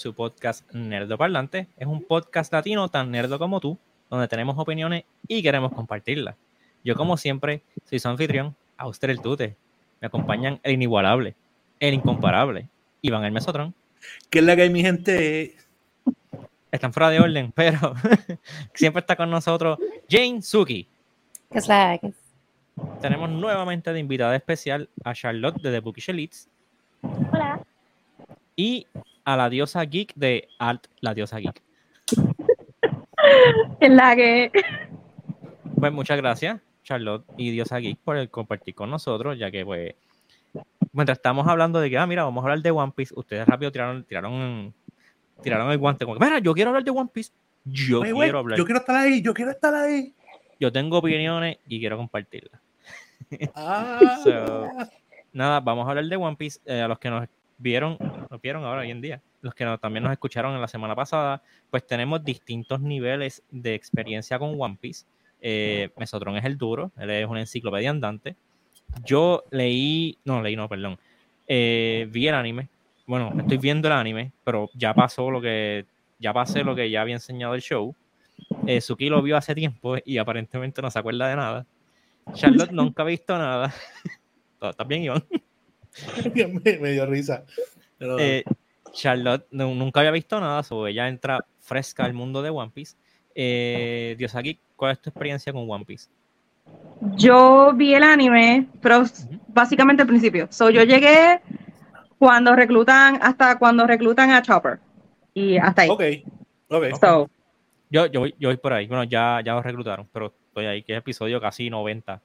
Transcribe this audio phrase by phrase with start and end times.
[0.00, 1.68] su podcast Nerdo Parlante.
[1.76, 3.78] Es un podcast latino tan nerdo como tú,
[4.08, 6.36] donde tenemos opiniones y queremos compartirlas.
[6.82, 9.56] Yo, como siempre, soy su anfitrión, Auster el Tute.
[10.00, 11.34] Me acompañan el inigualable,
[11.78, 12.66] el incomparable,
[13.02, 13.74] Iván el Mesotrón.
[14.30, 15.54] ¿Qué es la que hay, mi gente?
[16.72, 17.94] Están fuera de orden, pero
[18.72, 19.78] siempre está con nosotros
[20.08, 20.88] Jane Suki.
[21.52, 22.14] ¿Qué es la que?
[23.02, 26.48] Tenemos nuevamente de invitada especial a Charlotte de The Bookish Elites
[27.02, 27.60] Hola.
[28.56, 28.86] y
[29.32, 31.62] a la diosa geek de Alt, la diosa geek.
[33.80, 34.50] ¿Qué es la que?
[35.78, 39.94] Pues muchas gracias, Charlotte y Diosa Geek, por el compartir con nosotros, ya que pues
[40.92, 43.70] mientras estamos hablando de que, ah, mira, vamos a hablar de One Piece, ustedes rápido
[43.70, 44.74] tiraron, tiraron,
[45.42, 47.32] tiraron el guante como mira, yo quiero hablar de One Piece.
[47.64, 48.58] Yo quiero hablar.
[48.58, 50.12] yo quiero estar ahí, yo quiero estar ahí.
[50.58, 52.60] Yo tengo opiniones y quiero compartirlas.
[53.54, 54.68] Ah, So,
[55.32, 56.58] Nada, vamos a hablar de One Piece.
[56.64, 57.28] Eh, a los que nos
[57.60, 57.96] vieron,
[58.30, 60.94] nos vieron ahora hoy en día, los que no- también nos escucharon en la semana
[60.96, 65.06] pasada, pues tenemos distintos niveles de experiencia con One Piece.
[65.40, 68.36] Eh, Mesotron es el duro, él es una enciclopedia andante.
[69.04, 70.98] Yo leí, no leí, no, perdón.
[71.46, 72.68] Eh, vi el anime.
[73.06, 75.84] Bueno, estoy viendo el anime, pero ya pasó lo que,
[76.18, 77.94] ya pasé lo que ya había enseñado el show.
[78.66, 81.66] Eh, Suki lo vio hace tiempo y aparentemente no se acuerda de nada.
[82.34, 83.72] Charlotte nunca ha visto nada.
[84.60, 85.24] ¿Estás bien, Iván?
[86.64, 87.44] me, me dio risa.
[87.98, 88.44] Pero, Eh,
[88.92, 92.96] Charlotte nu- nunca había visto nada, so ella entra fresca al mundo de One Piece.
[93.34, 96.08] Eh, Diosaki, ¿cuál es tu experiencia con One Piece?
[97.16, 99.04] Yo vi el anime, pero
[99.48, 100.48] básicamente al principio.
[100.50, 101.40] So, yo llegué
[102.18, 104.78] cuando reclutan, hasta cuando reclutan a Chopper.
[105.32, 105.88] Y hasta ahí.
[105.88, 106.02] ok,
[106.68, 106.84] ok.
[107.00, 107.30] So,
[107.90, 108.86] Yo, yo, voy, yo voy por ahí.
[108.86, 112.20] Bueno, ya, ya lo reclutaron, pero estoy ahí, que es episodio casi 90.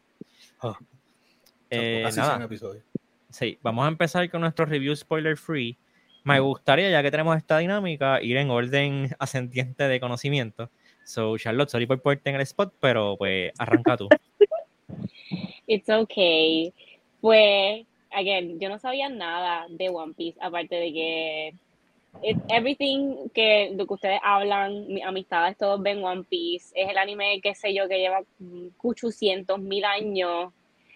[0.62, 0.78] Ah.
[1.70, 2.84] Eh, Casi nada, 100 episodios.
[3.36, 5.78] Sí, vamos a empezar con nuestro review spoiler free.
[6.24, 10.72] Me gustaría, ya que tenemos esta dinámica, ir en orden ascendiente de conocimiento.
[11.04, 14.10] So, Charlotte, sorry por ponerte en el spot, pero pues arranca tú.
[15.68, 16.74] It's okay.
[17.22, 21.54] Pues, again, yo no sabía nada de One Piece, aparte de que
[22.24, 26.98] it- everything que, de que ustedes hablan, mis amistades todos ven One Piece, es el
[26.98, 30.54] anime, qué sé yo, que lleva mm, 800 mil años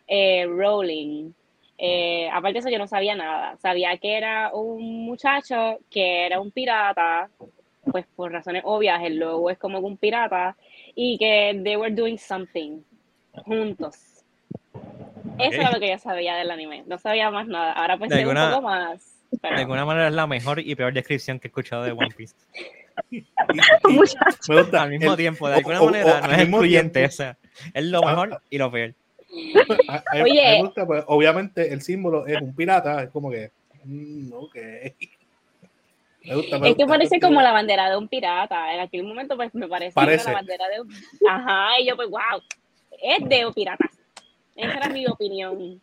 [0.07, 1.33] eh, rolling.
[1.81, 3.55] Eh, aparte de eso, yo no sabía nada.
[3.57, 7.29] Sabía que era un muchacho que era un pirata,
[7.89, 10.57] pues por razones obvias, el logo es como un pirata,
[10.93, 12.81] y que they were doing something
[13.45, 13.95] juntos.
[15.37, 15.53] Eso Ok.
[15.53, 16.83] era lo que yo sabía del anime.
[16.85, 17.71] No sabía más nada.
[17.71, 19.15] Ahora pues sé alguna- un poco más.
[19.41, 22.09] pero- De alguna manera es la mejor y peor descripción que he escuchado de One
[22.17, 22.35] Piece.
[23.87, 24.83] Me gusta.
[24.83, 27.37] al mismo el- tiempo, de alguna o- manera, o no es excluyente, o sea,
[27.73, 28.93] es lo mejor y lo peor.
[29.31, 30.57] Oye.
[30.57, 33.51] me gusta, pues, obviamente el símbolo es un pirata, es como que.
[33.83, 34.55] mm, ok.
[36.25, 38.73] Me gusta, me Es que gusta, parece como la bandera de un pirata.
[38.73, 40.29] En aquel momento, pues me parecía Parece.
[40.29, 40.89] la bandera de un.
[41.29, 42.41] Ajá, y yo, pues, wow,
[43.01, 43.91] es de piratas.
[44.55, 45.81] Esa era mi opinión.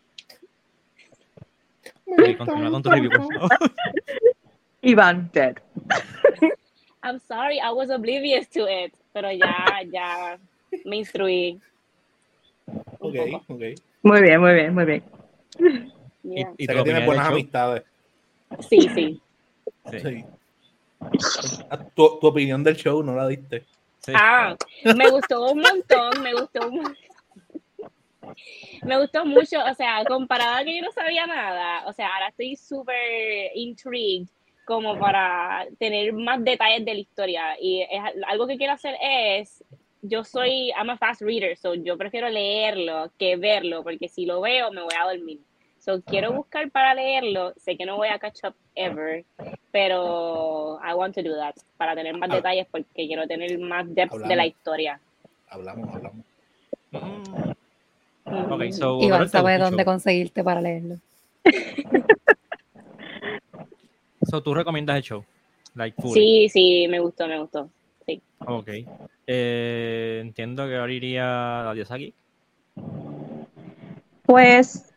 [2.39, 3.51] Continúa con tu review, por favor.
[4.83, 5.57] Iván dead.
[7.03, 8.93] I'm sorry, I was oblivious to it.
[9.13, 10.39] Pero ya, ya
[10.85, 11.59] me instruí.
[12.99, 13.15] Ok,
[13.49, 13.63] ok.
[14.03, 15.05] Muy bien, muy bien, muy bien.
[16.23, 16.53] Yeah.
[16.59, 17.83] Y, y O sea, tu que tienes buenas amistades.
[18.69, 19.21] Sí, sí.
[19.91, 20.25] Sí, Sí.
[21.95, 23.65] Tu, tu opinión del show no la diste.
[24.01, 24.13] sí.
[24.15, 24.57] Ah,
[24.97, 26.97] me gustó un montón, me gustó un mon-
[28.83, 32.29] Me gustó mucho, o sea, comparado a que yo no sabía nada, o sea, ahora
[32.29, 34.27] estoy súper intrigued
[34.65, 39.63] como para tener más detalles de la historia y es algo que quiero hacer es,
[40.09, 44.41] yo soy, I'm a fast reader, so yo prefiero leerlo que verlo, porque si lo
[44.41, 45.39] veo me voy a dormir.
[45.79, 49.25] So quiero buscar para leerlo, sé que no voy a catch up ever,
[49.71, 52.37] pero I want to do that para tener más Ah.
[52.37, 55.01] detalles porque quiero tener más depth de la historia.
[55.49, 56.25] Hablamos, hablamos.
[56.91, 57.57] Mm,
[58.29, 58.53] Mm.
[58.53, 58.99] Ok, so.
[58.99, 60.97] Iván ¿te Iván gustó sabe el dónde conseguirte para leerlo.
[64.29, 65.25] So, tú recomiendas el show.
[65.77, 66.13] Like, full.
[66.13, 67.71] Sí, sí, me gustó, me gustó.
[68.47, 68.69] Ok.
[69.27, 72.15] Eh, entiendo que ahora iría la diosa Geek.
[74.23, 74.95] Pues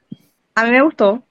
[0.56, 1.24] a mí me gustó,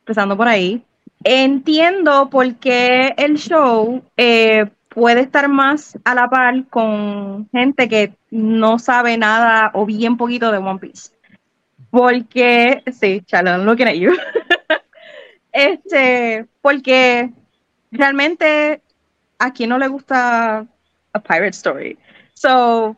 [0.00, 0.82] empezando por ahí.
[1.24, 8.14] Entiendo por qué el show eh, puede estar más a la par con gente que
[8.30, 11.12] no sabe nada o bien poquito de One Piece.
[11.90, 14.12] Porque, sí, Charlotte, looking at you.
[15.52, 17.30] este, porque
[17.90, 18.80] realmente
[19.38, 20.66] a quien no le gusta
[21.12, 21.98] a pirate story.
[22.42, 22.96] So,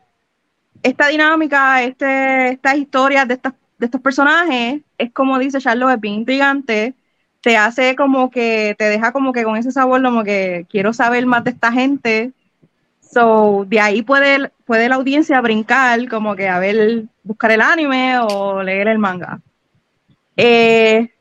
[0.81, 3.39] esta dinámica, este, estas historias de,
[3.77, 6.95] de estos personajes, es como dice Charlotte, es bien intrigante,
[7.41, 11.27] te hace como que, te deja como que con ese sabor, como que quiero saber
[11.27, 12.31] más de esta gente.
[13.01, 18.17] So, de ahí puede, puede la audiencia brincar, como que a ver, buscar el anime
[18.17, 19.41] o leer el manga.
[20.37, 21.13] Eh,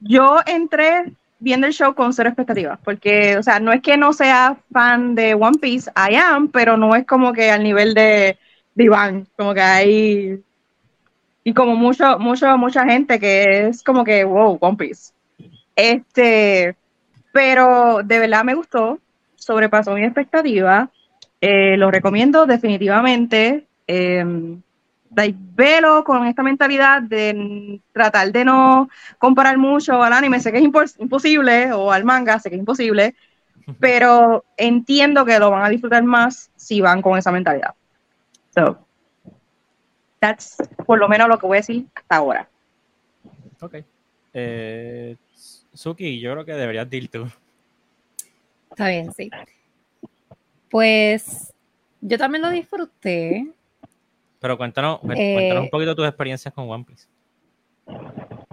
[0.00, 4.12] yo entré viendo el show con cero expectativas, porque, o sea, no es que no
[4.12, 8.38] sea fan de One Piece, I am, pero no es como que al nivel de,
[8.74, 10.42] de Iván, como que hay,
[11.42, 15.12] y como mucho, mucho, mucha gente que es como que, wow, One Piece.
[15.74, 16.76] Este,
[17.32, 19.00] pero de verdad me gustó,
[19.34, 20.90] sobrepasó mi expectativa,
[21.40, 23.66] eh, lo recomiendo definitivamente.
[23.88, 24.24] Eh,
[25.14, 28.88] velo con esta mentalidad de tratar de no
[29.18, 32.60] comparar mucho al anime, sé que es impos imposible, o al manga, sé que es
[32.60, 33.14] imposible,
[33.80, 37.74] pero entiendo que lo van a disfrutar más si van con esa mentalidad.
[38.54, 38.78] So,
[40.18, 40.56] that's
[40.86, 42.48] por lo menos lo que voy a decir hasta ahora.
[43.60, 43.76] Ok.
[44.34, 45.16] Eh,
[45.74, 47.26] Suki, yo creo que deberías decir tú.
[48.70, 49.30] Está bien, sí.
[50.70, 51.52] Pues
[52.00, 53.46] yo también lo disfruté.
[54.42, 57.06] Pero cuéntanos, Eh, cuéntanos un poquito tus experiencias con One Piece.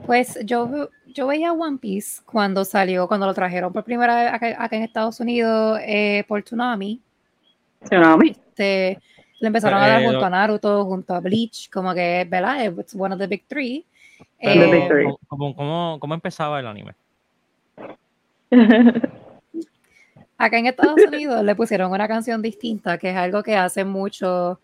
[0.06, 4.64] Pues yo, yo veía One Piece cuando salió, cuando lo trajeron por primera vez acá,
[4.64, 7.02] acá en Estados Unidos eh, por Tsunami.
[7.84, 8.30] Tsunami.
[8.30, 9.00] Este,
[9.40, 12.72] le empezaron a dar Eh, junto lo- a Naruto, junto a Bleach, como que, ¿verdad?
[12.80, 13.84] It's one of the big three.
[14.40, 15.04] Pero, Eh, Big Three.
[15.06, 16.94] ¿cómo- cómo, cómo, cómo empezaba el anime?
[20.38, 24.60] Acá en Estados Unidos le pusieron una canción distinta, que es algo que hacen mucho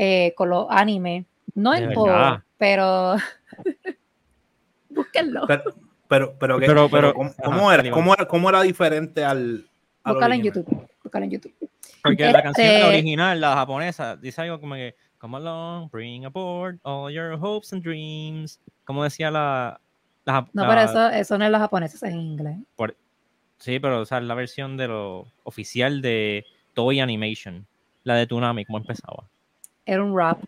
[0.00, 1.26] eh, con los animes.
[1.54, 3.16] No en todo, pero
[4.90, 5.46] búsquenlo.
[5.46, 5.62] Pero,
[6.08, 9.68] pero, pero, ¿qué- Pero- pero ¿cómo, era, cómo, era, ¿cómo era diferente al,
[10.04, 10.42] al Búscalo en?
[10.42, 10.88] YouTube.
[11.02, 11.54] Búscalo en YouTube.
[12.02, 16.24] Porque la canción Este- la original, la japonesa, dice algo como que Come along, bring
[16.26, 18.60] aboard all your hopes and dreams.
[18.84, 19.80] Como decía la.
[20.24, 22.56] la No, la- pero eso, eso no es los japoneses, es en inglés.
[23.58, 27.66] Sí, pero o sea, la versión de lo oficial de Toei Animation.
[28.04, 29.24] La de Tsunami, ¿cómo empezaba?
[29.88, 30.38] Era un rap.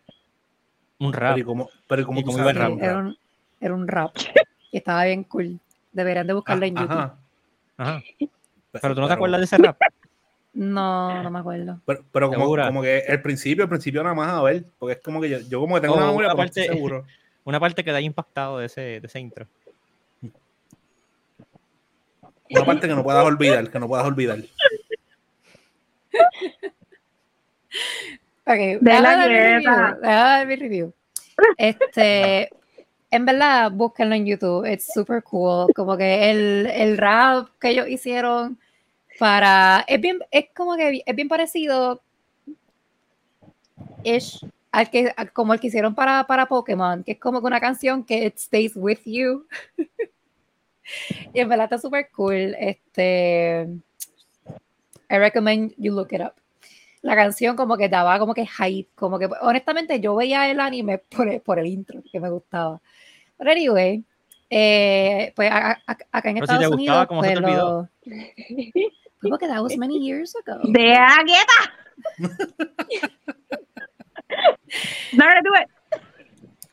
[0.99, 1.33] Un rap.
[1.33, 2.83] Pero ¿y cómo, pero ¿y cómo Y tú cómo sabes iba el rap.
[2.83, 3.17] era un
[3.59, 4.11] era un rap.
[4.71, 5.59] Y estaba bien cool.
[5.91, 6.97] Deberían de buscarlo en Ah, YouTube.
[6.99, 7.17] ajá.
[7.77, 8.03] Ajá.
[8.71, 9.79] Pero tú no te acuerdas de ese rap.
[10.53, 11.79] No, no me acuerdo.
[11.85, 14.99] Pero, pero como, como que el principio, el principio nada más a ver, porque es
[15.01, 17.05] como que yo, yo como que tengo Oh, una memoria, no estoy parte- seguro.
[17.43, 19.47] Una parte que da impactado de ese, de ese intro.
[22.51, 24.37] Una parte que no puedas olvidar, que no puedas olvidar.
[28.57, 30.93] De la déjame dar mi review.
[31.57, 32.49] Este,
[33.09, 35.73] en verdad, búsquenlo en YouTube, it's super cool.
[35.73, 38.59] Como que el, el rap que ellos hicieron
[39.17, 39.83] para.
[39.87, 42.01] Es bien, es como que es bien parecido.
[44.03, 48.03] Ish, al que, como el que hicieron para, para Pokémon, que es como una canción
[48.03, 49.47] que it stays with you.
[51.33, 52.55] y en verdad está super cool.
[52.59, 53.67] Este.
[55.09, 56.40] I recommend you look it up
[57.01, 60.99] la canción como que daba como que hype, como que honestamente yo veía el anime
[60.99, 62.79] por el, por el intro que me gustaba.
[63.37, 64.03] Pero anyway,
[64.49, 67.39] eh, pues a- a- acá en Pero si Estados te gustaba, Unidos, ¿cómo se pues
[67.39, 67.81] te olvidó?
[67.81, 67.89] lo...
[69.21, 70.59] Pues porque that was many years ago.
[70.71, 71.73] De quieta.
[75.13, 75.51] No, no.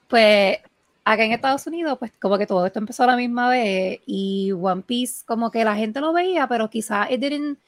[0.08, 0.58] Pues
[1.04, 4.52] acá en Estados Unidos, pues como que todo esto empezó a la misma vez y
[4.52, 7.58] One Piece como que la gente lo veía, pero quizás it didn't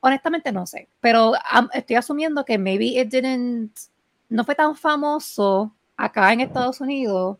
[0.00, 1.34] honestamente no sé, pero
[1.72, 3.72] estoy asumiendo que maybe it didn't
[4.28, 7.38] no fue tan famoso acá en Estados Unidos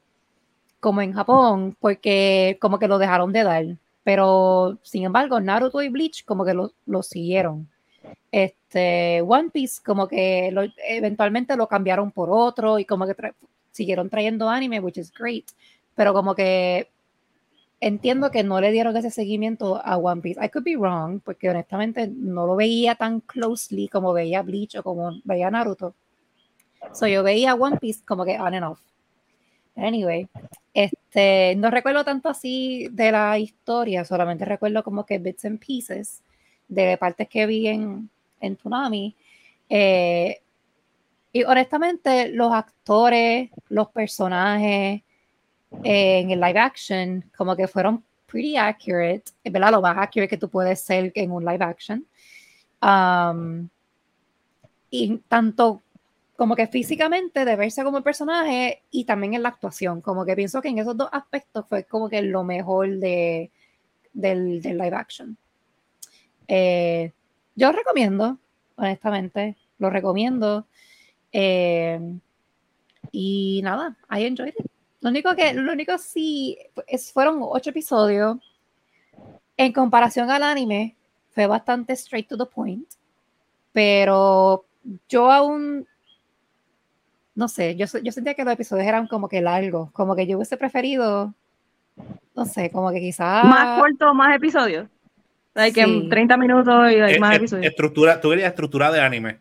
[0.80, 3.64] como en Japón, porque como que lo dejaron de dar,
[4.02, 7.68] pero sin embargo Naruto y Bleach como que lo, lo siguieron.
[8.32, 10.52] Este One Piece como que
[10.88, 13.14] eventualmente lo cambiaron por otro y como que
[13.72, 15.46] siguieron trayendo anime, which is great,
[15.94, 16.88] pero como que
[17.80, 20.44] entiendo que no le dieron ese seguimiento a One Piece.
[20.44, 24.82] I could be wrong, porque honestamente no lo veía tan closely como veía Bleach o
[24.82, 25.94] como veía Naruto.
[26.92, 28.80] So yo veía One Piece como que on and off.
[29.76, 30.28] Anyway,
[30.74, 36.22] este, no recuerdo tanto así de la historia, solamente recuerdo como que bits and pieces
[36.68, 38.10] de partes que vi en,
[38.40, 39.16] en Tsunami.
[39.68, 40.40] Eh,
[41.32, 45.02] y honestamente, los actores, los personajes,
[45.82, 50.48] en el live action, como que fueron pretty accurate, verdad, lo más accurate que tú
[50.48, 52.06] puedes ser en un live action.
[52.82, 53.68] Um,
[54.90, 55.82] y tanto
[56.36, 60.62] como que físicamente de verse como personaje y también en la actuación, como que pienso
[60.62, 63.50] que en esos dos aspectos fue como que lo mejor de,
[64.12, 65.36] del, del live action.
[66.48, 67.12] Eh,
[67.54, 68.38] yo recomiendo,
[68.76, 70.66] honestamente, lo recomiendo.
[71.30, 72.00] Eh,
[73.12, 74.70] y nada, I enjoyed it.
[75.00, 78.36] Lo único que, lo único sí, es, fueron ocho episodios.
[79.56, 80.96] En comparación al anime,
[81.30, 82.88] fue bastante straight to the point.
[83.72, 84.64] Pero
[85.08, 85.86] yo aún,
[87.34, 90.36] no sé, yo, yo sentía que los episodios eran como que largos, como que yo
[90.36, 91.34] hubiese preferido,
[92.34, 93.44] no sé, como que quizás...
[93.44, 94.88] Más corto, más episodios.
[95.54, 96.08] Hay que Sí.
[96.08, 97.66] 30 minutos y hay más episodios.
[97.66, 99.38] estructura, tú querías estructura de anime.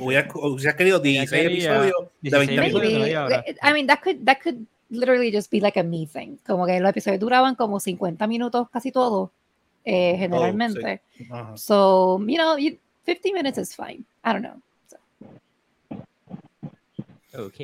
[0.00, 3.44] Hubieras, hubieras querido 16 quería episodios de 16 20 minutos.
[3.62, 6.36] I mean, that could, that could literally just be like a me thing.
[6.46, 9.30] Como que los episodios duraban como 50 minutos casi todos,
[9.84, 11.02] eh, generalmente.
[11.30, 11.56] Ajá.
[11.56, 14.04] So, you know, you- 50 minutes is fine.
[14.24, 14.60] I don't know.
[17.38, 17.56] Ok.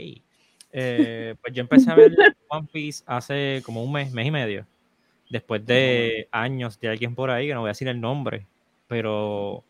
[0.72, 2.14] Eh, pues yo empecé a ver
[2.48, 4.66] One Piece hace como un mes, mes y medio.
[5.30, 8.46] Después de años de alguien por ahí, que no voy a decir el nombre,
[8.86, 9.64] pero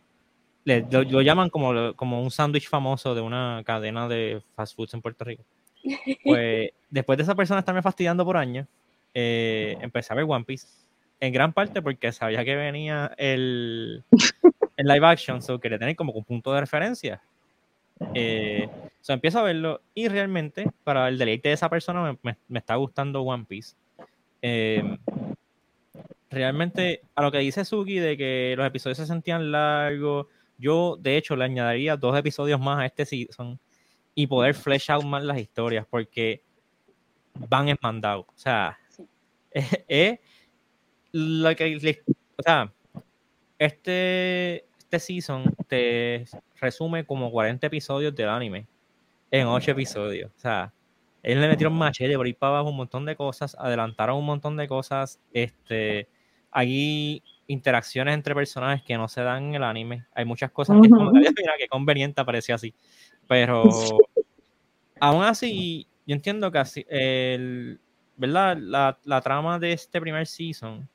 [0.64, 4.94] le- lo, lo llaman como, como un sándwich famoso de una cadena de fast foods
[4.94, 5.44] en Puerto Rico.
[6.24, 8.66] Pues después de esa persona estarme fastidiando por años,
[9.14, 10.66] eh, empecé a ver One Piece.
[11.20, 14.02] En gran parte porque sabía que venía el,
[14.76, 17.20] el live action, so quería tener como un punto de referencia.
[18.14, 18.68] Eh,
[19.00, 22.58] so empiezo a verlo y realmente, para el deleite de esa persona, me, me- me
[22.58, 23.74] está gustando One Piece.
[24.42, 24.98] Eh,
[26.30, 30.26] realmente, a lo que dice Suki de que los episodios se sentían largos,
[30.58, 33.58] yo de hecho le añadiría dos episodios más a este season
[34.14, 36.42] y poder flesh out más las historias porque
[37.34, 38.22] van en mandado.
[38.22, 39.06] O sea, Sí.
[39.52, 40.20] es, es
[41.12, 41.76] lo que
[42.36, 42.72] o sea,
[43.58, 46.24] este, este season te
[46.60, 48.66] resume como 40 episodios del anime
[49.30, 50.30] en 8 episodios.
[50.36, 50.72] O sea,
[51.22, 54.56] ellos le metieron machete por ahí para abajo un montón de cosas, adelantaron un montón
[54.56, 55.20] de cosas.
[55.32, 56.08] Este,
[56.50, 60.06] hay interacciones entre personajes que no se dan en el anime.
[60.14, 60.92] Hay muchas cosas que es
[61.36, 62.74] mira, qué conveniente apareció así.
[63.28, 63.68] Pero
[65.00, 67.80] aún así, yo entiendo que así, el,
[68.16, 68.56] ¿verdad?
[68.58, 70.88] La, la trama de este primer season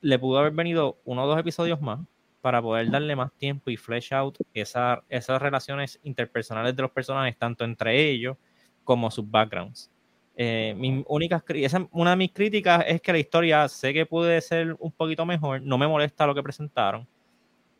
[0.00, 2.00] le pudo haber venido uno o dos episodios más
[2.40, 7.36] para poder darle más tiempo y flesh out esa- esas relaciones interpersonales de los personajes,
[7.36, 8.36] tanto entre ellos
[8.84, 9.90] como sus backgrounds.
[10.36, 14.40] Eh, mis únicas esa- una de mis críticas es que la historia sé que puede
[14.40, 17.08] ser un poquito mejor, no me molesta lo que presentaron.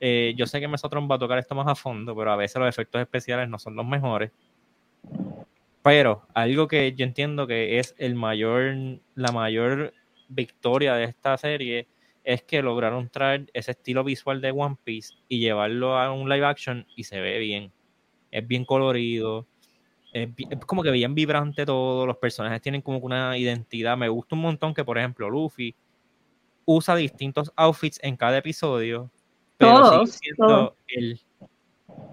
[0.01, 2.57] Eh, yo sé que Mesotron va a tocar esto más a fondo, pero a veces
[2.57, 4.31] los efectos especiales no son los mejores.
[5.83, 9.95] Pero algo que yo entiendo que es el mayor, la mayor
[10.29, 11.89] victoria de esta serie
[12.25, 16.45] es que lograron traer ese estilo visual de One Piece y llevarlo a un live
[16.45, 17.73] action y se ve bien.
[18.31, 19.47] Es bien colorido,
[20.13, 23.97] es, es como que bien vibrante todo, los personajes tienen como una identidad.
[23.97, 25.75] Me gusta un montón que, por ejemplo, Luffy
[26.65, 29.11] usa distintos outfits en cada episodio,
[29.59, 30.73] pero Todos, sigue siendo todos.
[30.87, 31.21] él.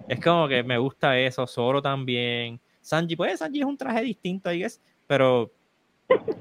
[0.08, 2.60] Es como que me gusta eso, Zoro también.
[2.80, 5.50] Sanji, pues Sanji es un traje distinto, I guess, pero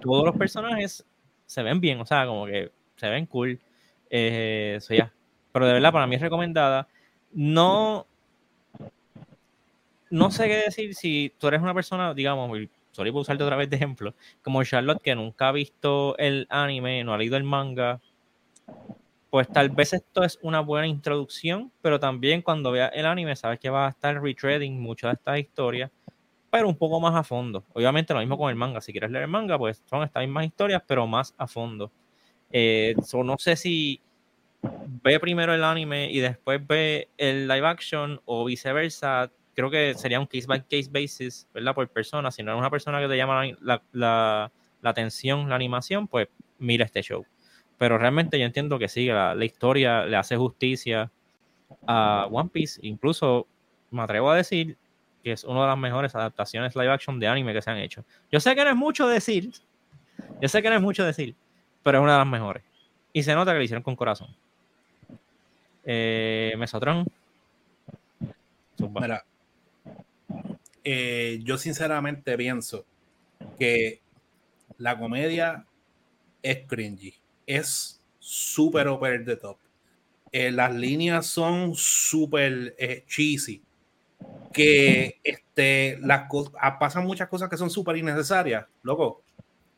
[0.01, 1.05] todos los personajes
[1.45, 3.59] se ven bien, o sea, como que se ven cool.
[4.09, 4.93] Eh, so.
[5.51, 6.87] Pero de verdad, para mí es recomendada.
[7.31, 8.05] No,
[10.09, 12.49] no sé qué decir si tú eres una persona, digamos,
[12.91, 17.03] sorry por usarte otra vez de ejemplo, como Charlotte, que nunca ha visto el anime,
[17.03, 17.99] no ha leído el manga,
[19.35, 23.59] pues tal vez esto es una buena introducción, pero también cuando veas el anime sabes
[23.59, 25.91] que va a estar retreading muchas de estas historias,
[26.51, 27.65] pero un poco más a fondo.
[27.73, 30.45] Obviamente lo mismo con el manga, si quieres leer el manga, pues son estas mismas
[30.47, 31.91] historias, pero más a fondo.
[32.51, 34.01] Eh, so no sé si
[34.85, 39.31] ve primero el anime y después ve el live action o viceversa.
[39.55, 41.75] Creo que sería un case by case basis, ¿verdad?
[41.75, 42.31] Por persona.
[42.31, 44.51] Si no eres una persona que te llama la, la, la-
[44.81, 47.25] la atención, la animación, pues mira este show.
[47.77, 51.11] Pero realmente yo entiendo que sí, la, la historia le hace justicia
[51.87, 52.79] a One Piece.
[52.83, 53.47] Incluso
[53.91, 54.77] me atrevo a decir
[55.23, 58.05] que es una de las mejores adaptaciones live action de anime que se han hecho.
[58.31, 59.51] Yo sé que no es mucho decir,
[60.39, 61.35] yo sé que no es mucho decir,
[61.81, 62.63] pero es una de las mejores.
[63.11, 64.27] Y se nota que lo hicieron con corazón.
[65.83, 67.05] Eh, Mesotron.
[68.77, 69.25] Mira,
[70.83, 72.85] eh, yo sinceramente pienso
[73.57, 74.01] que
[74.77, 75.65] la comedia
[76.43, 77.15] es cringy,
[77.45, 79.57] es súper over the top.
[80.31, 83.63] Eh, las líneas son súper eh, cheesy.
[84.51, 86.27] Que este, las
[86.59, 88.65] ah, pasan muchas cosas que son súper innecesarias.
[88.83, 89.21] Loco,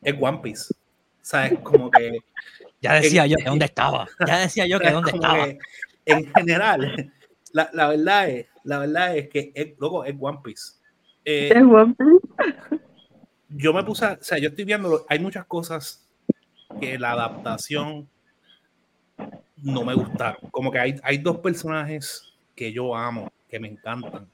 [0.02, 0.74] es One Piece.
[1.22, 1.60] ¿Sabes?
[1.64, 2.20] Como que
[2.82, 4.08] Ya decía yo que dónde estaba.
[4.26, 5.46] Ya decía yo que dónde estaba.
[5.46, 5.58] que,
[6.06, 7.12] en general,
[7.52, 10.74] la, la verdad es, la verdad es que es, loco, es One Piece.
[11.26, 12.82] Eh, Es One Piece.
[13.50, 16.07] yo me puse, a- o sea, yo estoy viendo, hay muchas cosas
[16.80, 18.08] que la adaptación
[19.58, 20.50] no me gustaron.
[20.52, 24.28] Como que hay, hay dos personajes que yo amo, que me encantan.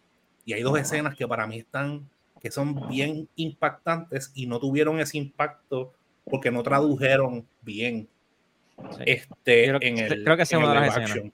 [0.45, 2.07] Y hay dos escenas que para mí están,
[2.41, 5.93] que son bien impactantes y no tuvieron ese impacto
[6.29, 8.07] porque no tradujeron bien
[8.97, 9.03] Sí.
[9.05, 11.33] este, Creo- en el, creo que en el action.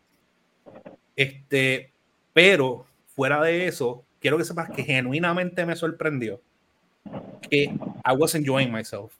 [1.16, 1.92] Este,
[2.34, 6.42] pero fuera de eso, quiero que sepas que genuinamente me sorprendió
[7.50, 9.14] que I was enjoying myself.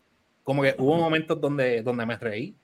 [0.50, 2.56] Como que hubo momentos donde, donde me reí.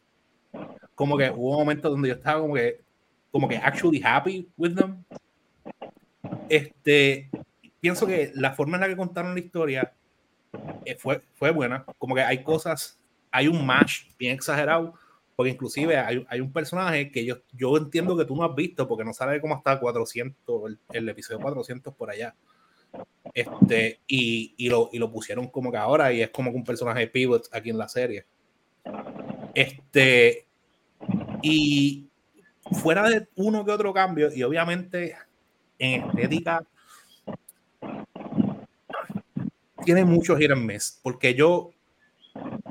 [0.96, 2.82] Como que hubo momentos donde yo estaba como que,
[3.30, 5.04] como que actually happy with them.
[6.50, 7.30] Este,
[7.80, 9.94] pienso que la forma en la que contaron la historia
[10.84, 11.86] eh, fue, fue buena.
[12.00, 13.00] Como que hay cosas,
[13.30, 14.96] hay un match bien exagerado,
[15.36, 18.88] porque inclusive hay, hay un personaje que yo, yo entiendo que tú no has visto,
[18.88, 22.34] porque no sabe cómo está 400, el, el episodio 400 por allá.
[23.33, 26.63] Este, y, y, lo, y lo pusieron como que ahora, y es como que un
[26.63, 28.25] personaje pivot aquí en la serie.
[29.53, 30.47] Este,
[31.41, 32.07] y
[32.71, 35.15] fuera de uno que otro cambio, y obviamente
[35.77, 36.65] en estética
[39.83, 41.71] tiene muchos hit and miss, porque yo,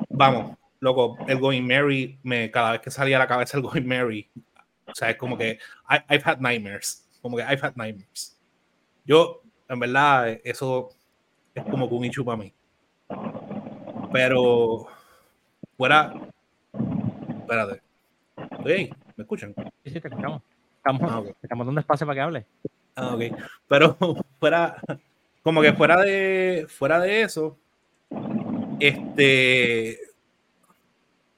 [0.09, 3.87] vamos, loco, el Going Mary, me, cada vez que salía a la cabeza el Going
[3.87, 4.29] Mary,
[4.87, 8.39] o sea, es como que I, I've had nightmares, como que I've had nightmares.
[9.05, 10.91] Yo, en verdad, eso
[11.55, 12.53] es como que un issue para mí.
[14.13, 14.87] Pero,
[15.77, 16.15] fuera,
[17.41, 17.83] espérate,
[18.65, 19.55] ahí, ¿me escuchan?
[19.85, 20.43] Sí, sí, te escuchamos.
[20.77, 21.37] Estamos, Ah, ok.
[21.43, 22.47] estamos dando espacio para que hable.
[22.97, 23.23] Ah, ok.
[23.69, 23.97] Pero
[24.41, 24.77] fuera,
[25.43, 27.59] como que fuera de, fuera de eso,
[28.81, 29.99] este,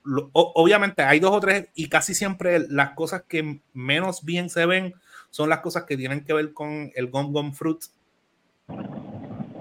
[0.04, 4.66] lo- obviamente hay dos o tres y casi siempre las cosas que menos bien se
[4.66, 4.94] ven
[5.30, 7.78] son las cosas que tienen que ver con el Gum Gum Fruit.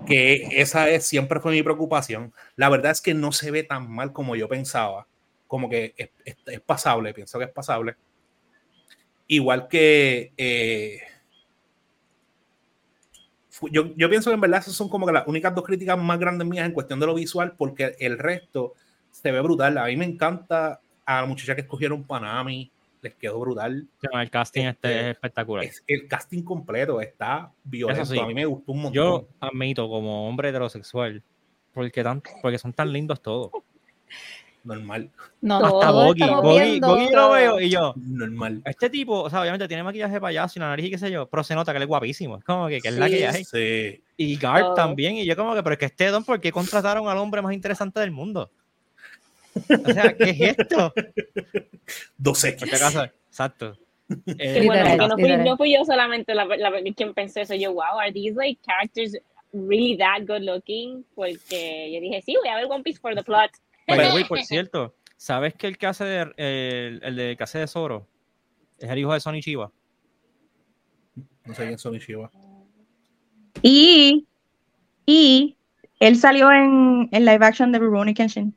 [0.08, 2.32] Que esa es, siempre fue mi preocupación.
[2.56, 5.08] La verdad es que no se ve tan mal como yo pensaba.
[5.48, 7.96] Como que es, es- es pasable, pienso que es pasable.
[9.28, 11.00] Igual que eh,
[13.72, 16.20] yo, yo pienso que en verdad esas son como que las únicas dos críticas más
[16.20, 18.74] grandes mías en cuestión de lo visual, porque el resto
[19.12, 19.78] se ve brutal.
[19.78, 22.72] A mí me encanta a la muchacha que escogieron Panami,
[23.06, 23.88] les quedó brutal.
[24.12, 25.64] El casting este Este, es espectacular.
[25.66, 28.06] Es, el casting completo está violento.
[28.06, 28.20] sí.
[28.20, 28.94] A mí me gustó un montón.
[28.94, 31.22] Yo admito como hombre heterosexual,
[31.74, 33.52] porque, tan, porque son tan lindos todos.
[34.64, 36.24] Normal, No, Hasta Boggy.
[36.28, 36.80] Boggy,
[37.14, 38.64] lo veo y yo, normal.
[38.66, 41.12] este tipo, o sea, obviamente tiene maquillaje de payaso y la nariz y qué sé
[41.12, 42.38] yo, pero se nota que él es guapísimo.
[42.38, 43.44] Es como que, que es la que hay.
[43.44, 44.02] Sí.
[44.18, 44.74] Y Garp Todo.
[44.74, 45.18] también.
[45.18, 47.54] Y yo como que, pero es que este don, ¿por qué contrataron al hombre más
[47.54, 48.50] interesante del mundo?
[49.56, 50.94] O sea, ¿qué es esto?
[52.18, 53.78] Dos Por si acaso, exacto.
[54.38, 55.46] Eh, bueno, Literal, porque no fui, literal.
[55.46, 57.56] no fui yo solamente la, la, quien pensé eso.
[57.56, 59.18] Yo, wow, are these like characters
[59.54, 61.04] really that good looking?
[61.16, 63.52] Porque yo dije, sí, voy a ver One Piece for the plot.
[63.88, 67.60] the way, por cierto, ¿sabes que el que hace de, el, el de que hace
[67.60, 68.08] de Zoro
[68.78, 69.72] es el hijo de Sonny Chiba?
[71.46, 72.30] No sé quién son Shiva.
[73.62, 74.28] Y,
[75.06, 75.56] y
[76.00, 78.56] él salió en, en live action de Rurouni Kenshin.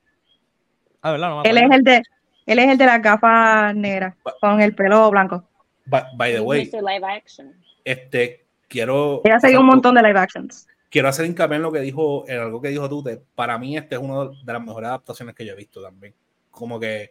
[1.02, 1.28] Ah, ¿verdad?
[1.30, 2.02] No Él es el de,
[2.46, 5.44] él es el de las gafas negras con el pelo blanco.
[5.86, 6.82] By, by the way, Mr.
[6.82, 7.52] Live Action.
[7.84, 9.22] este, quiero.
[9.24, 10.66] Ha seguido un hacer- montón de live actions.
[10.90, 13.22] quiero hacer hincapié en lo que dijo, en algo que dijo Tute.
[13.34, 16.14] Para mí, este es una de las mejores adaptaciones que yo he visto también.
[16.50, 17.10] Como que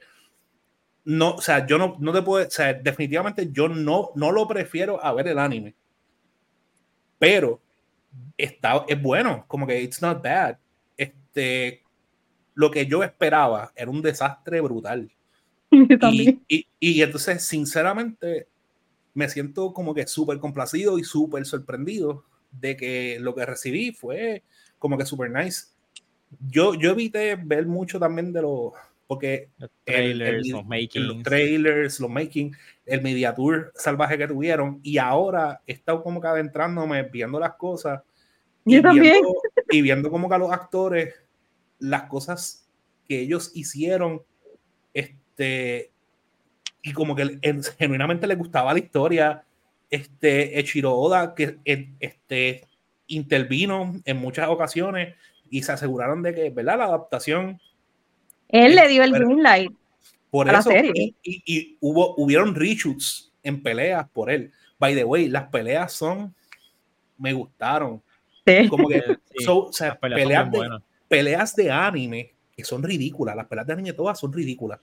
[1.05, 4.45] no, o sea, yo no, no te puedo, o sea, definitivamente yo no, no lo
[4.47, 5.73] prefiero a ver el anime.
[7.19, 7.61] Pero
[8.37, 10.57] está, es bueno, como que it's not bad.
[10.95, 11.81] Este,
[12.57, 15.11] lo que yo esperaba era un desastre brutal.
[15.71, 16.43] Yo también.
[16.47, 18.47] Y, y, y entonces, sinceramente,
[19.13, 24.41] me siento como que súper complacido y súper sorprendido de que lo que recibí fue
[24.79, 25.67] como que súper nice.
[26.49, 28.71] Yo, yo evité ver mucho también de los,
[29.05, 31.23] porque Los el- trailers, el- los los makings.
[31.23, 36.27] trailers, los making, el media tour salvaje que tuvieron, y ahora he estado como que
[36.27, 38.01] adentrándome, viendo las cosas.
[38.65, 39.13] y Yo también.
[39.13, 39.33] viendo-
[39.69, 41.13] y viendo como que a los actores,
[41.79, 42.67] las cosas
[43.07, 44.21] que ellos hicieron,
[44.93, 45.91] este,
[46.81, 49.43] y como que en- genuinamente les gustaba la historia,
[49.89, 51.57] este, Echiro Oda, que
[51.99, 52.65] este,
[53.07, 55.15] intervino en muchas ocasiones
[55.49, 56.77] y se aseguraron de que, ¿verdad?
[56.79, 57.59] La adaptación
[58.49, 59.71] Él le dio el Pero- green light.
[60.29, 60.91] por a la eso, serie.
[60.95, 64.51] y, y- y hubo, hubieron reshoots en peleas por él.
[64.79, 66.33] By the way, las peleas son,
[67.17, 68.01] me gustaron.
[68.45, 68.67] Sí.
[68.69, 69.01] Como que,
[69.37, 70.81] sí, so- o sea, las peleas son peleas, de, buenas.
[71.07, 73.35] Peleas de anime que son ridículas.
[73.35, 74.79] Las peleas de anime todas son ridículas.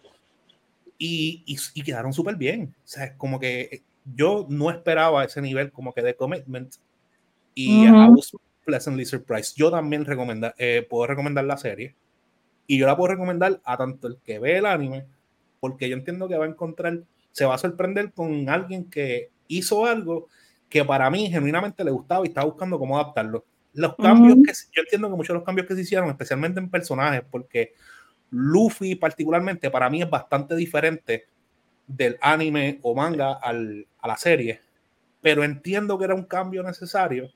[0.99, 2.75] Y, y, y quedaron súper bien.
[2.79, 3.83] O sea, como que
[4.15, 6.75] yo no esperaba ese nivel como que de commitment.
[7.55, 7.97] Y Ujú.
[7.97, 8.33] I was
[8.65, 9.55] pleasantly surprised.
[9.57, 11.95] Yo también recomenda, eh, puedo recomendar la serie.
[12.67, 15.05] Y yo la puedo recomendar a tanto el que ve el anime,
[15.61, 19.85] porque yo entiendo que va a encontrar, se va a sorprender con alguien que hizo
[19.85, 20.29] algo
[20.69, 23.45] que para mí genuinamente le gustaba y estaba buscando cómo adaptarlo.
[23.75, 24.43] Los cambios Ujú.
[24.45, 27.23] que se- yo entiendo que muchos de los cambios que se hicieron, especialmente en personajes,
[27.31, 27.75] porque
[28.31, 31.27] Luffy particularmente para mí es bastante diferente
[31.87, 34.61] del anime o manga al- a la serie,
[35.21, 37.31] pero entiendo que era un cambio necesario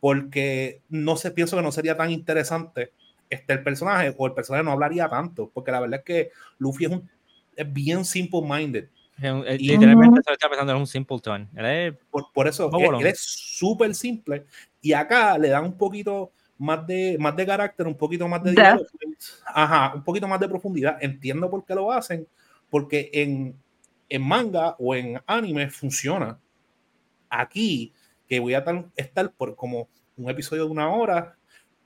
[0.00, 2.92] porque no sé, pienso que no sería tan interesante
[3.30, 6.84] este el personaje o el personaje no hablaría tanto, porque la verdad es que Luffy
[6.84, 7.08] es, un,
[7.56, 8.88] es bien simple minded.
[9.22, 11.48] Eh, Y- Literalmente se lo está pensando en un simpleton.
[11.56, 13.00] Él es- Por, por eso él, bolón.
[13.00, 14.44] él es súper simple
[14.80, 18.50] y acá le dan un poquito más de, más de carácter, un poquito más de
[18.52, 18.62] Depth.
[18.62, 19.18] development.
[19.46, 20.98] Ajá, un poquito más de profundidad.
[21.00, 22.26] Entiendo por qué lo hacen,
[22.70, 23.56] porque en,
[24.08, 26.38] en manga o en anime funciona.
[27.28, 27.92] Aquí,
[28.28, 28.64] que voy a
[28.96, 31.36] estar por como un episodio de una hora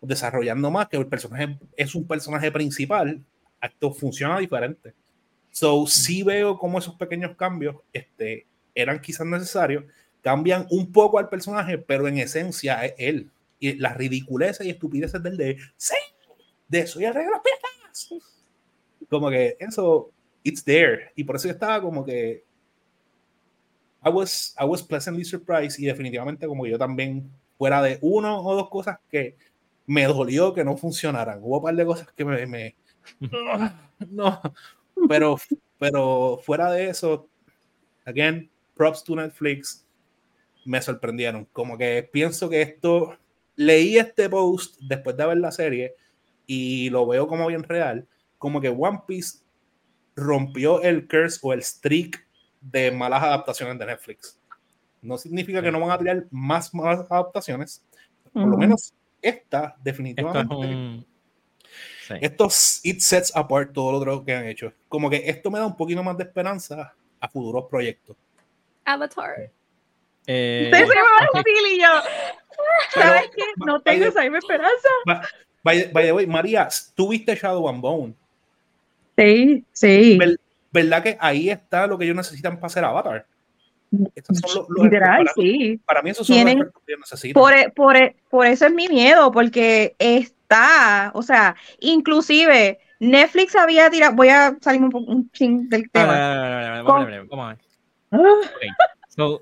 [0.01, 3.23] desarrollando más, que el personaje es un personaje principal,
[3.61, 4.95] esto funciona diferente.
[5.59, 9.83] So, sí veo como esos pequeños cambios este, eran quizás necesarios,
[10.23, 13.29] cambian un poco al personaje, pero en esencia es él.
[13.59, 15.97] Y las ridiculeces y estupideces del de, sí,
[16.69, 18.09] de soy el rey de los piratas.
[19.11, 20.13] Como que eso,
[20.45, 21.11] it's there.
[21.17, 22.45] Y por eso yo estaba como que,
[24.05, 28.43] I was, I was pleasantly surprised y definitivamente como que yo también, fuera de uno
[28.43, 29.35] o dos cosas que
[29.87, 31.41] me dolió que no funcionaran.
[31.43, 32.77] Hubo un par de cosas que me, me
[34.11, 34.41] no,
[35.09, 35.37] pero,
[35.79, 37.29] pero fuera de eso,
[38.05, 39.87] again, props to Netflix,
[40.65, 41.47] me sorprendieron.
[41.47, 43.17] Como que pienso que esto,
[43.57, 45.95] leí este post después de ver la serie
[46.47, 48.07] y lo veo como bien real,
[48.39, 49.41] como que One Piece
[50.15, 52.27] rompió el curse o el streak
[52.61, 54.39] de malas adaptaciones de Netflix.
[55.01, 57.85] No significa que no van a tirar más malas adaptaciones,
[58.33, 58.59] por lo Ujú.
[58.59, 58.93] menos
[59.23, 61.07] esta Esto es definitivamente un.
[62.09, 62.15] Sí.
[62.23, 62.49] esto
[62.85, 64.73] it sets apart todo lo otro que han hecho.
[64.89, 68.17] Como que esto me da un poquito más de esperanza a futuros proyectos.
[68.85, 69.51] Avatar.
[70.27, 71.89] Eh, Sí, sí, me va a decir, y yo,
[72.95, 73.43] Pero, ¿Sabes qué?
[73.65, 74.89] No tengo esa misma esperanza.
[75.63, 78.15] by, by the way, María, tú viste Shadow and Bone.
[79.17, 80.17] Sí, sí.
[80.19, 80.41] Ver-
[80.71, 83.27] ¿Verdad que ahí está lo que ellos necesitan para hacer Avatar?
[84.15, 85.81] Esos son los- los Literal, para, sí.
[85.85, 87.41] para mí esos son los que ellos necesitan.
[87.41, 87.97] Por, por,
[88.29, 89.95] por eso es mi miedo, porque
[90.49, 95.91] está, o sea, inclusive Netflix había tirado, voy a salirme un, poco- un ching del
[95.91, 96.83] tema.
[96.83, 97.59] vamos a.
[98.11, 99.37] Ah,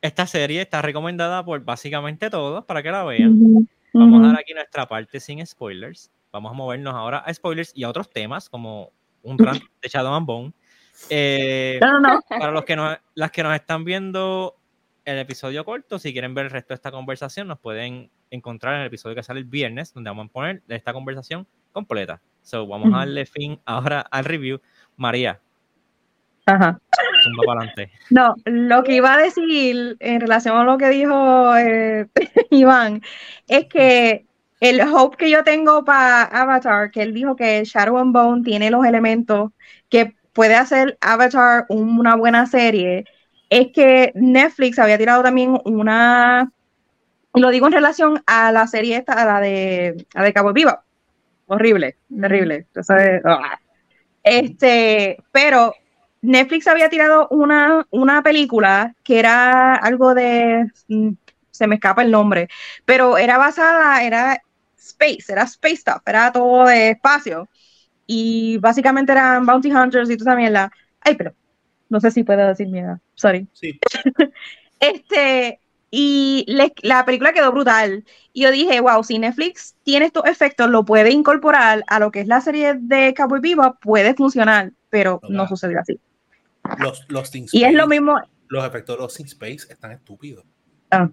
[0.00, 3.32] esta serie está recomendada por básicamente todos para que la vean.
[3.32, 6.10] ujú, Vamos a dar aquí nuestra parte sin spoilers.
[6.30, 8.90] Vamos a movernos ahora a spoilers y a otros temas como
[9.22, 10.52] un rant de Shadow and Bone.
[11.10, 12.20] Eh, No, no, no.
[12.28, 14.56] para los que nos, las que nos están viendo
[15.04, 18.80] el episodio corto, si quieren ver el resto de esta conversación, nos pueden encontrar en
[18.82, 22.20] el episodio que sale el viernes, donde vamos a poner esta conversación completa.
[22.42, 24.60] So, vamos a darle fin ahora al review.
[24.96, 25.40] María,
[26.46, 26.78] Ajá.
[27.22, 27.90] zumba para adelante.
[28.10, 32.06] No, lo que iba a decir en relación a lo que dijo eh,
[32.50, 33.02] Iván
[33.48, 34.26] es que
[34.60, 38.70] el hope que yo tengo para Avatar, que él dijo que Shadow and Bone tiene
[38.70, 39.50] los elementos
[39.88, 43.04] que puede hacer Avatar una buena serie,
[43.50, 46.50] es que Netflix había tirado también una,
[47.34, 50.52] lo digo en relación a la serie esta, a la de, a la de Cabo
[50.52, 50.84] Viva.
[51.46, 52.66] Horrible, terrible.
[53.24, 53.58] Ah.
[54.22, 55.74] Este, pero
[56.22, 61.10] Netflix había tirado una, una película que era algo de, mm,
[61.50, 62.48] se me escapa el nombre,
[62.84, 64.38] pero era basada, era
[64.78, 67.48] space, era space stuff, era todo de espacio.
[68.06, 70.72] Y básicamente eran bounty hunters y toda esa mierda.
[71.00, 71.34] Ay, pero
[71.88, 73.48] no sé si puedo decir mierda, sorry.
[73.52, 73.78] Sí,
[74.80, 75.60] Este,
[75.96, 78.04] y le- la película quedó brutal.
[78.32, 82.18] Y yo dije, wow, si Netflix tiene estos efectos, lo puede incorporar a lo que
[82.20, 86.00] es la serie de Cowboy Viva, puede funcionar, pero No, no sucedió así.
[86.78, 90.44] los, los Y es lo mismo, Los efectos de los in Space están estúpidos.
[90.90, 91.08] Ah.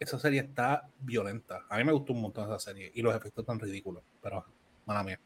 [0.00, 1.64] Esa serie está violenta.
[1.68, 4.02] A mí me gustó un montón esa serie y los efectos tan ridículos.
[4.20, 4.44] Pero,
[4.84, 5.20] mala mía.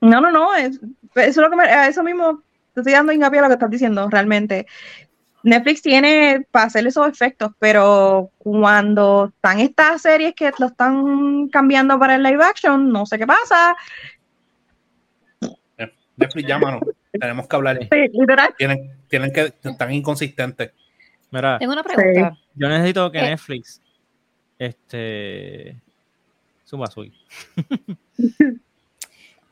[0.00, 3.12] no, no, no, es, eso es lo que me, a eso mismo te estoy dando
[3.12, 4.66] hincapié a lo que estás diciendo, realmente.
[5.46, 11.96] Netflix tiene para hacer esos efectos, pero cuando están estas series que lo están cambiando
[12.00, 13.76] para el live action, no sé qué pasa.
[16.16, 16.80] Netflix, llámanos.
[17.12, 17.78] Tenemos que hablar.
[17.80, 18.54] Sí, literal.
[18.58, 20.72] Tienen, tienen que están inconsistentes.
[21.30, 22.36] Mira, Tengo una pregunta.
[22.56, 23.30] yo necesito que Eh.
[23.30, 23.80] Netflix
[24.58, 25.76] este
[26.64, 27.02] suba su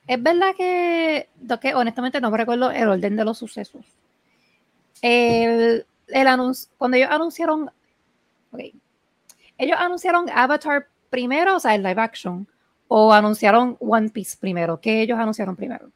[0.09, 1.29] Es verdad que,
[1.61, 3.85] que honestamente no me recuerdo el orden de los sucesos.
[5.07, 7.71] El, el anuncio, cuando ellos anunciaron,
[8.51, 8.61] ok,
[9.59, 12.49] ellos anunciaron Avatar primero, o sea, el live action,
[12.89, 14.81] o anunciaron One Piece primero.
[14.81, 15.91] ¿Qué ellos anunciaron primero?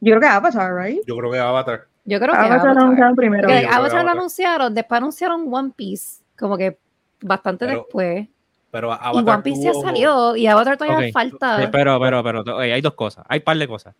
[0.00, 1.00] Yo creo que Avatar, right?
[1.06, 1.84] Yo creo que Avatar.
[2.06, 2.82] Yo creo que Avatar lo Avatar.
[2.84, 3.42] anunciaron primero.
[3.48, 4.16] Porque que Avatar lo Avatar.
[4.16, 6.78] anunciaron, después anunciaron One Piece, como que
[7.20, 8.28] bastante Pero- después.
[8.70, 11.60] pero Y Avatar One Piece ya tuvo- salió y Avatar todavía Ok, falta.
[11.60, 13.24] Sí, pero, pero, pero, oye, hay dos cosas.
[13.28, 13.94] Hay par de cosas.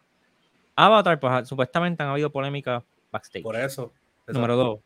[0.75, 3.43] Avatar, pues ah, supuestamente han habido polémicas backstage.
[3.43, 3.93] Por eso.
[4.27, 4.81] Número dos.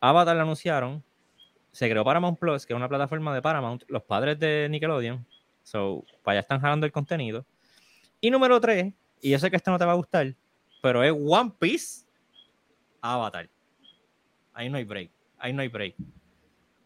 [0.00, 1.02] Avatar la anunciaron.
[1.70, 3.84] Se creó Paramount Plus, que es una plataforma de Paramount.
[3.88, 5.24] Los padres de Nickelodeon.
[5.62, 7.46] So, para allá están jalando el contenido.
[8.20, 10.34] Y número tres, y yo sé que este no te va a gustar,
[10.82, 12.06] pero es One Piece
[13.00, 13.48] Avatar.
[14.52, 15.10] Ahí no hay break.
[15.38, 15.94] Ahí no hay break.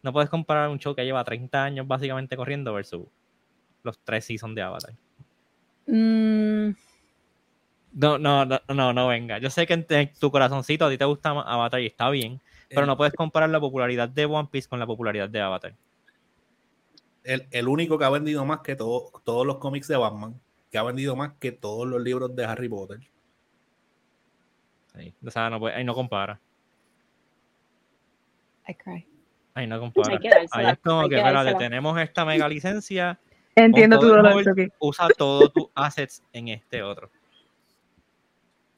[0.01, 3.07] No puedes comparar un show que lleva 30 años básicamente corriendo versus
[3.83, 4.93] los tres seasons de Avatar.
[5.87, 6.71] Mm,
[7.99, 9.39] No, no, no, no, no venga.
[9.39, 12.09] Yo sé que en, en tu corazoncito a ti te gusta más Avatar y está
[12.11, 15.41] bien, pero El- no puedes comparar la popularidad de One Piece con la popularidad de
[15.41, 15.73] Avatar.
[17.23, 20.39] el, el único que ha vendido más que todo- todos los cómics de Batman,
[20.71, 22.99] que ha vendido más que todos los libros de Harry Potter.
[24.95, 26.39] Sí, O sea, no puede- ahí no compara.
[28.67, 29.05] I cry.
[29.55, 30.19] Ahí no compara.
[30.51, 33.19] Ahí es como que, espérate, tenemos esta mega licencia,
[33.55, 34.43] Entiendo tu dolor,
[34.79, 37.09] usa todos tus assets en este otro.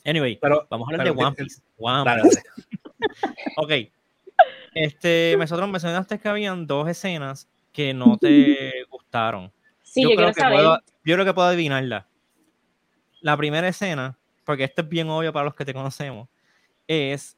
[0.05, 1.62] Anyway, Pero, vamos a hablar pero de One Piece.
[1.77, 2.41] One Piece.
[2.43, 2.43] dale.
[3.57, 3.71] Ok.
[4.73, 9.51] Este, nosotros mencionaste que habían dos escenas que no te gustaron.
[9.83, 10.57] Sí, yo, creo quiero que saber.
[10.57, 12.07] puedo, yo creo que puedo adivinarla.
[13.21, 16.29] La primera escena, porque esto es bien obvio para los que te conocemos,
[16.88, 17.38] es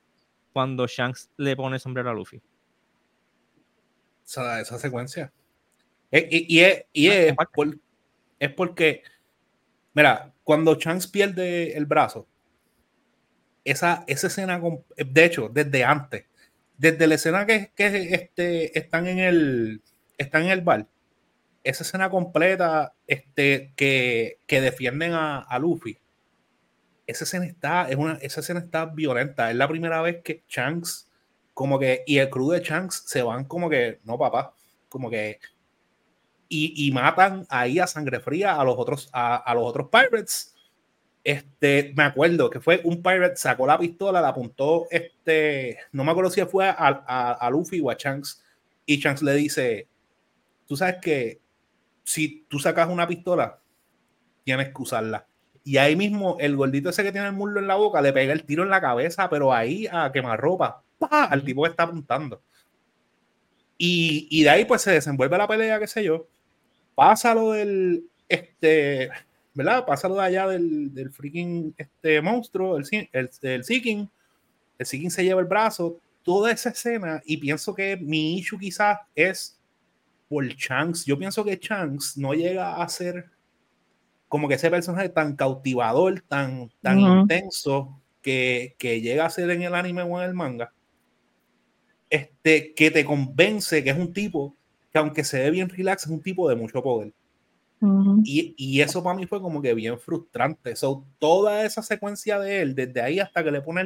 [0.54, 2.42] cuando Shanks le pone el sombrero a Luffy.
[4.26, 5.32] esa, esa secuencia.
[6.12, 7.78] Eh, Y, y es, y es, por-
[8.40, 9.04] es porque,
[9.94, 12.28] mira, cuando Chance pierde el brazo,
[13.64, 14.62] esa, esa escena,
[14.98, 16.26] de hecho, desde antes,
[16.78, 19.82] desde la escena que, que este, están, en el,
[20.18, 20.88] están en el bar,
[21.64, 26.00] esa escena completa este, que, que defienden a, a Luffy,
[27.08, 29.50] esa escena está, es una, esa escena está violenta.
[29.50, 31.10] Es la primera vez que Shanks,
[31.54, 34.56] como que, y el crew de Shanks se van como que, no papá,
[34.90, 35.40] como que,
[36.48, 40.56] y, y matan ahí a sangre fría a los otros, a, a los otros pirates.
[41.24, 46.12] Este, me acuerdo que fue un pirate, sacó la pistola, la apuntó, este, no me
[46.12, 48.44] acuerdo si fue a, a, a Luffy o a Shanks,
[48.86, 49.88] y Shanks le dice,
[50.68, 51.42] tú sabes que
[52.04, 53.60] si tú sacas una pistola,
[54.44, 55.28] tienes que usarla.
[55.64, 58.34] Y ahí mismo el gordito ese que tiene el muslo en la boca le pega
[58.34, 61.26] el tiro en la cabeza, pero ahí a quemarropa, ¡pa!
[61.26, 62.42] al tipo que está apuntando.
[63.78, 66.28] Y, y de ahí pues se desenvuelve la pelea, qué sé yo.
[66.96, 69.10] Pasa lo del, este,
[69.54, 69.86] ¿verdad?
[69.86, 74.10] Pasa lo de allá del, del freaking este monstruo, el, el, el Seeking.
[74.78, 79.00] El Seeking se lleva el brazo, toda esa escena, y pienso que mi issue quizás
[79.16, 79.60] es
[80.28, 81.06] por Shanks.
[81.06, 83.30] Yo pienso que Shanks no llega a ser
[84.28, 89.62] como que ese personaje tan cautivador, tan, tan intenso que, que llega a ser en
[89.62, 90.72] el anime o en el manga,
[92.10, 94.56] este, que te convence que es un tipo
[94.92, 97.14] que aunque se ve bien relax, es un tipo de mucho poder.
[98.24, 100.76] Y, y eso para mí fue como que bien frustrante.
[100.76, 103.82] So, toda esa secuencia de él, desde ahí hasta que le pone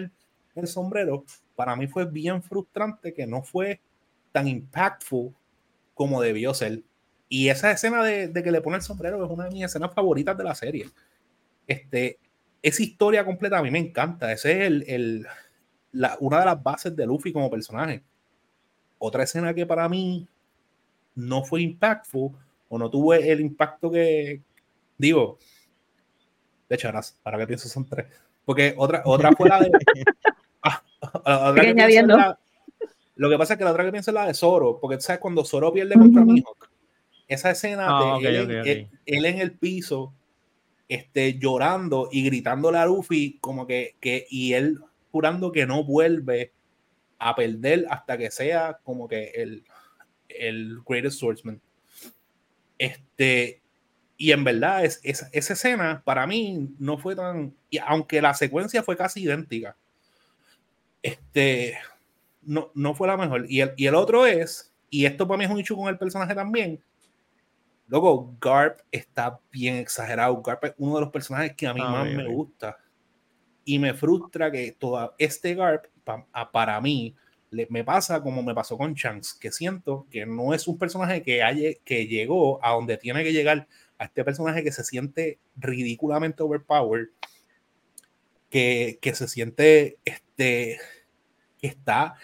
[0.56, 3.82] el, sombrero, para mí fue bien frustrante que no fue
[4.32, 5.34] tan impactful
[5.94, 6.84] como debió ser.
[7.30, 9.94] Y esa escena de, de que le pone el sombrero es una de mis escenas
[9.94, 10.90] favoritas de la serie.
[11.68, 12.20] Este,
[12.64, 14.32] esa historia completa a mí me encanta.
[14.34, 15.28] Ese es el, el-
[15.94, 18.04] la, una de las bases de Luffy como personaje.
[19.00, 20.28] Otra escena que para mí
[21.16, 22.32] no fue impactful
[22.70, 24.42] o no tuvo el impacto que
[24.98, 25.38] digo.
[26.68, 28.08] De hecho, ahora, ahora que pienso son tres.
[28.44, 29.72] Porque otra, otra fue la de.
[30.68, 30.84] Ah,
[31.26, 32.40] la otra que la-
[33.16, 35.20] lo que pasa es que la otra que pienso es la de Zoro, porque sabes
[35.20, 36.32] cuando Zoro pierde contra Ujú.
[36.32, 36.70] Mihawk,
[37.28, 40.16] esa escena Ah, de él en el piso,
[40.90, 44.80] este, llorando y gritándole a Luffy como que, que y él
[45.12, 46.52] jurando que no vuelve
[47.20, 49.64] a perder hasta que sea como que el,
[50.28, 51.62] el greatest swordsman.
[52.78, 53.62] Este,
[54.18, 57.54] y en verdad, es, es- esa escena para mí no fue tan.
[57.70, 59.76] Y aunque la secuencia fue casi idéntica,
[61.04, 61.78] este,
[62.44, 63.46] no, no fue la mejor.
[63.50, 65.98] Y el, y el otro es, y esto para mí es un hecho con el
[65.98, 66.82] personaje también.
[67.88, 70.42] Luego, Garp está bien exagerado.
[70.42, 72.78] Garp es uno de los personajes que a mí Ah, más me gusta.
[73.64, 77.16] Y me frustra que toda este Garp, pa- a- para mí,
[77.70, 81.44] me pasa como me pasó con Shanks, que siento que no es un personaje que,
[81.44, 86.44] haya, que llegó a donde tiene que llegar, a este personaje que se siente ridículamente
[86.44, 87.08] overpowered,
[88.50, 90.80] que, que se siente, este,
[91.58, 92.16] que está,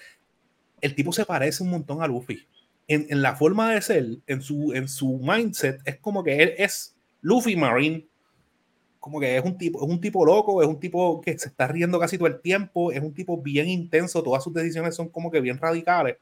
[0.81, 2.47] el tipo se parece un montón a Luffy.
[2.87, 6.53] En, en la forma de ser, en su, en su mindset, es como que él
[6.57, 8.07] es Luffy Marine,
[9.01, 11.67] como que es un tipo, es un tipo loco, es un tipo que se está
[11.67, 15.29] riendo casi todo el tiempo, es un tipo bien intenso, todas sus decisiones son como
[15.29, 16.17] que bien radicales.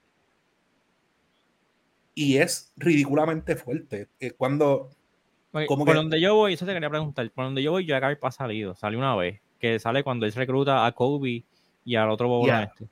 [2.15, 4.07] y es ridículamente fuerte.
[4.19, 4.89] Eh, cuando
[5.67, 8.03] como por que- donde yo voy, eso te quería preguntar, por donde yo voy, Jack
[8.03, 11.43] Harp ha salido, salió una vez, que sale cuando él recluta a Kobe
[11.85, 12.63] y al otro bobo Ya.
[12.63, 12.85] este.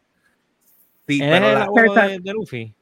[1.07, 2.73] sí, ¿Él pero es el abuelo de, de Luffy?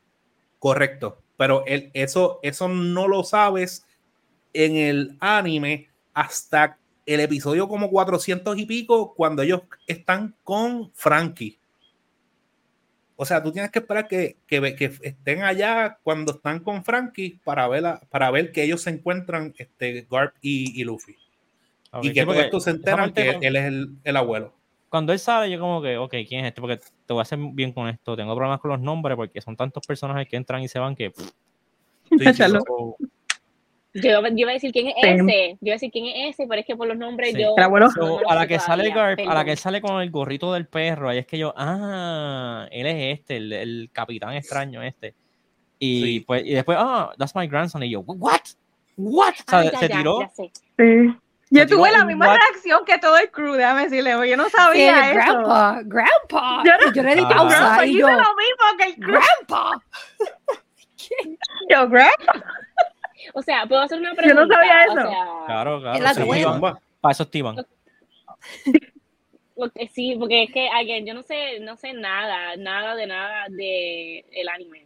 [0.60, 3.86] correcto, pero el, eso, eso no lo sabes
[4.54, 11.60] en el anime hasta el episodio como 400 y pico cuando ellos están con Frankie.
[13.18, 17.39] O sea, tú tienes que esperar que, que, que estén allá cuando están con Frankie
[17.46, 21.15] para ver, la- para ver que ellos se encuentran este, Garp y, y Luffy.
[21.91, 24.18] Ok, y sí, que todo porque esto se enteran que con- él es el, el
[24.18, 24.54] abuelo.
[24.89, 26.60] Cuando él sale, yo como que, ok, ¿quién es este?
[26.62, 28.15] Porque te voy a hacer bien con esto.
[28.18, 31.12] Tengo problemas con los nombres porque son tantos personajes que entran y se van que...
[31.12, 31.32] pff,
[32.18, 32.44] Sí, sí,
[33.96, 35.52] Yo, yo iba a decir quién es ese.
[35.54, 37.42] Yo iba a decir quién es ese, pero es que por los nombres Sí.
[37.42, 37.54] yo.
[37.58, 37.90] El abuelo.
[37.90, 39.46] so, no me lo a la que sale todavía, Garp, a la perdón.
[39.46, 43.20] que él sale con el gorrito del perro, ahí es que yo, ah, él es
[43.20, 45.14] este, el, el capitán extraño este.
[45.80, 46.20] Y Sí.
[46.22, 47.82] pues, y después, ah, that's my grandson.
[47.84, 48.40] Y yo, what?
[48.98, 49.34] What?
[49.48, 50.20] O sea, ya, se ya, tiró.
[50.22, 50.52] ya sé.
[50.78, 51.16] Sí.
[51.52, 54.52] Yo tuve la misma what- reacción que todo el crew, déjame decirle, yo no Sí,
[54.52, 55.16] sabía eso.
[55.20, 56.64] grandpa, grandpa.
[56.66, 57.30] Yo no- yo le di Ah.
[57.30, 59.20] pausa Grandpa, y hice lo mismo que el crew.
[59.22, 59.82] grandpa.
[61.70, 62.44] Yo, grandpa.
[63.34, 64.46] O sea, puedo hacer una Yo pregunta.
[64.46, 65.10] no sabía O eso.
[65.10, 66.00] sea, Claro, claro.
[66.04, 66.22] La sí.
[67.02, 67.24] Para eso
[69.56, 73.46] porque sí, porque es que again, yo no sé, no sé nada, nada de nada
[73.50, 74.86] de el anime.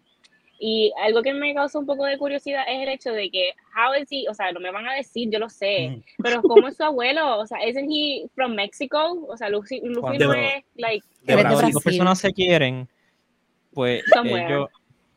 [0.61, 3.93] Y algo que me causa un poco de curiosidad es el hecho de que, how
[3.95, 6.03] is he, o sea, no me van a decir, yo lo sé, Ujú.
[6.21, 7.37] pero ¿cómo es su abuelo?
[7.39, 9.25] O sea, ¿isn't he from Mexico?
[9.29, 11.51] O sea, Luffy, Luffy no es, like, De Brasil.
[11.51, 11.81] dos Brasil.
[11.83, 12.89] personas se quieren,
[13.73, 14.45] pues Somewhere.
[14.47, 14.69] ellos...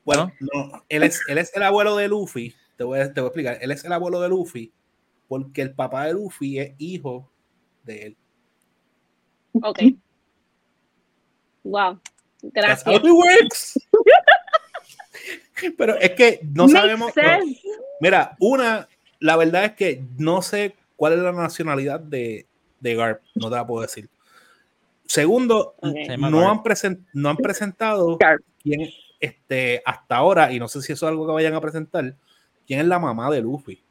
[0.05, 2.55] Bueno, no, él, es, él es el abuelo de Luffy.
[2.77, 3.59] Te voy, a, te voy a explicar.
[3.61, 4.73] Él es el abuelo de Luffy
[5.29, 7.31] porque el papá de Luffy es hijo
[7.85, 8.17] de él.
[9.63, 9.79] ok.
[11.65, 12.01] Wow.
[12.55, 12.87] That's Gracias.
[12.87, 13.79] how it works.
[15.79, 17.13] Pero es que no Makes sabemos.
[17.13, 17.61] sense.
[18.01, 18.89] Mira, una,
[19.21, 22.47] la verdad es que no sé cuál es la nacionalidad de,
[22.81, 23.23] de Garp.
[23.37, 24.09] No te la puedo decir.
[25.07, 25.93] Segundo, Ok.
[26.05, 28.43] Se llama no han, presen- no han presentado Garp.
[28.61, 28.89] quién
[29.21, 32.17] este, hasta ahora, y no sé si eso es algo que vayan a presentar,
[32.73, 33.83] quién es la mamá de Luffy.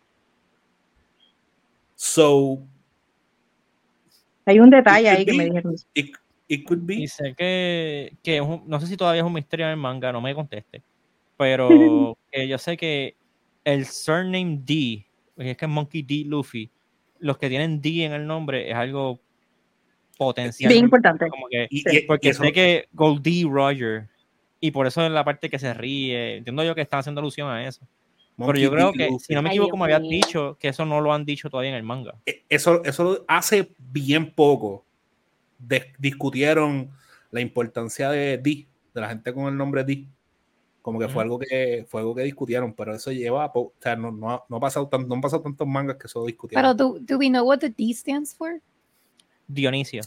[1.96, 2.60] So,
[4.46, 5.76] Hay un detalle ahí que me dijeron.
[5.94, 6.16] it,
[6.48, 6.96] it could be.
[6.96, 9.78] Y sé que, que es un- no sé si todavía es un misterio en el
[9.78, 10.82] manga, no me conteste.
[11.38, 11.70] Pero
[12.32, 13.16] que yo sé que
[13.64, 16.24] el surname D, porque es que es Monkey D.
[16.26, 16.72] Luffy,
[17.20, 19.20] los que tienen D en el nombre es algo
[20.18, 20.72] potencial.
[20.74, 21.30] Bien importante.
[21.30, 24.08] Como que, Y- Sí, y- y porque eso- sé que Goldie Roger,
[24.60, 26.38] y por eso es la parte que se ríe.
[26.38, 27.86] Entiendo yo que están haciendo alusión a eso.
[28.42, 28.98] Pero Monkey yo creo D.
[28.98, 29.26] que, Luffy.
[29.26, 31.78] si no me equivoco, me habías dicho que eso no lo han dicho todavía en
[31.78, 32.16] el manga.
[32.26, 34.86] Eh, eso, eso hace bien poco
[35.60, 36.90] de- discutieron
[37.32, 40.08] la importancia de D, de la gente con el nombre D.
[40.82, 41.22] Como que fue Ujú.
[41.22, 44.58] algo que fue algo que discutieron, pero eso lleva, o sea, no, no, ha- no
[44.58, 46.64] ha pasado tan, no han pasado tantos mangas que eso discutieron.
[46.64, 48.60] Pero do, do we know what the D stands for?
[49.48, 50.02] Dionisio.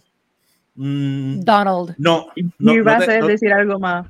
[0.74, 1.94] Mm, Donald.
[1.98, 2.26] no,
[2.58, 4.08] no, no a te- no- decir algo más.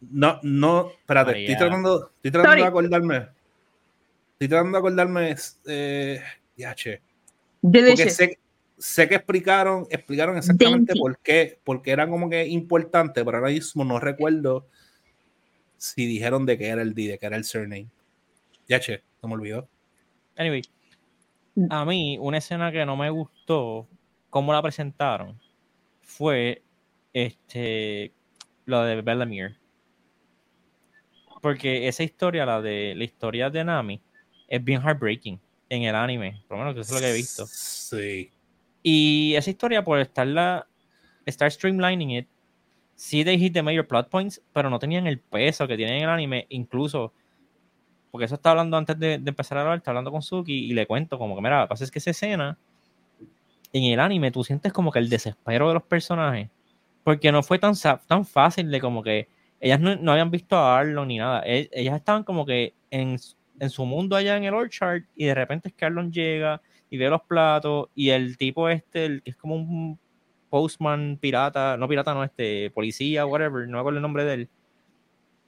[0.00, 1.50] No, no, espérate, María.
[1.50, 2.62] estoy tratando, estoy tratando Sorry.
[2.62, 3.28] de acordarme.
[4.32, 6.22] Estoy tratando de acordarme, eh,
[6.56, 7.02] ya, che.
[7.60, 8.38] Porque sé,
[8.78, 11.00] sé que explicaron, explicaron exactamente Dainty.
[11.00, 14.66] por qué, porque era como que importante, pero ahora mismo no recuerdo
[15.76, 17.88] si dijeron de qué era el D, de qué era el surname.
[18.68, 19.68] Ya, che, no me olvidó.
[20.36, 20.62] Anyway,
[21.70, 23.88] a mí una escena que no me gustó
[24.30, 25.38] cómo la presentaron
[26.02, 26.62] fue
[27.12, 28.12] este
[28.66, 29.56] lo de Bellamere.
[31.44, 34.00] Porque esa historia, la de la historia de Nami,
[34.48, 37.14] es bien heartbreaking en el anime, por lo menos que eso es lo que he
[37.14, 37.44] visto.
[37.46, 38.30] Sí.
[38.82, 40.66] Y esa historia, por estarla,
[41.26, 42.28] estar streamlining it,
[42.94, 46.04] sí they hit the major plot points, pero no tenían el peso que tienen en
[46.04, 47.12] el anime, incluso,
[48.10, 50.72] porque eso estaba hablando antes de, de empezar a hablar, estaba hablando con Suki y
[50.72, 52.56] le cuento como que, mira, lo que pasa es que esa escena,
[53.70, 56.48] en el anime tú sientes como que el desespero de los personajes,
[57.02, 57.74] porque no fue tan,
[58.06, 59.28] tan fácil de como que
[59.64, 63.16] ellas no, no habían visto a Arlon ni nada, E- ellas estaban como que en,
[63.60, 66.60] en su mundo allá en el Orchard y de repente es que Arlon llega
[66.90, 69.98] y ve los platos y el tipo este, el que es como un
[70.50, 74.50] postman pirata, no pirata, no, este, policía, whatever, no me acuerdo el nombre de él.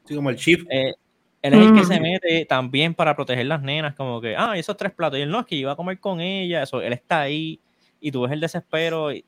[0.04, 0.64] Sí, como el chief.
[0.70, 0.94] Eh,
[1.42, 1.84] él es el que Mm.
[1.84, 5.18] se mete también para proteger las nenas, como que, ah, esos tres platos.
[5.18, 7.60] Y él no, es que iba a comer con ella, eso, él está ahí
[8.00, 9.24] y tú ves el desespero y,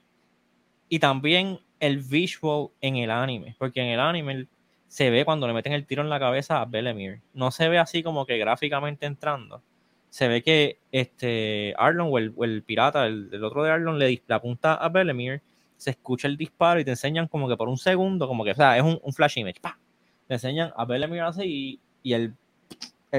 [0.88, 4.48] y también el visual en el anime, porque en el anime
[4.88, 7.20] se ve cuando le meten el tiro en la cabeza a Bellemere.
[7.34, 9.62] No se ve así como que gráficamente entrando.
[10.10, 14.74] Se ve que este Arlon o el, pirata, el, otro de Arlon, le, le apunta
[14.74, 15.42] a Bellemere,
[15.76, 18.54] se escucha el disparo y te enseñan como que por un segundo, como que, o
[18.54, 19.78] sea, es un, flash image, ¡pa!
[20.26, 22.34] Te enseñan a Bellemere así y, y el,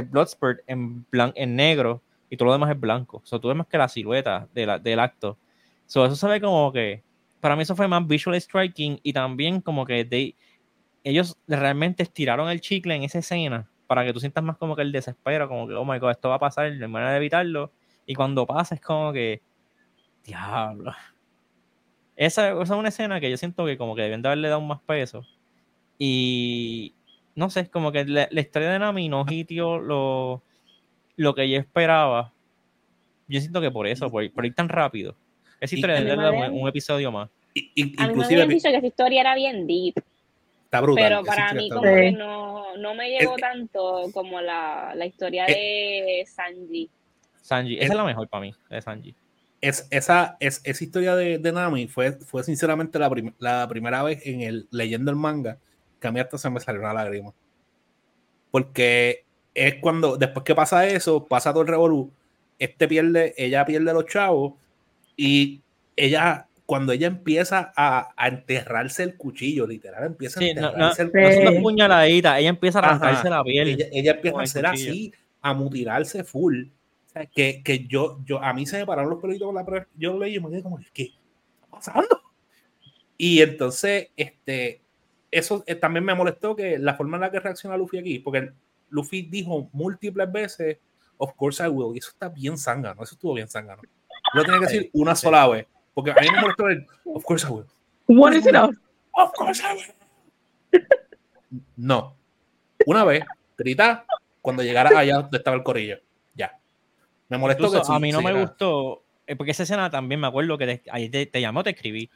[0.09, 3.21] Bloodspurt en, blan- en negro y todo lo demás es blanco.
[3.23, 5.37] O sea, tú ves más que la silueta de del acto.
[5.85, 7.01] So, eso se ve como que,
[7.39, 10.05] para mí eso fue más visual striking y también como que
[11.09, 14.83] ellos realmente estiraron el chicle en esa escena para que tú sientas más como que
[14.83, 17.17] el desespero, como que, oh my god, esto va a pasar, no hay manera de
[17.17, 17.71] evitarlo.
[18.05, 19.41] Y cuando pasa es como que,
[20.23, 20.93] diablo.
[22.15, 24.61] Esa, esa es una escena que yo siento que como que deben de haberle dado
[24.61, 25.25] más peso.
[25.97, 26.93] Y
[27.33, 30.43] no sé, como que la, la historia de Nami no hitió lo,
[31.15, 32.33] lo que yo esperaba.
[33.27, 35.15] Yo siento que por eso, por, por ir tan rápido.
[35.59, 37.29] Esa historia de darle un, episodio más.
[37.29, 39.95] A mí me habían dicho que esa historia era bien deep,
[40.69, 41.03] está brutal.
[41.03, 41.99] pero para mí como brutal.
[42.01, 46.89] que no, no me llegó Es- tanto como la, la historia Eh, de Sanji.
[47.41, 49.15] Sanji, esa es la mejor para mí, de Sanji.
[49.61, 54.03] es, esa, es, esa historia de, de Nami fue, fue sinceramente la, prim- la primera
[54.03, 55.57] vez en el leyendo el manga
[55.99, 57.33] que a mí hasta se me salió una lágrima.
[58.51, 62.11] Porque es cuando, después que pasa eso, pasa todo el revolú,
[62.57, 64.53] este pierde, ella pierde a los chavos
[65.17, 65.61] y
[65.95, 70.67] ella, cuando ella empieza a, a enterrarse el cuchillo, literal, empieza Sí, a no, no,
[70.67, 71.13] enterrarse el Sí.
[71.15, 71.51] No es cuchillo.
[71.51, 72.89] una puñaladita, ella empieza a Ajá.
[72.91, 73.69] arrancarse la piel.
[73.69, 74.91] ella, ella empieza a hacer cuchillo.
[74.91, 76.65] así, a mutilarse full.
[77.33, 80.19] Que, que yo, yo, a mí se me pararon los pelitos con la Yo lo
[80.19, 82.21] leí y me quedé como, ¿qué está pasando?
[83.17, 84.83] Y entonces, este,
[85.31, 88.51] eso eh, también me molestó que la forma en la que reacciona Luffy aquí, porque
[88.89, 90.77] Luffy dijo múltiples veces,
[91.17, 93.81] of course I will, y eso está bien zángano, eso estuvo bien zángano.
[94.35, 97.45] Lo tenía que decir una sola vez, porque a mí me molestó el, of course
[97.47, 97.65] I will.
[98.07, 98.75] What is it of?
[99.13, 100.83] Of course I will.
[101.77, 102.15] No.
[102.85, 103.23] Una vez,
[103.57, 104.05] grita
[104.41, 105.99] cuando llegara allá donde estaba el corillo.
[106.33, 106.57] Ya.
[107.27, 110.19] Me molestó Incluso que sí, a mí no me gustó, eh, porque esa escena también
[110.19, 112.09] me acuerdo que te, ahí te, te llamó, te escribí,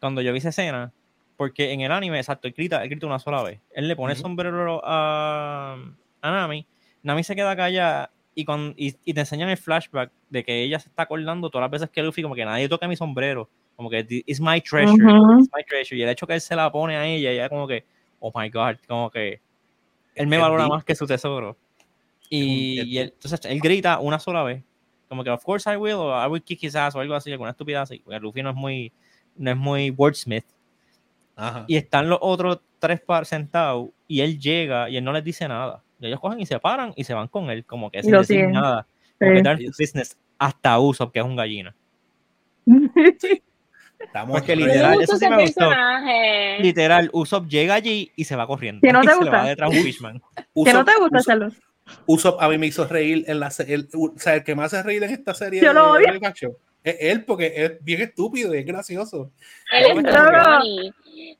[0.00, 0.92] cuando yo vi esa escena,
[1.36, 3.60] porque en el anime, exacto, él grita, él grita una sola vez.
[3.70, 5.76] Él le pone sombrero a,
[6.20, 6.66] a Nami,
[7.02, 10.78] Nami se queda callada y, con, y, y te enseñan el flashback de que ella
[10.78, 13.90] se está acordando todas las veces que Luffy, como que nadie toca mi sombrero, como
[13.90, 15.40] que "Thi- it's my treasure, Ujú.
[15.40, 15.96] it's my treasure.
[15.98, 17.84] Y el hecho que él se la pone a ella, ella como que,
[18.20, 19.40] oh my god, como que
[20.14, 20.72] él me valora deep.
[20.72, 21.56] más que su tesoro.
[22.30, 24.62] Y, y él- entonces él grita una sola vez,
[25.08, 27.30] como que of course I will, o I will kick his ass, o algo así,
[27.30, 28.92] alguna estupidez así, porque Luffy no es muy,
[29.36, 30.46] no es muy wordsmith.
[31.36, 31.64] Ajá.
[31.68, 35.46] Y están los otros tres par sentados, y él llega y él no les dice
[35.48, 35.82] nada.
[36.06, 38.18] Y ellos cogen y se paran y se van con él, como que sin lo
[38.20, 38.52] decir siguen.
[38.52, 38.86] nada.
[39.18, 39.64] Como que Sí.
[39.64, 41.74] in business hasta Usopp, que es un gallina.
[43.98, 45.60] Estamos Porque literal, eso sí me gustó.
[45.68, 46.58] personaje.
[46.60, 48.80] Literal, Usopp llega allí y se va corriendo.
[48.82, 49.36] ¿Que no y te se le gusta?
[49.38, 50.18] va detrás un Fishman.
[50.36, 51.54] ¿Que Usopp- no te gusta, Charlos?
[52.06, 54.64] Usopp a mí me hizo reír en la se- el, o sea, el que me
[54.64, 56.12] hace reír en esta serie Yo lo odio.
[56.12, 56.20] de
[56.84, 59.30] es él porque es bien estúpido y es gracioso.
[59.72, 60.92] Él es funny,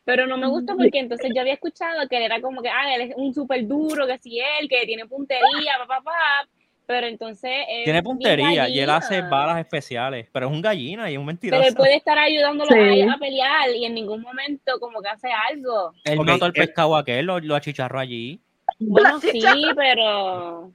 [0.05, 2.95] pero no me gusta porque entonces yo había escuchado que él era como que, ah,
[2.95, 6.49] él es un súper duro, que si él, que tiene puntería, papá, papá,
[6.87, 11.15] pero entonces es Tiene puntería y él hace balas especiales, pero es un gallina y
[11.15, 11.61] es un mentiroso.
[11.61, 13.03] Pero él puede estar ayudándolo Sí.
[13.03, 15.93] a a pelear y en ningún momento como que hace algo.
[16.05, 18.41] Él Ok, mató al él- pescado aquel, lo, lo achicharró allí.
[18.79, 19.43] Bueno, sí,
[19.77, 20.73] pero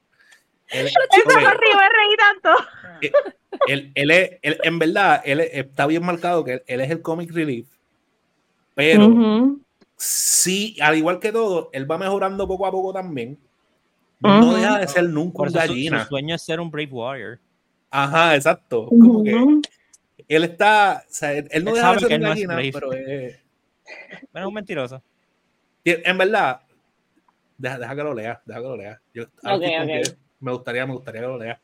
[0.69, 0.85] Él,
[1.95, 2.49] reí tanto.
[3.67, 6.91] él- él es- él- en verdad, él es- está bien marcado que él, él es
[6.91, 7.67] el comic relief,
[8.75, 9.61] pero Ujú.
[9.95, 13.37] sí, al igual que todo, él va mejorando poco a poco también.
[14.19, 14.55] No Ujú.
[14.55, 16.05] deja de ser nunca un eso su, su gallina.
[16.07, 17.39] sueño es ser un Brave Warrior.
[17.89, 18.87] Ajá, exacto.
[18.87, 19.61] Como que Ujú.
[20.27, 22.47] él está, o sea, él, él no Él deja de ser que un no es
[22.47, 23.39] gallina, pero es-
[24.33, 25.01] Pero es un mentiroso.
[25.85, 26.61] en verdad,
[27.57, 28.99] deja, deja que lo lea, deja que lo lea.
[29.13, 31.59] Yo, ahora Ok, me gustaría, me gustaría que lo lea.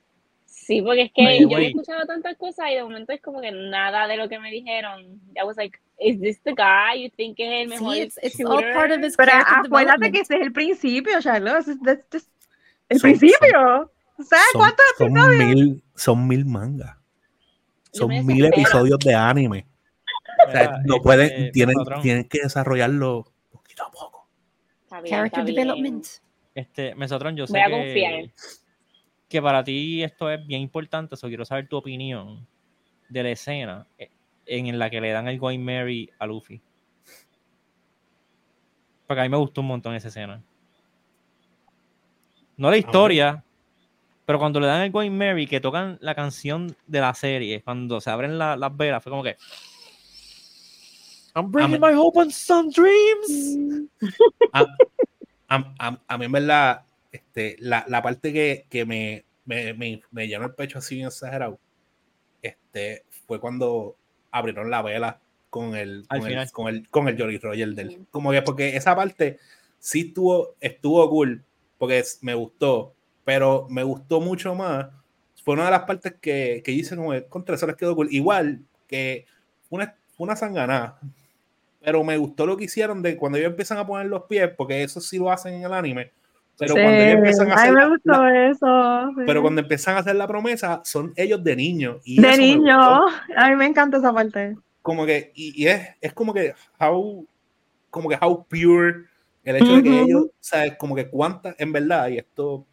[0.45, 1.67] sí, porque es que yo way.
[1.67, 5.01] escuchado tantas cosas y de momento es como que nada de lo que me dijeron.
[5.35, 8.39] I was like, is this the guy you think es el mejor Sí, it's, it's
[8.45, 13.91] all part of his Pero acuérdate que ese es el principio, es el Son- principio.
[14.19, 15.55] ¿Sabes Son, cuántos son episodios?
[15.55, 16.97] mil, son mil mangas.
[17.91, 19.65] Son mil episodios de anime.
[20.47, 24.27] O sea, no este, pueden, tienen, patrón, tienen que desarrollarlo poquito a poco.
[24.83, 25.55] Está bien, Character está bien.
[25.67, 26.05] development.
[26.55, 28.13] Este, Mesotron, yo sé Voy a que, confiar.
[29.33, 32.45] Que para ti esto es bien importante, so quiero saber tu opinión
[33.09, 34.11] de la escena eh,
[34.45, 36.61] en la que le dan el Going Mary a Luffy.
[39.07, 40.43] Porque a mí me gustó un montón esa escena.
[42.57, 43.43] No la historia,
[44.23, 47.99] pero cuando le dan el Going Mary, que tocan la canción de la serie, cuando
[47.99, 49.35] se abren la- las velas, fue como que.
[51.35, 53.89] I'm bringing my hope on some dreams.
[54.53, 54.67] A,
[55.49, 60.01] a- a- a mí en verdad, este, la, la parte que, que me, me, me,
[60.11, 61.59] me llenó el pecho así bien exagerado,
[62.41, 63.95] este, fue cuando
[64.31, 68.05] abrieron la vela con el, Al con el, con el, con el Jolly Roger del.
[68.11, 69.39] Como que porque esa parte
[69.79, 71.43] sí estuvo, estuvo cool,
[71.77, 72.93] porque es- me gustó,
[73.23, 74.87] pero me gustó mucho más.
[75.43, 78.07] Fue una de las partes que, que hice como contra eso les quedó cool.
[78.11, 79.25] Igual que
[79.69, 80.99] una, una sanganada,
[81.81, 84.83] pero me gustó lo que hicieron de cuando ellos empiezan a poner los pies, porque
[84.83, 86.11] eso sí lo hacen en el anime.
[86.57, 86.81] Pero Sí.
[86.81, 89.09] cuando ellos empiezan a Ay, hacer me la- gustó la- eso.
[89.17, 89.23] sí.
[89.25, 92.01] pero cuando empiezan a hacer la promesa, son ellos de niños.
[92.05, 94.55] Y de me niño, a mí me encanta esa parte.
[94.81, 97.25] Como que, y, y es, es como que how,
[97.89, 99.05] como que how pure
[99.43, 102.65] el hecho de que ellos, sabes, como que cuántas, en verdad, y esto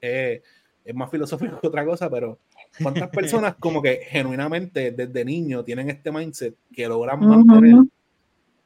[0.00, 0.42] eh,
[0.84, 2.38] es más filosófico que otra cosa, pero
[2.82, 3.08] cuántas
[3.44, 7.88] personas como que genuinamente desde niño tienen este mindset que logran mantener Ujú.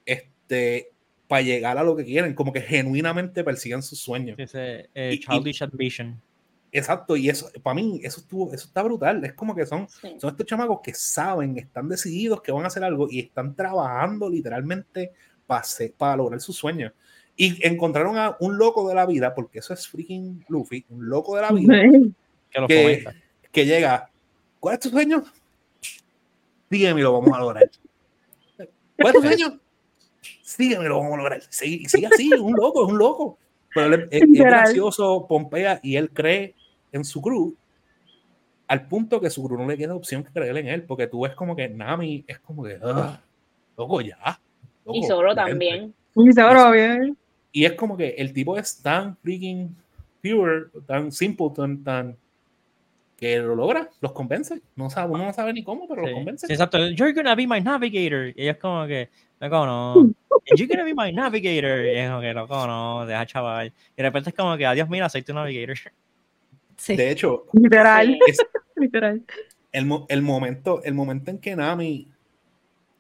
[0.07, 0.91] este
[1.35, 4.37] para llegar a lo que quieren, como que genuinamente persiguen sus sueños.
[4.37, 6.21] Dice eh, Y- y- Childish Ambition.
[6.71, 9.25] Exacto, y eso, para mí, eso estuvo, eso está brutal.
[9.25, 10.15] Es como que son, Sí.
[10.21, 14.31] son estos chamacos que saben, están decididos que van a hacer algo y están trabajando
[14.31, 15.11] literalmente
[15.45, 15.65] para,
[15.99, 16.93] para lograr sus sueños.
[17.37, 21.35] Y encontraron a un loco de la vida, porque eso es freaking Luffy, un loco
[21.35, 21.73] de la vida.
[22.49, 23.05] Que lo que,
[23.51, 24.09] que llega.
[24.61, 25.25] ¿Cuál es tu sueño?
[26.71, 27.69] Sígueme y lo vamos a lograr.
[28.97, 29.61] ¿Cuál es tu sueño?
[30.45, 31.43] Sígueme lo vamos a lograr.
[31.49, 33.39] Sigue, sigue así, es un loco, es un loco.
[33.75, 36.55] Pero él es, gracioso, pompea y él cree
[36.93, 37.57] en su crew
[38.69, 41.23] al punto que su crew no le queda opción que creer en él, porque tú
[41.23, 43.21] ves como que Nami es como que, "Ah,
[43.77, 44.39] loco, ya.
[44.85, 45.51] loco, Y Zoro vente".
[45.51, 45.95] también.
[46.15, 47.17] Y seguro bien.
[47.53, 49.75] Y es como que el tipo es tan freaking
[50.23, 52.17] pure, tan simple, tan, tan
[53.25, 54.61] que lo logra, los convence.
[54.77, 56.09] No sabe, uno no sabe ni cómo, pero Sí.
[56.11, 56.47] los convence.
[56.47, 56.79] Sí, exacto.
[56.91, 58.29] You're gonna be my navigator.
[58.37, 59.09] Y ella es como que,
[59.41, 59.95] loco, no.
[60.57, 61.85] You're gonna be my navigator.
[61.87, 63.69] Y es como que, loco, no, deja chaval.
[63.69, 65.77] Y de repente es como que, adiós, mira, soy tu navigator.
[66.77, 66.97] Sí.
[66.97, 68.39] De hecho, Literal, es
[68.77, 69.23] literal.
[69.73, 72.09] el, mo- el momento, el momento en que Nami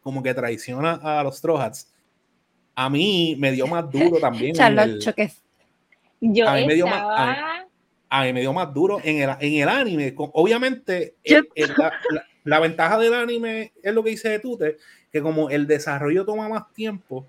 [0.02, 1.90] como que traiciona a los Trojans,
[2.74, 4.54] a mí me dio más duro también.
[4.54, 5.42] Charlotte el- Choques.
[6.20, 7.63] Yo A mí me dio más- estaba.
[8.20, 10.14] A mí me dio más duro en el, en el anime.
[10.14, 14.38] Con- Obviamente, el- el- la, la- la ventaja del anime es lo que dice de
[14.38, 14.76] Tute,
[15.12, 17.26] que como el desarrollo toma más tiempo,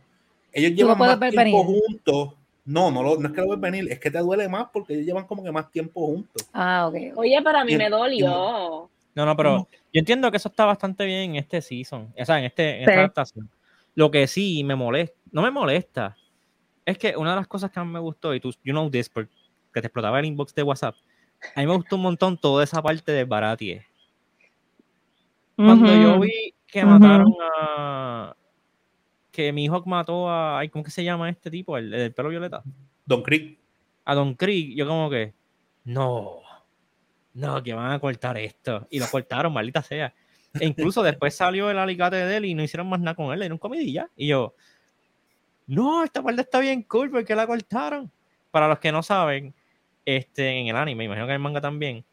[0.51, 1.53] ellos lo llevan más tiempo venir.
[1.55, 2.33] juntos.
[2.65, 4.93] No, no, lo- no es que lo ves venir, es que te duele más porque
[4.93, 6.47] ellos llevan como que más tiempo juntos.
[6.51, 7.15] Ah, ok.
[7.17, 8.89] Oye, para mí Y- me dolió.
[9.13, 12.11] No, no, pero yo entiendo que eso está bastante bien en este season.
[12.19, 12.97] O sea, en, este, en esta Sí.
[12.99, 13.49] adaptación.
[13.93, 16.17] Lo que sí me molesta, no me molesta,
[16.85, 19.07] es que una de las cosas que más me gustó, y tú, you know this,
[19.07, 19.31] porque
[19.81, 20.95] te explotaba el inbox de WhatsApp,
[21.55, 23.85] a mí me gustó un montón toda esa parte de Baratie.
[25.55, 28.35] Cuando yo vi que mataron a.
[29.31, 30.59] Que mi hijo mató a.
[30.59, 31.77] ay, ¿Cómo que se llama este tipo?
[31.77, 32.63] El, el del pelo violeta.
[33.05, 33.59] Don Creek,
[34.03, 34.75] A Don Krieg.
[34.75, 35.33] Yo, como que.
[35.83, 36.41] No.
[37.33, 38.87] No, que van a cortar esto.
[38.89, 40.13] Y lo cortaron, maldita sea.
[40.53, 43.41] E incluso después salió el alicate de él y no hicieron más nada con él.
[43.41, 44.09] Era un comidilla.
[44.15, 44.55] Y yo.
[45.67, 47.11] No, esta parte está bien cool.
[47.11, 48.11] ¿Por qué la cortaron?
[48.51, 49.53] Para los que no saben,
[50.05, 52.05] este, en el anime, imagino que en el manga también,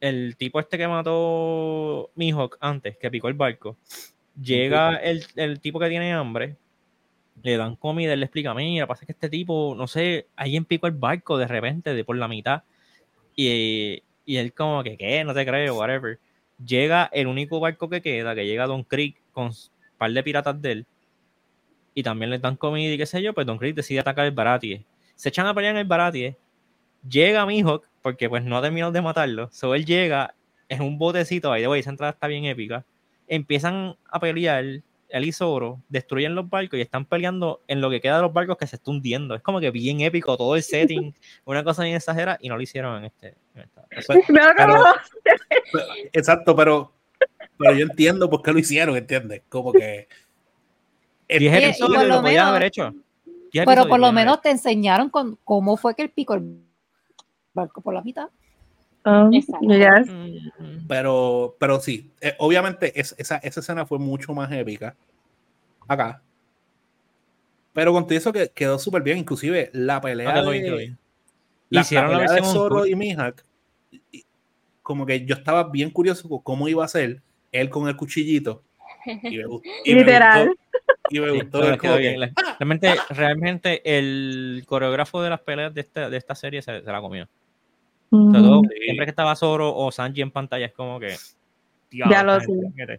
[0.00, 3.76] el tipo este que mató Mihawk antes, que picó el barco,
[4.40, 6.56] llega el, el tipo que tiene hambre,
[7.42, 10.86] le dan comida, él le explica, mira, pasa que este tipo, no sé, alguien picó
[10.86, 12.62] el barco de repente, de por la mitad,
[13.36, 15.24] y, y él como que, ¿qué?
[15.24, 16.18] No te creo, whatever.
[16.64, 19.52] Llega el único barco que queda, que llega Don Creek con un
[19.98, 20.86] par de piratas de él,
[21.94, 24.32] y también le dan comida y qué sé yo, pues Don Creek decide atacar el
[24.32, 24.84] Baratie.
[25.14, 26.36] Se echan a pelear en el Baratie,
[27.08, 30.34] llega Mihawk, porque pues no ha terminado de matarlo, so él llega
[30.68, 32.84] en un botecito, ahí de güey, esa entrada está bien épica,
[33.28, 38.00] empiezan a pelear, él y Zoro, destruyen los barcos y están peleando en lo que
[38.00, 39.34] queda de los barcos que se está hundiendo.
[39.36, 42.62] Es como que bien épico todo el setting, una cosa bien exagerada, y no lo
[42.62, 43.34] hicieron en este.
[43.54, 43.84] en esta-
[44.32, 44.84] No, no, Pero- no.
[46.12, 46.92] exacto, pero,
[47.56, 49.42] pero yo entiendo por qué lo hicieron, ¿entiendes?
[49.48, 50.08] Como que...
[51.28, 52.94] Diez Oye, y episodios lo lo podían menos- haber hecho.
[53.52, 56.10] Pero por lo menos te enseñaron con cómo fue que el
[57.54, 58.28] barco por la mitad.
[59.06, 59.48] Um, yes.
[59.48, 60.12] hecho.
[60.12, 64.96] Mm, Pero, pero sí, eh, obviamente es- esa, esa escena fue mucho más épica
[65.86, 66.22] acá.
[67.72, 70.76] Pero con todo eso que quedó súper bien, inclusive la pelea Ah, de, bien, quedó
[70.76, 70.98] bien.
[71.70, 73.42] la, Hicieron la la pelea de Zoro y Mihawk,
[74.12, 74.24] y-
[74.82, 78.62] como que yo estaba bien curioso con cómo iba a ser él con el cuchillito.
[79.06, 79.44] Y me,
[79.84, 80.46] y me Literal.
[80.48, 80.62] gustó,
[81.10, 82.12] y me gustó quedó bien.
[82.14, 86.80] que, Les- Realmente, realmente el coreógrafo de las peleas de esta, de esta serie se,
[86.82, 87.28] se la comió.
[88.14, 88.68] Sobre todo, Ujú.
[88.72, 88.80] Sí.
[88.84, 91.14] siempre que estaba Zoro o Sanji en pantalla es como que.
[91.90, 92.98] Ya lo gente sé.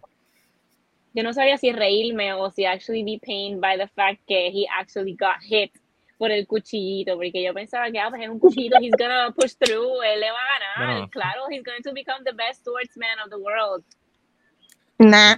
[1.14, 4.66] Yo no sabía si reírme o si actually be pained by the fact que he
[4.78, 5.72] actually got hit
[6.18, 9.52] por el cuchillito, porque yo pensaba que ah, pues es un cuchillito, he's gonna push
[9.58, 11.10] through, él le va a ganar, Bueno.
[11.10, 13.84] claro, he's going to become the best swordsman of the world.
[14.98, 15.36] Nah.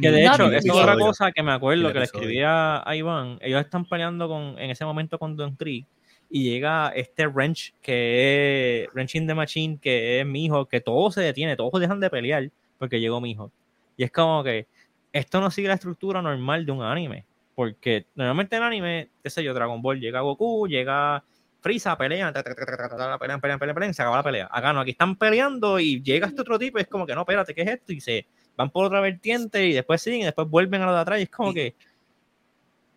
[0.00, 0.82] Que de No, hecho, esa es episodio.
[0.82, 3.38] otra cosa que me acuerdo que le escribía a Iván.
[3.40, 5.86] Ellos están peleando con, en ese momento con Don Krieg
[6.34, 10.80] y llega este Wrench, que es Wrench in the Machine, que es mi hijo, que
[10.80, 13.52] todo se detiene, todos dejan de pelear porque llegó mi hijo.
[13.98, 14.66] Y es como que
[15.12, 19.44] esto no sigue la estructura normal de un anime, porque normalmente en anime, qué sé
[19.44, 21.22] yo, Dragon Ball, llega Goku, llega
[21.60, 24.48] Frieza, pelean, pelean, pelean, pelean, pelean, se acaba la pelea.
[24.50, 27.20] Acá no, aquí están peleando y llega este otro tipo y es como que no,
[27.20, 27.92] espérate, ¿qué es esto?
[27.92, 28.26] Y se
[28.56, 31.24] van por otra vertiente y después siguen y después vuelven a lo de atrás y
[31.24, 31.74] es como que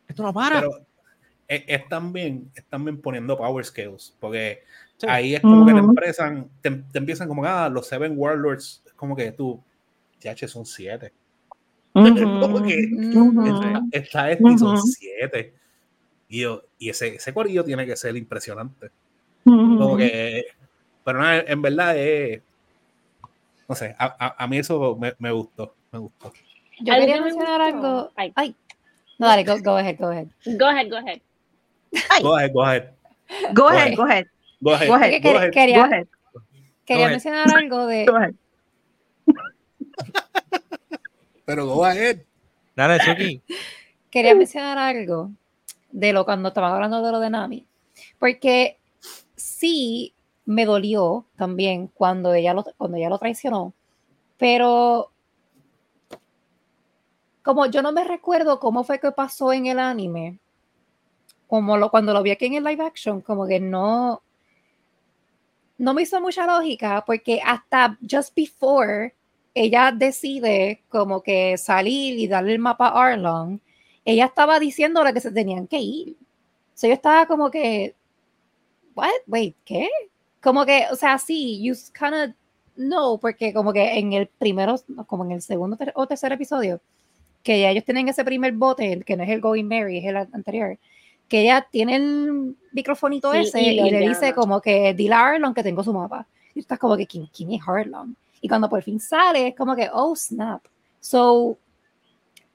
[0.08, 0.62] esto no para.
[0.62, 0.86] Pero
[1.48, 4.64] es, es también, es también poniendo power scales, porque
[4.98, 5.08] Sí.
[5.10, 5.90] ahí es como que te Ujú.
[5.90, 9.62] empiezan, te, te empiezan como, ah, los Seven Warlords, como que tú,
[10.20, 11.12] TH son siete.
[11.94, 13.46] Como que Ujú.
[13.46, 15.54] está, está este y son siete.
[16.28, 18.90] Y, yo- y ese, ese corillo tiene que ser impresionante.
[19.44, 20.44] Como que,
[21.04, 22.42] pero nada, en verdad es,
[23.68, 26.34] no sé, a, a- a mí eso me, me gustó, me gustó.
[26.80, 28.12] Yo quería que me mencionar algo.
[28.16, 28.34] Ay.
[28.36, 28.56] Ay.
[29.18, 30.28] No, dale, go, go ahead, go ahead.
[30.46, 31.22] Go ahead, go ahead.
[32.22, 32.92] Go ahead, go ahead,
[33.54, 34.26] Go ahead, go ahead,
[34.62, 35.52] go ahead, Go ahead, go quería- ahead.
[35.52, 36.08] quería, go ahead,
[36.86, 37.12] quería ahead.
[37.16, 38.06] mencionar algo de.
[38.06, 38.34] go ahead.
[41.46, 42.22] Pero go ahead.
[42.76, 43.42] Dale, Chucky.
[44.10, 45.32] quería mencionar algo
[45.92, 47.66] de lo cuando estaba hablando de lo de Nami.
[48.20, 48.78] Porque
[49.36, 50.14] sí
[50.46, 53.74] me dolió también cuando ella lo, cuando ella lo traicionó.
[54.38, 55.12] Pero
[57.44, 60.40] como yo no me recuerdo cómo fue que pasó en el anime,
[61.48, 64.22] como lo, cuando lo vi aquí en el live action, como que no,
[65.78, 69.14] no me hizo mucha lógica porque hasta just before
[69.54, 73.60] ella decide como que salir y darle el mapa a Arlong,
[74.04, 76.16] ella estaba diciéndole que se tenían que ir.
[76.20, 77.96] O sea, yo estaba como que,
[78.96, 79.10] what?
[79.28, 79.90] Wait, ¿qué?
[80.42, 82.36] Como que, o sea, sí, you kind of
[82.76, 84.76] know, porque como que en el primero,
[85.08, 86.82] como en el segundo ter- o tercer episodio,
[87.42, 90.18] que ya ellos tienen ese primer bote, que no es el Going Mary, es el
[90.18, 90.78] anterior,
[91.28, 94.36] que ella tiene el microfonito Sí, ese y y, le dice llama.
[94.36, 96.28] como que dile a Arlong que tengo su mapa.
[96.52, 98.14] Y tú estás como que, ¿quién, quién es Arlong?
[98.42, 100.64] Y cuando por fin sale, es como que, oh, snap.
[101.00, 101.58] So,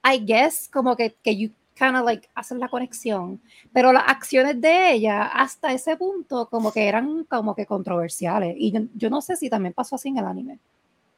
[0.03, 3.41] I guess como que, que you kind of like hacen la conexión,
[3.73, 8.55] pero las acciones de ella hasta ese punto como que eran como que controversiales.
[8.57, 10.59] Y yo, yo no sé si también pasó así en el anime.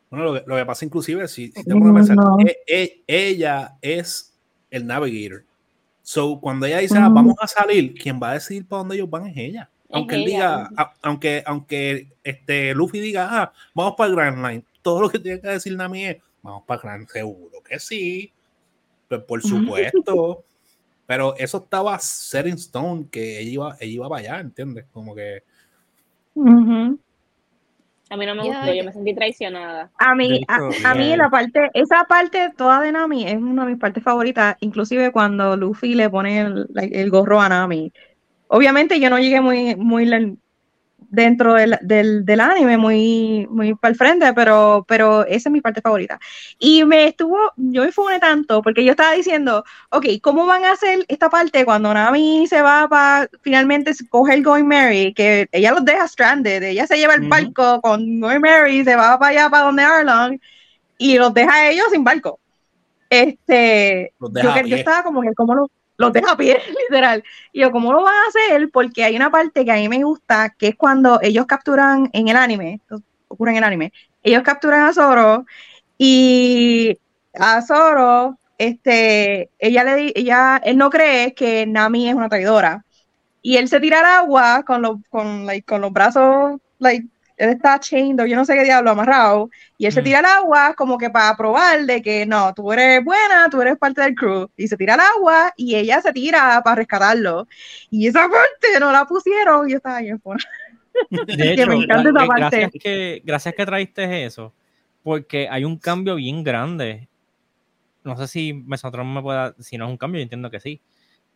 [0.10, 2.38] Bueno, lo que, lo que pasa inclusive, si, si te pones a pensar, No.
[2.40, 4.34] e- e- ella es
[4.70, 5.44] el navigator.
[6.04, 9.10] So, cuando ella dice, ah, vamos a salir, quien va a decidir para dónde ellos
[9.10, 9.70] van es ella.
[9.88, 10.28] Es Aunque él ella,
[10.68, 15.10] diga, a- aunque, aunque este Luffy diga, ah, vamos para el Grand Line, todo lo
[15.10, 18.32] que tiene que decir Nami es, vamos para el Grand seguro que sí.
[19.08, 20.44] Pues por supuesto.
[21.06, 24.86] Pero eso estaba set in stone, que ella iba, ella iba para allá, ¿entiendes?
[24.92, 25.44] Como que.
[28.14, 29.90] A mí no me gustó, yo me sentí traicionada.
[29.98, 33.72] A mí, a, a mí la parte, esa parte toda de Nami es una de
[33.72, 37.92] mis partes favoritas, inclusive cuando Luffy le pone el, el gorro a Nami.
[38.50, 40.06] Obviamente yo no llegué muy, muy
[41.10, 45.62] dentro del, del, del anime, muy, muy para el frente, pero, pero esa es mi
[45.62, 46.20] parte favorita.
[46.60, 50.72] Y me estuvo, yo me fumé tanto, porque yo estaba diciendo, ok, ¿cómo van a
[50.72, 55.72] hacer esta parte cuando Nami se va para, finalmente coge el Going Mary, que ella
[55.72, 57.30] los deja stranded, ella se lleva el Ujú.
[57.30, 60.38] barco con Going Mary, se va para allá, para donde Arlong,
[60.98, 62.40] y los deja a ellos sin barco.
[63.10, 65.70] Este, yo, yo estaba como que, ¿cómo lo,
[66.04, 67.24] los deja a pie, literal?
[67.52, 68.70] Y yo, ¿cómo lo van a hacer?
[68.72, 72.28] Porque hay una parte que a mí me gusta, que es cuando ellos capturan en
[72.28, 72.82] el anime,
[73.28, 73.94] ocurre en el anime,
[74.24, 75.46] ellos capturan a Zoro
[75.98, 76.98] y
[77.34, 82.86] a Zoro, este, ella le ella, él no cree que Nami es una traidora.
[83.42, 87.08] Y él se tira al agua con los, con, like, con los brazos, like,
[87.44, 90.04] él está chained, yo no sé qué diablo, amarrado, y él se Mm.
[90.04, 93.78] tira al agua como que para probar de que no, tú eres buena, tú eres
[93.78, 97.48] parte del crew, y se tira al agua y ella se tira para rescatarlo.
[97.90, 100.44] Y esa parte no la pusieron, y yo estaba bien fuera.
[101.10, 102.40] De Que hecho, me encanta esa parte.
[102.40, 104.54] gracias, que, gracias que traíste eso,
[105.04, 107.08] porque hay un cambio bien grande.
[108.04, 110.82] No sé si Mesotron me pueda, si no es un cambio, yo entiendo que sí.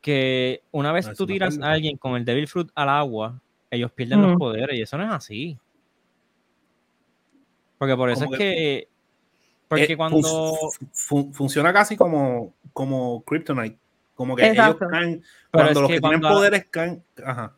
[0.01, 3.41] Que una vez No, tú tiras a alguien con el Devil Fruit al agua,
[3.71, 4.23] ellos pierden Mm.
[4.23, 5.57] los poderes y eso no es así.
[7.77, 8.87] Porque por eso Como es que.
[9.67, 10.21] Porque eh, cuando.
[10.21, 13.77] fun- fun- funciona casi como, como Kryptonite.
[14.15, 14.85] Como que Exacto.
[14.85, 17.53] ellos caen, Pero cuando es los que que tienen cuando- poderes caen, ajá.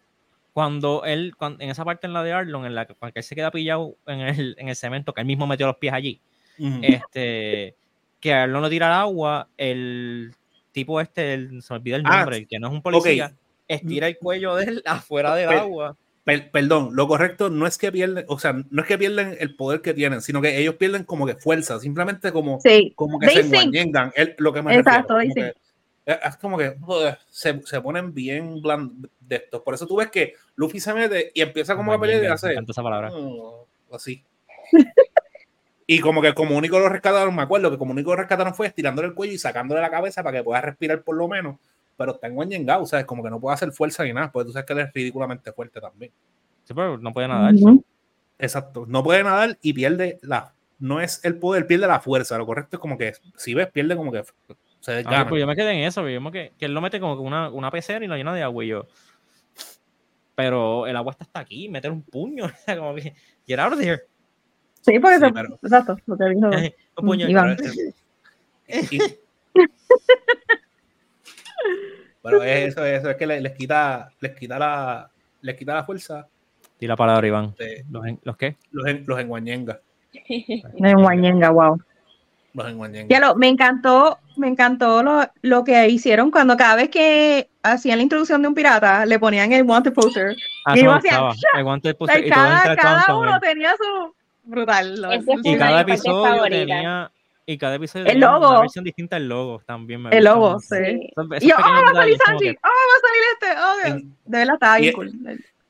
[0.51, 3.23] cuando él, cuan- en esa parte en la de Arlon, en la que cuando él
[3.23, 6.19] se queda pillado en el, en el cemento, que él mismo metió los pies allí,
[6.81, 7.75] este,
[8.19, 10.33] que Arlon lo tira al agua, el
[10.73, 13.33] tipo este, el- se me olvida el Ah, nombre, el que no es un policía,
[13.67, 15.97] estira el cuello de él afuera del Pero- agua.
[16.23, 19.55] Per- perdón, lo correcto no es que pierden, o sea, no es que pierden el
[19.55, 23.27] poder que tienen, sino que ellos pierden como que fuerza, simplemente como, Sí, como que
[23.27, 25.53] They se enguañengan, lo que me Exacto, refiero.
[26.41, 29.61] como que Es, como que se, se ponen bien blandos de estos.
[29.61, 32.55] Por eso tú ves que Luffy se mete y empieza como a pelear y hace
[32.67, 33.09] esa palabra.
[33.13, 34.23] "Oh", así.
[35.87, 38.67] y como que como único lo rescataron, me acuerdo que como único lo rescataron fue
[38.67, 41.55] estirándole el cuello y sacándole la cabeza para que pueda respirar por lo menos.
[41.99, 43.05] Pero está enguanyengado, ¿sabes?
[43.05, 45.51] Como que no puede hacer fuerza ni nada, porque tú sabes que él es ridículamente
[45.51, 46.13] fuerte también.
[46.63, 47.53] Sí, pero no puede nadar.
[48.39, 48.85] Exacto.
[48.87, 50.53] No puede nadar y pierde la.
[50.79, 52.37] No es el poder, pierde la fuerza.
[52.37, 54.23] Lo correcto es como que, si ves, pierde como que
[54.79, 55.27] se Ah, desgana.
[55.27, 57.21] pues yo me quedé en eso, yo me quedé- que él lo mete como que
[57.21, 58.87] una, una pecera y la llena de agua y yo.
[60.35, 63.13] Pero el agua está hasta aquí, meter un puño, o sea, como que,
[63.45, 64.03] get out of here.
[64.81, 66.49] Sí, porque Sí, se- pero- exacto, lo que dijo.
[67.01, 67.27] Un puño.
[68.67, 68.99] Es- y-
[72.21, 75.09] pero es eso, eso es que le- les quita, les quita la,
[75.41, 76.27] les quita la fuerza
[76.79, 77.53] Di la palabra, Iván.
[77.57, 78.55] de ¿Los, en- ¿los qué?
[78.71, 79.79] los, en- los enguañengas.
[80.33, 81.77] En Guañenga, wow.
[82.53, 83.09] Los enguañengas.
[83.09, 87.97] Ya lo, me encantó, me encantó lo, lo que hicieron cuando cada vez que hacían
[87.97, 90.35] la introducción de un pirata, le ponían el wanted poster.
[90.65, 91.33] Ah, Y gustaba.
[91.55, 94.13] El guante de poste Like, y cada, cada uno tenía su
[94.45, 94.99] brutal.
[95.01, 96.59] lo- Ese fue Y una de cada episodio favoritas.
[96.59, 97.11] tenía.
[97.51, 98.47] Y cada episodio El logo.
[98.49, 100.03] una versión distinta del logo también.
[100.03, 100.67] Me el logo, mucho.
[100.69, 101.09] sí.
[101.41, 104.09] Y yo, oh, va a salir Sanji, que- oh, va a salir este, oh, En-
[104.25, 105.11] de verdad estaba bien y- cool.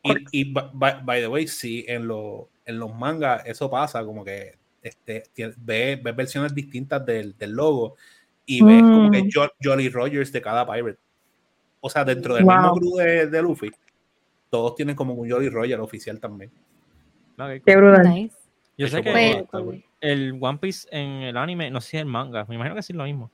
[0.03, 4.03] Y, y by, by- by the way, sí, en, lo- en los mangas eso pasa,
[4.03, 5.23] como que este,
[5.57, 7.95] ves, ves versiones distintas del, del logo
[8.45, 9.29] y ves como que Mm.
[9.33, 10.97] Jo- Jolly Rogers de cada pirate.
[11.79, 12.55] O sea, dentro del Wow.
[12.55, 13.71] mismo crew de, de Luffy,
[14.49, 16.51] todos tienen como un Jolly Roger oficial también.
[17.65, 18.09] Qué brutal.
[18.09, 18.35] Nice.
[18.77, 19.81] Yo sé que Pues- está cool.
[20.01, 22.93] El One Piece en el anime, no sé si el manga, me imagino que sí
[22.93, 23.31] es lo mismo.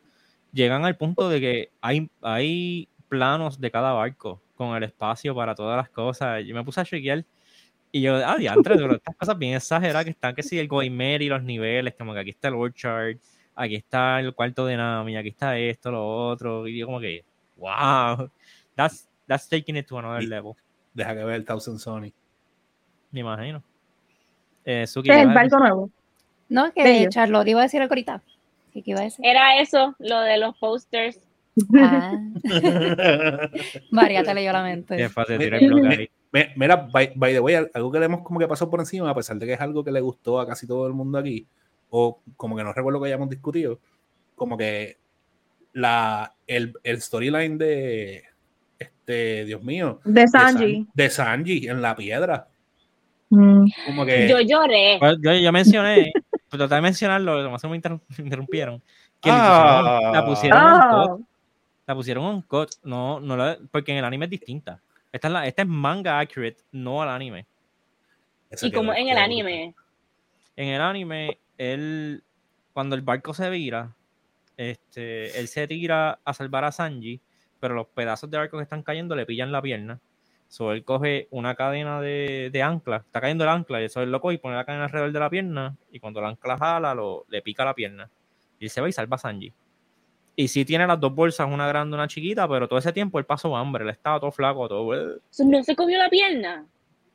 [0.51, 5.53] Llegan al punto de que hay, hay planos de cada barco con el espacio para
[5.53, 6.43] todas las cosas.
[6.45, 7.25] Yo me puse a chequear
[7.91, 11.21] y yo, ah, diantre, pero estas cosas bien exageradas que están, que si el Goimer
[11.21, 13.17] y los niveles, como que aquí está el Orchard,
[13.55, 17.23] aquí está el cuarto de Nami, aquí está esto, lo otro, y yo como que,
[17.57, 18.29] wow,
[18.75, 20.53] that's, that's taking it to another Y- level,
[20.93, 22.11] Deja que ver el Thousand Sony.
[23.11, 23.61] me imagino.
[24.63, 25.89] Eh, Suki, ¿Qué es ¿qué el barco nuevo?
[26.49, 27.09] No, que Bello.
[27.09, 28.21] Charlotte iba a decir algo ahorita.
[28.73, 29.25] ¿Qué qué iba a decir?
[29.25, 31.19] Era eso, lo de los posters.
[31.79, 32.19] Ah,
[33.91, 34.97] María te leyó la mente.
[34.97, 36.09] Qué fácil, Mira, tira el bloque ahí.
[36.31, 39.09] Me- Mira, by, by the way, algo que le hemos como que pasado por encima,
[39.09, 41.45] a pesar de que es algo que le gustó a casi todo el mundo aquí,
[41.89, 43.79] o como que no recuerdo que hayamos discutido,
[44.35, 44.97] como que
[45.73, 48.23] la, el, el storyline de
[48.77, 50.75] este, Dios mío, De de Sanji.
[50.75, 52.47] San- de Sanji en la piedra.
[53.29, 53.65] Mm.
[53.85, 54.99] Como que Yo lloré.
[55.21, 56.11] Yo, yo mencioné,
[56.57, 58.81] traté de mencionarlo, además me interrum- me interrumpieron.
[59.21, 59.81] Que Ah.
[59.83, 61.25] pusieron- la pusieron un Ah, cut,
[61.87, 64.81] la pusieron un cut, no, no la- porque en el anime es distinta.
[65.11, 67.45] Esta es, la, esta es manga accurate, no al anime.
[68.49, 69.73] Eso Y como en el anime.
[70.55, 72.23] En el anime, él,
[72.73, 73.93] cuando el barco se vira,
[74.57, 77.19] este, él se tira a salvar a Sanji,
[77.59, 79.99] pero los pedazos de barco que están cayendo le pillan la pierna.
[80.55, 84.09] So, él coge una cadena de, de ancla, está cayendo el ancla, y eso él
[84.09, 86.95] lo coge y pone la cadena alrededor de la pierna, y cuando el ancla jala,
[86.95, 88.09] lo, le pica la pierna.
[88.57, 89.51] Y él se va y salva a Sanji.
[90.37, 93.19] Y sí tiene las dos bolsas, una grande y una chiquita, pero todo ese tiempo
[93.19, 94.95] él pasó hambre, él estaba todo flaco, todo...
[95.39, 96.65] ¿No se comió la pierna?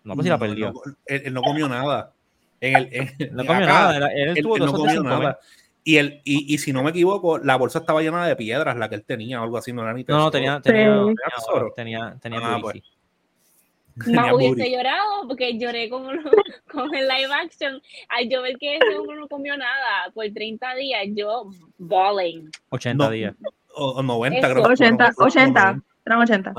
[0.04, 0.72] No, pues si la No, perdió.
[0.72, 2.12] no, él, él no comió nada.
[2.60, 5.38] En el, en- No comió acá, nada, él, él él, no comió nada.
[5.82, 8.90] Y, él, y, y si no me equivoco, la bolsa estaba llena de piedras, la
[8.90, 10.32] que él tenía, o algo así, no era ni No, no, tesoro.
[10.32, 10.62] tenía, Sí.
[10.64, 11.72] tenía, tenía, ¿Tenía tesoro?
[11.74, 12.82] tenía, tenía Ah, pues.
[14.06, 16.08] Más hubiese llorado porque lloré como
[16.70, 17.80] con el live action.
[18.08, 22.50] Al yo ver que ese hombre no comió nada por 30 días, yo bawling.
[22.70, 23.34] 80 No, días.
[23.74, 24.48] O, o 90, Eso.
[24.50, 25.30] creo que 80, fueron.
[25.30, 25.82] 80.
[26.06, 26.54] Eran 80.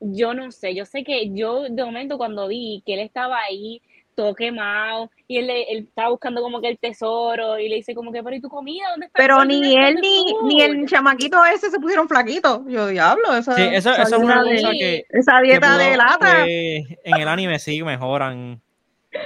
[0.00, 3.80] Yo no sé, yo sé que yo de momento cuando vi que él estaba ahí
[4.14, 7.94] todo quemado y él, le- él estaba buscando como que el tesoro y le dice
[7.94, 8.84] como que, pero ¿y tu comida?
[8.90, 9.16] ¿Dónde está?
[9.16, 12.60] Pero ¿Dónde ni está él ni, food?" ni el chamaquito ese se pusieron flaquitos.
[12.68, 15.46] Yo, diablo, esa, Sí, eso, esa eso es una dieta cosa de- que, esa que
[15.48, 16.44] dieta de pudo- lata.
[16.44, 18.60] que en el anime sí mejoran,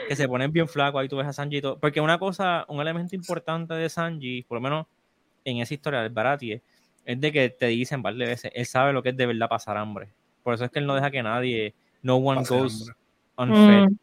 [0.08, 1.78] que se ponen bien flacos, ahí tú ves a Sanji y todo.
[1.78, 4.86] Porque una cosa, un elemento importante de Sanji, por lo menos
[5.44, 6.60] en esa historia del Baratie,
[7.06, 9.76] es de que te dicen varias veces, él sabe lo que es de verdad pasar
[9.78, 10.08] hambre.
[10.42, 12.92] Por eso es que él no deja que nadie, no one Pase goes
[13.36, 13.58] hambre.
[13.58, 13.90] unfed.
[13.90, 13.98] Mm.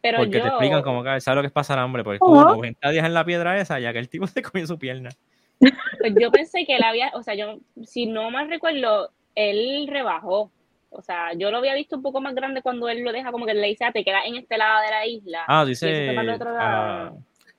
[0.00, 2.16] Pero Porque yo, te explican cómo que él sabe lo que es pasar hambre, porque
[2.16, 2.40] estuvo.
[2.44, 5.10] 90 días en la piedra esa, ya que el tipo se comió su pierna.
[5.58, 10.50] pues yo pensé que él había, o sea, yo, si no mal recuerdo, él rebajó.
[10.90, 13.44] O sea, yo lo había visto un poco más grande cuando él lo deja como
[13.44, 15.44] que le dice, "Ah, te quedas en este lado de la isla.
[15.46, 16.30] Ah, Y él se dice.
[16.30, 17.12] otro ah.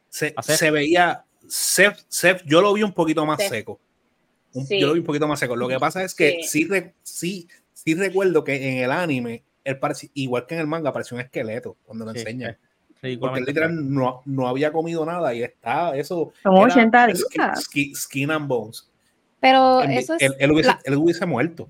[0.09, 3.49] Se, veía, Seth, Seth, yo lo vi un poquito más Seth.
[3.49, 3.79] seco.
[4.53, 4.79] Un- Sí.
[4.79, 5.55] Yo lo vi un poquito más seco.
[5.55, 6.63] Lo que pasa es que Sí.
[6.63, 10.91] sí, re- sí, sí recuerdo que en el anime, él igual que en el manga,
[10.93, 12.57] parecía un esqueleto cuando lo Sí, enseñan.
[13.01, 16.33] es Porque literal no, no había comido nada y está eso.
[16.43, 17.63] Como era 80 skin, días.
[17.63, 18.89] skin- skin and bones.
[19.39, 20.21] Pero Él, eso es.
[20.21, 21.69] él- él hubiese, la, él hubiese muerto.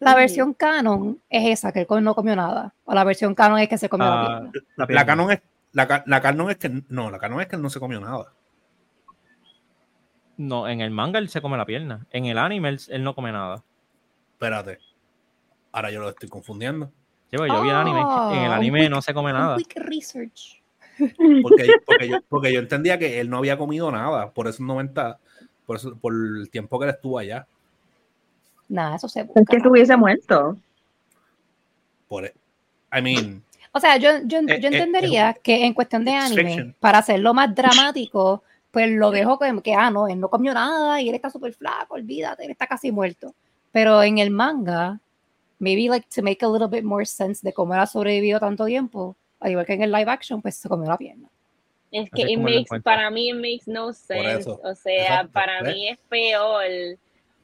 [0.00, 2.74] la versión canon es esa, que él no comió nada.
[2.84, 4.86] O la versión canon es que se comió la Ah, pierna.
[4.94, 5.40] la canon es,
[5.72, 8.32] la, la canon es que no, la canon es que él no se comió nada.
[10.36, 12.06] No, en el manga él se come la pierna.
[12.10, 13.64] En el anime él, él no come nada.
[14.34, 14.78] Espérate.
[15.72, 16.92] Ahora yo lo estoy confundiendo.
[17.30, 18.00] Sí, pues, yo vi el anime.
[18.00, 18.06] En
[18.44, 19.56] el Ah, anime un no se come nada.
[19.56, 20.62] quick research.
[21.42, 25.18] Porque, porque, yo, porque yo entendía que él no había comido nada por esos 90,
[25.66, 27.46] por, eso, por el tiempo que él estuvo allá.
[28.68, 29.44] Nada, eso se Es busca.
[29.44, 30.56] que estuviese muerto.
[32.08, 32.34] Por, e,
[32.92, 36.44] I mean, O sea, yo, yo, Eh, yo eh, entendería que en cuestión de anime,
[36.44, 36.74] fiction.
[36.80, 41.00] para hacerlo más dramático, pues lo dejo que, que, ah, no, él no comió nada
[41.00, 43.34] y él está súper flaco, olvídate, él está casi muerto.
[43.70, 44.98] Pero en el manga,
[45.58, 48.64] maybe like to make a little bit more sense de cómo él ha sobrevivido tanto
[48.66, 51.28] tiempo, al igual que en el live action, pues se comió la pierna.
[51.90, 54.48] Es que it makes, para mí it makes no sense.
[54.62, 55.74] O sea, Exacto, para ¿ves?
[55.74, 56.64] mí es peor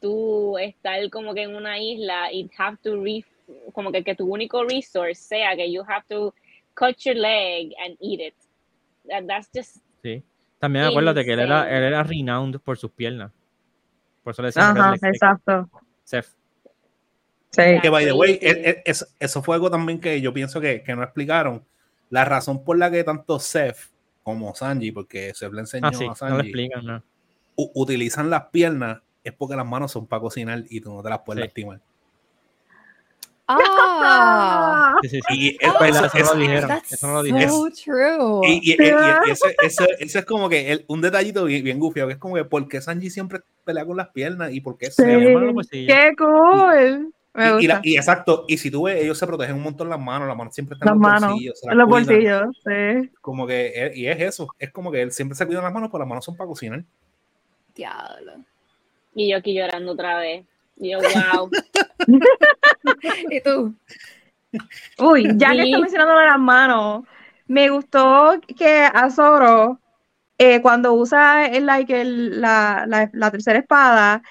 [0.01, 3.25] tú estar como que en una isla y have to re,
[3.73, 6.35] como que, que tu único resource sea que you have to
[6.75, 8.35] cut your leg and eat it.
[9.09, 10.23] That- that's just Sí.
[10.59, 13.33] También acuérdate que él era, él era renowned por sus piernas.
[14.23, 15.69] Por eso le decían Ajá, exacto.
[16.05, 16.29] Seth.
[17.55, 17.81] Sí.
[17.83, 18.39] que by the way, sí.
[18.43, 21.65] e- e- eso, eso fue algo también que yo pienso que, que no explicaron.
[22.11, 23.77] La razón por la que tanto Seth
[24.23, 27.03] como Sanji, porque Seth le enseñó Ah, sí, a no Sanji, explican, no.
[27.57, 31.21] utilizan las piernas es porque las manos son para cocinar y tú no te las
[31.21, 31.47] puedes Sí.
[31.49, 31.81] lastimar.
[33.47, 35.35] Ah, Sí, sí, sí.
[35.39, 36.71] Y, Ah, eso- verdad, eso- eso no lo dijeron.
[36.91, 37.51] Eso no lo dijeron.
[37.51, 38.49] so true.
[38.49, 42.19] Y, y- y- eso es como que el- un detallito bien, bien gufio, que es
[42.19, 45.03] como que ¿por qué Sanji siempre pelea con las piernas y por qué Sí.
[45.03, 45.69] Hermano, pues.
[45.69, 47.13] Qué cool.
[47.35, 47.75] Me Y, y gusta.
[47.75, 50.37] la- y exacto, y si tú ves, ellos se protegen un montón las manos, las
[50.37, 51.63] manos siempre están Las en los manos, bolsillos.
[51.65, 53.11] En los cuidan, bolsillos, sí.
[53.21, 55.89] Como que, es- y es eso, es como que él siempre se cuida las manos,
[55.91, 56.85] pero las manos son para cocinar.
[57.75, 58.35] Diablo.
[59.17, 60.45] y yo aquí llorando otra vez.
[60.77, 61.51] Y yo, wow.
[63.31, 63.75] ¿Y tú?
[64.99, 67.05] Uy, ya que está mencionando de las manos,
[67.47, 69.79] me gustó que a Zoro,
[70.39, 74.23] eh, cuando usa el, like, el- la, la- la tercera espada,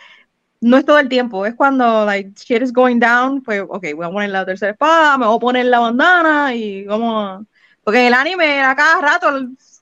[0.64, 4.06] no es todo el tiempo, es cuando like shit is going down, pues ok, voy
[4.06, 7.46] a poner la tercera espada, me voy a poner la bandana y vamos a...
[7.84, 9.28] Porque en el anime a cada rato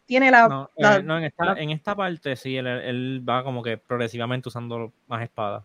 [0.05, 0.47] tiene la...
[0.47, 3.61] No, eh, la- no, en, esta, la- en esta parte sí, él, él va como
[3.61, 5.63] que progresivamente usando más espadas.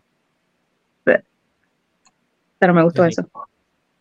[2.59, 3.29] Pero me gustó Sí, eso.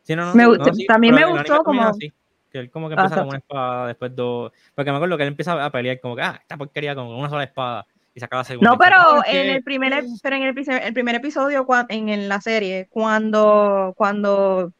[0.03, 2.13] Sí, no, no, Me no, sí, también me gustó como- así,
[2.51, 3.29] que él como que Ah, empieza con exacto.
[3.29, 4.53] una espada, después dos...
[4.75, 7.29] Porque me acuerdo que él empieza a pelear como que, ah, esta porquería con una
[7.29, 7.87] sola espada
[8.17, 8.71] y saca la segunda.
[8.71, 12.41] No, pero en el primer, pero en el, primer- el primer episodio, en, en la
[12.41, 14.73] serie, cuando, cuando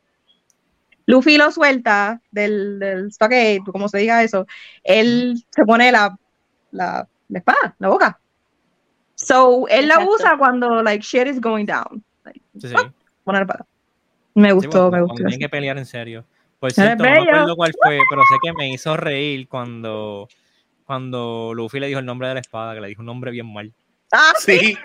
[1.05, 4.47] Luffy lo suelta del, del stockade, como se diga eso,
[4.83, 6.17] él se pone la,
[6.71, 8.19] la, la espada, la boca.
[9.15, 12.03] So, él la usa cuando, like, shit is going down.
[12.25, 12.75] Like, Sí, sí.
[13.23, 13.67] pone la espada.
[14.35, 15.17] Me Sí, gustó, me gustó.
[15.17, 16.25] tienen que pelear en serio.
[16.59, 20.27] Por cierto, no me acuerdo cuál fue, pero sé que me hizo reír cuando,
[20.87, 23.53] cuando Luffy le dijo el nombre de la espada, que le dijo un nombre bien
[23.53, 23.73] mal.
[24.13, 24.77] Ah, Sí,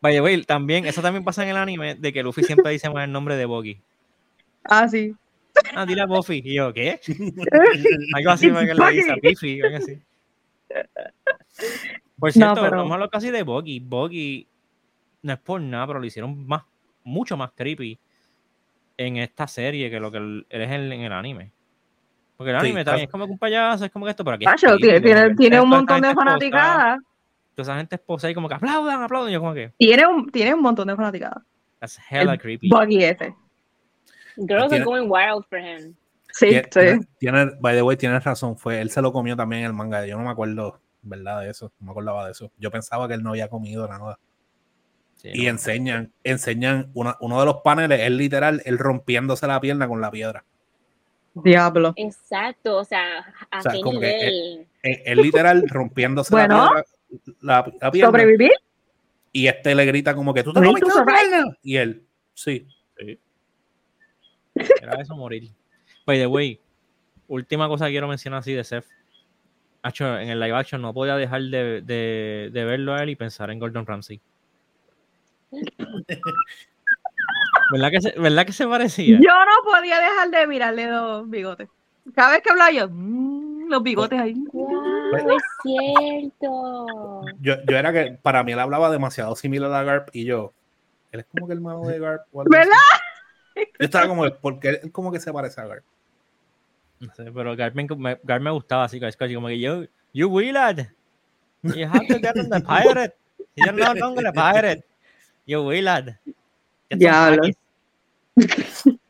[0.00, 2.90] By the way, también, eso también pasa en el anime, de que Luffy siempre dice
[2.90, 3.80] mal el nombre de Boggy.
[4.64, 5.14] ah, sí.
[5.74, 6.40] Ah, dile a Buffy.
[6.44, 7.00] Y yo, ¿qué?
[8.14, 9.98] Algo así me que le dice a Biffy, algo así.
[12.18, 13.80] Por No, cierto, pero- vamos a hablar casi de Boggy.
[13.80, 14.46] Boggy
[15.22, 16.62] no es por nada, pero lo hicieron más,
[17.02, 17.98] mucho más creepy
[18.98, 21.50] en esta serie que lo que él él es en, en el anime.
[22.38, 22.84] Porque el Sí, anime claro.
[22.94, 25.68] también es como que un payaso, es como que esto, pero aquí es tiene, un
[25.68, 27.00] montón de fanaticadas.
[27.54, 29.32] Toda esa gente esposa y como que aplaudan, aplaudan.
[29.32, 31.42] Yo como que, Tiene un, tiene un montón de fanaticadas.
[31.80, 32.68] that's hella El creepy.
[32.70, 33.34] Buggy ese.
[34.36, 35.94] Girls Tiene- are going wild for him.
[36.30, 36.70] Sí, Tiene, sí.
[36.70, 38.56] tiene- tiene- by the way, tienes razón.
[38.56, 40.06] Fue, él se lo comió también en el manga.
[40.06, 41.40] Yo no me acuerdo, ¿verdad?
[41.40, 41.72] De eso.
[41.80, 42.52] No me acordaba de eso.
[42.56, 44.18] Yo pensaba que él no había comido nada.
[45.14, 45.50] Sí, Y no.
[45.50, 50.12] enseñan, enseñan una- uno de los paneles, es literal, él rompiéndose la pierna con la
[50.12, 50.44] piedra.
[51.42, 51.92] Diablo.
[51.96, 54.66] Exacto, o sea, a O sea, qué como que, nivel.
[54.82, 56.70] Él, él literal rompiéndose Bueno.
[56.74, 58.08] la, piedra, la, la pierna.
[58.10, 58.52] ¿Sobrevivir?
[59.32, 61.56] Y este le grita como que tú te comiste la pierna.
[61.62, 62.02] Y él,
[62.34, 62.66] sí.
[64.82, 65.50] Era eso morir.
[66.06, 66.58] By the way,
[67.28, 68.86] última cosa que quiero mencionar así de Seth.
[69.82, 73.16] Hacho, en el live action no podía dejar de, de- de verlo a él y
[73.16, 74.20] pensar en Gordon Ramsay.
[77.70, 79.18] ¿Verdad que se, ¿verdad que se parecía?
[79.20, 81.68] Yo no podía dejar de mirarle los bigotes.
[82.14, 84.34] Cada vez que hablaba yo, mm, los bigotes ahí.
[84.52, 86.86] Wow, es cierto.
[87.40, 90.52] Yo, yo era que para mí él hablaba demasiado similar a Garp y yo,
[91.12, 92.22] él es como que el hermano de Garp.
[92.32, 92.72] ¿Verdad?
[93.54, 93.66] así.
[93.78, 95.84] Yo estaba como, porque él como que se parece a Garp.
[97.00, 100.28] No sé, pero Gar me, me- Gar me gustaba así, casi como que yo, you
[100.28, 100.88] Willard,
[101.62, 103.14] you have to get on the pirate.
[103.54, 104.84] You're no longer a pirate.
[105.46, 106.18] You Willard.
[106.90, 107.42] Diablo.
[107.44, 107.56] haggis.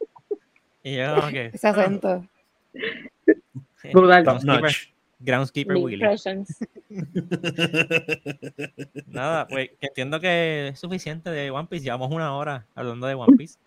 [0.83, 2.25] Y yo, que, Ese acento.
[3.93, 4.23] Brutal.
[4.25, 4.73] Groundskeeper,
[5.19, 6.01] groundskeeper Willy.
[9.07, 11.85] Nada, pues que entiendo que es suficiente de One Piece.
[11.85, 13.59] Llevamos una hora hablando de One Piece.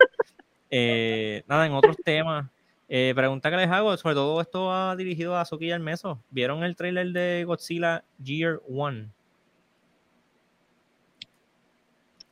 [0.70, 2.46] Eh, nada, en otros temas.
[2.88, 6.18] eh, pregunta que les hago, sobre todo esto va dirigido a Azuki y al Meso.
[6.30, 9.08] ¿Vieron el trailer de Godzilla Year One?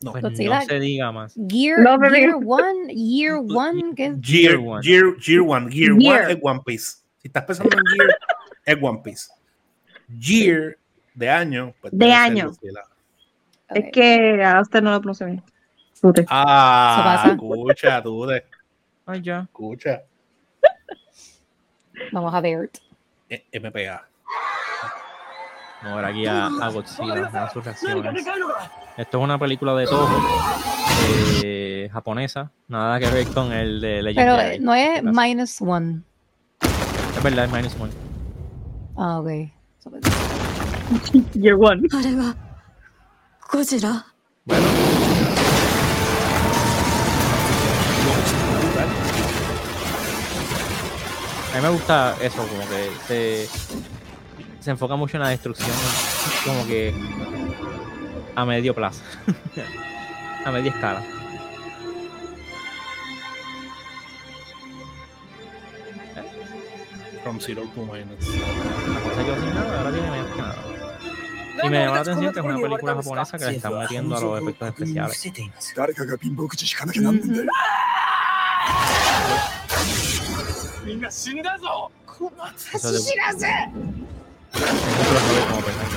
[0.03, 0.13] No.
[0.13, 0.31] Pues no
[0.63, 1.35] se diga más.
[1.49, 4.15] Gear, No, Gear One, Year One, ¿qué?
[4.23, 4.83] Gear, Gear One.
[4.83, 5.71] Gear, Gear One.
[5.71, 6.23] Gear Gear.
[6.25, 6.85] One es One Piece.
[7.19, 8.19] Si estás pensando en Gear,
[8.65, 9.29] es One Piece.
[10.19, 10.79] Gear
[11.15, 11.75] de año.
[11.81, 12.47] pues De año.
[12.47, 12.83] Godzilla.
[13.69, 15.43] Es que a usted no lo pronuncia bien.
[16.29, 18.43] Ah, escucha, tú de,
[19.05, 19.41] Ay, ya.
[19.41, 20.03] escucha.
[22.11, 22.71] Vamos a ver.
[23.29, 24.09] Eh, MPA.
[25.83, 28.27] Vamos a ver aquí a, a Godzilla, a sus reacciones.
[28.99, 30.09] Esto es una película de todo
[31.43, 34.59] eh, japonesa, nada que ver con el de Legendary.
[34.59, 36.03] Pero no es Minus One.
[37.17, 37.93] Es verdad, es Minus One.
[38.97, 39.29] Ah, ok.
[41.35, 41.89] Year One.
[43.51, 44.05] Godzilla.
[44.45, 44.67] Bueno.
[51.53, 53.49] A mí me gusta eso, como que se
[54.61, 55.71] se enfoca mucho en la destrucción,
[56.45, 56.95] como que
[58.35, 59.03] a medio plazo,
[60.45, 61.03] a media escala.
[66.17, 67.21] ¿Eh?
[67.23, 68.27] From zero to minus.
[68.29, 70.57] La cosa quedó sin nada, ahora tiene menos que nada.
[71.63, 74.21] Y me llamó la atención que es una película japonesa que le están metiendo a
[74.21, 75.33] los efectos especiales.
[82.73, 82.99] Eso de...
[84.54, 85.96] Eso lo sabe como personaje.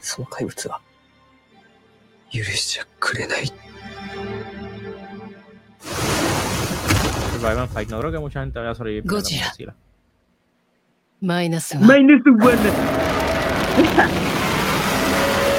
[0.00, 0.80] その怪物は
[2.32, 3.52] 許しちゃくれない
[7.40, 7.90] Survive and Fight.
[7.90, 9.02] No creo que mucha gente vaya a sobrevivir.
[9.04, 9.42] primero Godzilla.
[9.44, 9.74] con Godzilla.
[11.22, 12.56] マイナスは Minus one.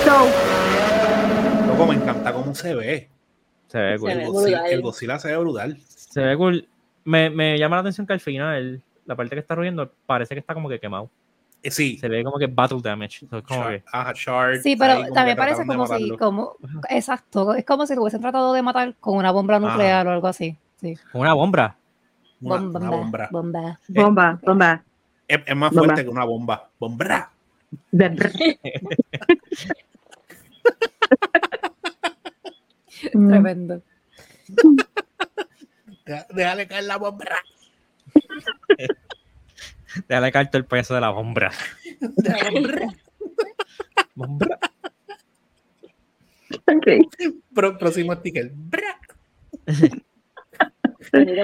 [0.05, 0.11] So,
[1.67, 3.09] Loco, me encanta cómo se ve.
[3.67, 4.09] Se ve cool.
[4.11, 4.73] Se El ve Godzilla, brutal.
[4.73, 5.77] el Godzilla se ve brutal.
[5.87, 6.67] Se ve cool.
[7.03, 10.39] Me, me llama la atención que al final, la parte que está rugiendo, parece que
[10.39, 11.09] está como que quemado.
[11.62, 11.96] Eh, sí.
[11.98, 13.26] Se ve como que battle damage.
[13.28, 16.56] So, es como que, ajá, Shard, Sí, pero también parece como si, como,
[16.88, 20.26] exacto, es como si lo hubiesen tratado de matar con una bomba nuclear o algo
[20.26, 20.56] así.
[20.80, 20.96] Sí.
[21.12, 21.76] una bomba.
[22.40, 23.28] Una, bomba, una bomba.
[23.30, 23.78] bomba.
[23.88, 24.82] bomba, bomba.
[25.28, 25.84] Es, es más Bomba.
[25.84, 26.68] fuerte que una bomba.
[26.78, 27.30] Bomba.
[27.92, 28.16] Mm.
[33.12, 33.82] Tremendo.
[36.30, 37.24] Déjale caer la bomba.
[40.08, 41.50] Déjale caer todo el peso de la bomba.
[44.14, 44.46] Bomba.
[46.76, 47.00] Okay.
[47.54, 48.50] Pro- próximo sticker.
[48.54, 48.98] Bra.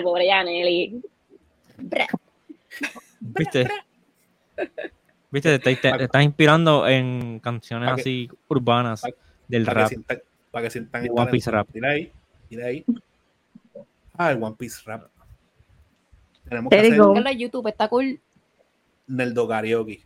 [0.03, 1.03] Pobre Yaneli.
[3.20, 3.68] ¿Viste?
[5.30, 5.59] ¿Viste?
[5.59, 9.09] Te, te- te estás inspirando en canciones Pa' que- así urbanas pa-
[9.46, 9.88] del Para que rap.
[9.88, 10.18] sientan,
[10.51, 11.51] para que sientan De el One Piece.
[11.51, 11.68] Rap.
[11.72, 12.12] Mira ahí.
[12.51, 12.84] Mira ahí.
[14.16, 15.09] Ah, el One Piece Rap.
[16.49, 18.20] Tenemos que There you hacer YouTube, está cool.
[19.09, 20.00] Neldo Karaoke.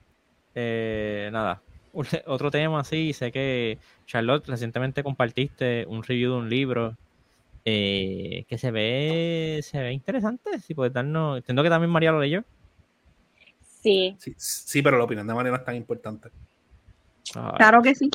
[0.55, 1.61] Eh, nada.
[2.27, 6.97] Otro tema, sí, sé que Charlotte recientemente compartiste un review de un libro
[7.65, 10.59] eh, que se ve se ve interesante.
[10.61, 11.39] Si puedes darnos.
[11.39, 12.45] Entiendo que también María lo leyó.
[13.83, 16.29] Sí, Sí, sí, pero la opinión de María no es tan importante.
[17.35, 18.11] Ay, Claro que sí.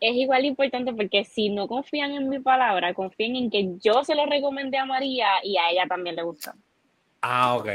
[0.00, 4.04] es igual de importante porque si no confían en mi palabra, confíen en que yo
[4.04, 6.54] se lo recomendé a María y a ella también le gusta.
[7.22, 7.68] Ah, ok.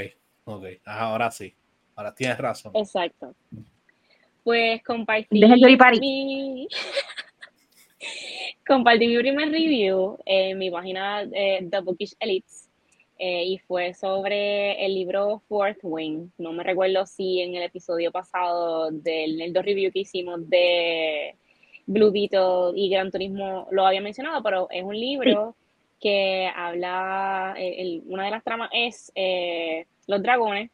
[0.45, 0.65] Ok.
[0.85, 1.53] Ahora sí.
[1.97, 2.71] Ahora tienes razón.
[2.75, 3.35] Exacto.
[4.43, 5.99] Pues compartí Deja el Yoripari.
[5.99, 6.67] mi...
[8.67, 12.69] compartí mi primer review en mi página eh, The Bookish Elites
[13.19, 16.29] eh, y fue sobre el libro Fourth Wing.
[16.37, 21.35] No me recuerdo si en el episodio pasado del Nerdo Review que hicimos de
[21.87, 25.55] Blue Beetle y Gran Turismo lo había mencionado, pero es un libro
[25.99, 30.69] que habla, el- el- una de las tramas es eh, los dragones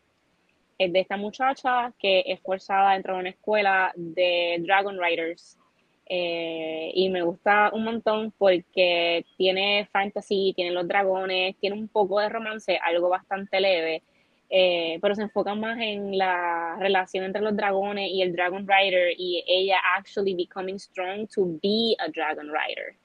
[0.77, 5.57] es de esta muchacha que es forzada a entrar a una escuela de Dragon Riders.
[6.05, 12.19] Eh, y me gusta un montón porque tiene fantasy, tiene los dragones, tiene un poco
[12.19, 14.03] de romance, algo bastante leve,
[14.49, 19.13] eh, pero se enfoca más en la relación entre los dragones y el Dragon Rider
[19.17, 22.95] y ella actually becoming strong to be a Dragon Rider.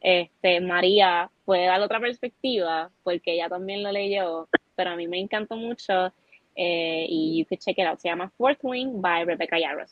[0.00, 5.18] Este, María puede dar otra perspectiva porque ella también lo leyó, pero a mí me
[5.18, 6.12] encantó mucho
[6.56, 8.00] eh, y you could check it out.
[8.00, 9.90] Se llama Fourth Wing by Rebecca Yarros.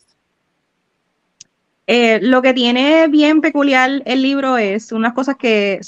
[1.86, 5.80] Eh, lo que tiene bien peculiar el libro es unas cosas que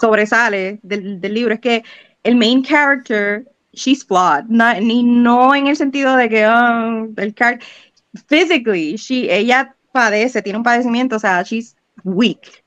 [0.00, 1.84] sobresale del, del libro es que
[2.24, 7.34] el main character she's flawed no, ni no en el sentido de que ah, el
[7.34, 7.60] char-
[8.26, 12.64] physically she ella padece tiene un padecimiento o sea she's weak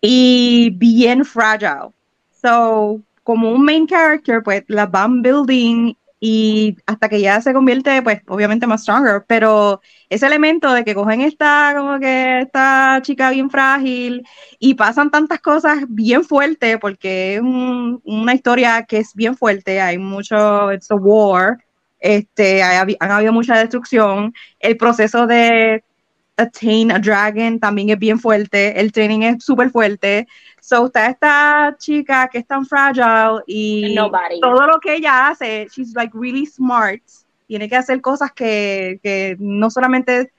[0.00, 1.92] y bien fragile
[2.42, 8.02] so como un main character pues la van building y hasta que ya se convierte
[8.02, 13.30] pues obviamente más stronger pero ese elemento de que cogen esta como que esta chica
[13.30, 14.24] bien frágil
[14.58, 19.80] y pasan tantas cosas bien fuertes porque es un- una historia que es bien fuerte,
[19.80, 21.58] hay mucho, it's a war,
[22.00, 25.82] este, han habido mucha destrucción, el proceso de
[26.38, 30.26] attain a dragon también es bien fuerte, el training es súper fuerte,
[30.60, 34.40] so está esta chica que es tan fragile y Nobody.
[34.40, 37.02] todo lo que ella hace, she's like really smart,
[37.46, 40.32] tiene que hacer cosas que, que no solamente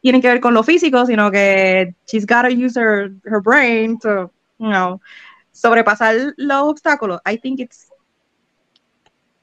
[0.00, 3.98] tienen que ver con lo físico, sino que she's got to use her, her brain
[3.98, 5.00] to, you know,
[5.52, 7.20] sobrepasar los obstáculos.
[7.24, 7.88] I think it's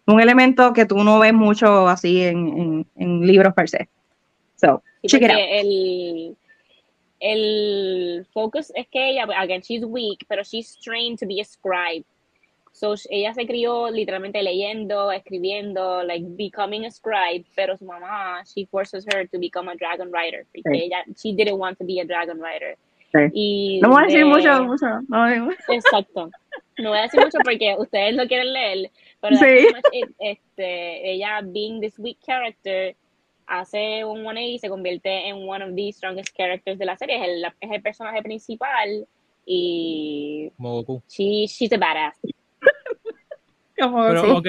[0.06, 3.90] un elemento que tú no ves mucho así en, en, en libros per se.
[4.64, 5.40] So, Sí, check it out.
[5.40, 6.38] el,
[7.20, 12.06] el focus es que ella, again, she's weak, pero she's trained to be a scribe.
[12.72, 18.66] So, ella se crió literalmente leyendo, escribiendo, like becoming a scribe, pero su mamá, she
[18.66, 20.84] forces her to become a dragon rider, porque Sí.
[20.86, 22.76] ella, she didn't want to be a dragon rider.
[23.14, 23.30] Sí.
[23.32, 24.88] Y No voy a decir de- mucho, mucho.
[25.08, 26.32] no, Exacto.
[26.80, 28.90] No voy a decir mucho porque ustedes lo quieren leer,
[29.22, 29.68] pero Sí.
[29.72, 30.10] much it.
[30.20, 32.96] este, ella, being this weak character,
[33.60, 37.18] hace un 180 y se convierte en one of the strongest characters de la serie.
[37.18, 39.08] Es el, es el personaje principal
[39.46, 41.02] y Como Goku.
[41.10, 42.18] she, she's a badass.
[43.80, 44.30] como- Pero, sí.
[44.30, 44.48] ok,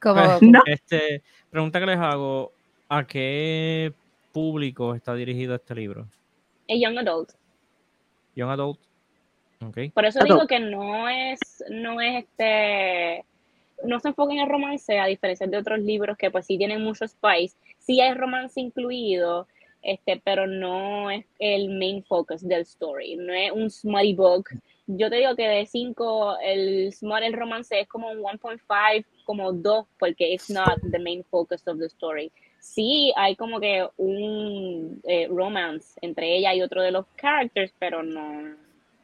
[0.00, 0.60] Como Pues, No.
[0.66, 2.52] este, pregunta que les hago,
[2.88, 3.92] ¿a qué
[4.32, 6.06] público está dirigido este libro?
[6.68, 7.30] A young adult.
[8.36, 8.80] Young Adult.
[9.64, 9.78] Ok.
[9.94, 10.32] Por eso Adult.
[10.34, 11.38] digo que no es,
[11.70, 13.24] no es este,
[13.84, 16.82] no se enfoca en el romance, a diferencia de otros libros que pues sí tienen
[16.82, 17.56] mucho spice.
[17.78, 19.46] Sí hay romance incluido,
[19.82, 23.16] este, pero no es el main focus del story.
[23.16, 24.48] No es un smutty book.
[24.86, 29.52] Yo te digo que de 5, el smut, el romance es como un 1.5, como
[29.52, 32.30] 2, porque it's not the main focus of the story.
[32.60, 38.02] Sí, hay como que un eh, romance entre ella y otro de los characters, pero
[38.02, 38.56] no,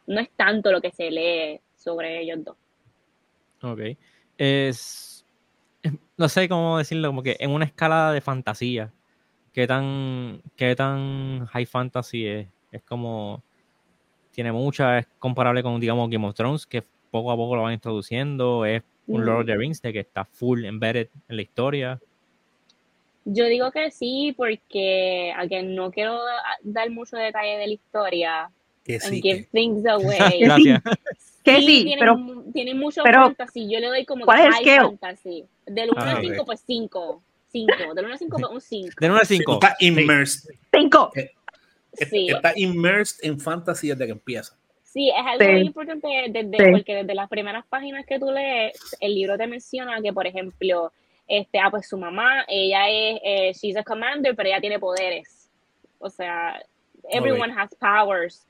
[0.07, 2.57] no es tanto lo que se lee sobre ellos dos.
[3.63, 3.81] Ok.
[4.43, 5.25] Es.
[6.17, 8.91] No sé cómo decirlo, como que en una escala de fantasía.
[9.53, 12.47] ¿Qué tan, qué tan high fantasy es?
[12.73, 13.43] Es como.
[14.33, 17.75] Tiene mucha, es comparable con, digamos, Game of Thrones, que poco a poco lo van
[17.75, 18.65] introduciendo.
[18.65, 22.01] Es un Lord of the Rings de que está full embedded en la historia.
[23.27, 28.51] Yo digo que sí, porque again, no quiero da- dar mucho detalle de la historia
[28.85, 30.41] Que and give que- things away.
[30.41, 30.81] Gracias.
[31.45, 33.69] Que sí, tienen, pero mu- tienen mucho pero, fantasy.
[33.71, 34.81] Yo le doy como ¿cuál que es scale?
[34.89, 35.45] fantasy.
[35.67, 36.23] Del 1 Ah, al ok.
[36.33, 37.23] 5, pues 5.
[37.53, 37.73] 5.
[37.95, 38.95] Del 1 al 5, pues un 5.
[39.01, 39.53] De 1 a Tú 5.
[39.55, 41.11] estás immersed, cinco.
[41.95, 44.57] Sí, estás immersed en fantasy desde que empieza.
[44.85, 45.51] Sí, es algo Sí.
[45.53, 46.71] muy importante desde, Sí.
[46.73, 50.93] porque desde las primeras páginas que tú lees, el libro te menciona que, por ejemplo,
[51.29, 55.49] este, ah, pues su mamá, ella es, eh, she's a commander, pero ella tiene poderes.
[56.01, 56.61] O sea,
[57.11, 58.47] everyone has powers.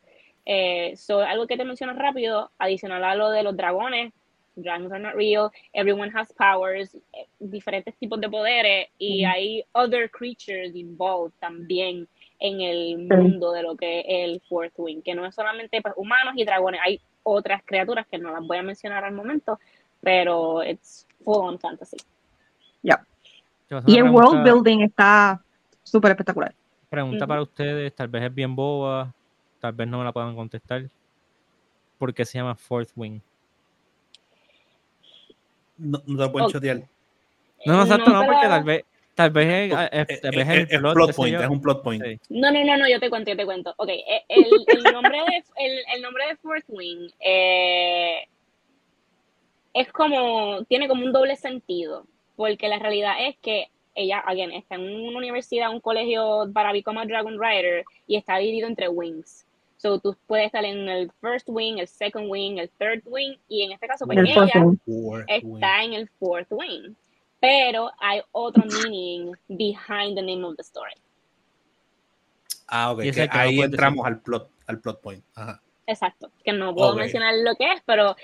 [0.46, 4.12] Eh, so, algo que te menciona rápido, adicional a lo de los dragones,
[4.56, 10.10] dragons are not real, everyone has powers, eh, diferentes tipos de poderes, y hay other
[10.10, 12.08] creatures involved también
[12.40, 15.94] en el mundo de lo que es el Fourth Wing, que no es solamente pues,
[15.96, 19.58] humanos y dragones, hay otras criaturas que no las voy a mencionar al momento,
[20.00, 21.98] pero it's full on fantasy.
[23.86, 25.40] Y el world building está
[25.84, 26.52] súper espectacular.
[26.88, 29.14] Pregunta para ustedes, tal vez es bien boba,
[29.60, 30.84] tal vez no me la puedan contestar.
[31.98, 33.20] ¿Por qué se llama Fourth Wing?
[35.76, 36.76] No, no te pueden chotear.
[37.66, 38.84] No, no, exacto, no, porque tal vez,
[39.14, 41.34] tal vez es, es- Es, tal vez es- el es plot, plot qué sé point,
[41.34, 41.42] yo.
[41.42, 42.04] es un plot point.
[42.04, 42.20] Sí.
[42.30, 43.74] No, no, no, no, yo te cuento, yo te cuento.
[43.76, 48.26] Ok, eh, el, el nombre, de, el, el nombre de Fourth Wing eh,
[49.74, 52.06] es como, tiene como un doble sentido,
[52.36, 57.00] porque la realidad es que ella, again, está en una universidad, un colegio para become
[57.00, 59.46] a Dragon Rider y está dividido entre wings.
[59.81, 63.62] So tú puedes estar en el first wing, el second wing, el third wing, y
[63.62, 65.24] en este caso, pues El ella wing.
[65.27, 66.94] Está en el fourth wing.
[67.40, 70.93] Pero hay otro meaning behind the name of the story.
[72.66, 73.01] Ah, ok.
[73.01, 75.24] Que no ahí entramos al plot, al plot point.
[75.35, 75.62] Ajá.
[75.86, 78.15] Exacto, que no puedo mencionar lo que es, pero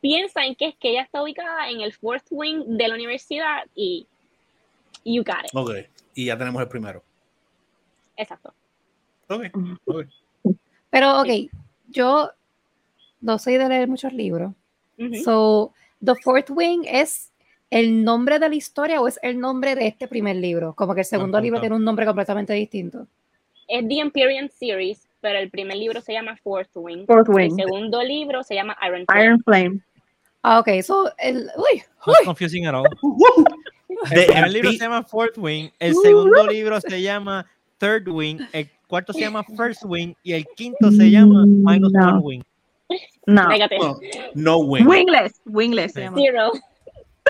[0.00, 3.66] piensa en que es que ella está ubicada en el fourth wing de la universidad
[3.74, 4.06] y
[5.04, 5.50] you got it.
[5.54, 5.86] Ok.
[6.14, 7.04] Y ya tenemos el primero.
[8.16, 8.52] Exacto.
[9.28, 9.44] Ok,
[9.84, 10.06] ok.
[10.90, 11.28] Pero, ok,
[11.88, 12.30] yo
[13.20, 14.52] no soy de leer muchos libros.
[15.24, 15.72] So,
[16.04, 17.32] The Fourth Wing es
[17.70, 20.74] el nombre de la historia o es el nombre de este primer libro?
[20.74, 23.06] Como que el segundo libro tiene un nombre completamente distinto.
[23.66, 27.06] Es The Empyrean Series, pero el primer libro se llama Fourth Wing.
[27.06, 27.56] Fourth El Wing.
[27.56, 29.24] segundo libro se llama Iron Flame.
[29.24, 29.80] Iron Flame.
[30.42, 32.86] Ah, ok, so, el, uy, No es confusing at all.
[34.10, 37.46] El primer libro se llama Fourth Wing, el segundo libro se llama
[37.78, 42.08] Third Wing, el cuarto se llama First Wing y el quinto se llama Minus No.
[42.08, 42.42] One Wing.
[43.26, 43.48] No.
[43.48, 44.00] No,
[44.34, 44.86] no wing.
[44.86, 45.40] Wingless.
[45.44, 46.04] Wingless se Sí.
[46.06, 46.16] llama.
[46.16, 46.52] Zero.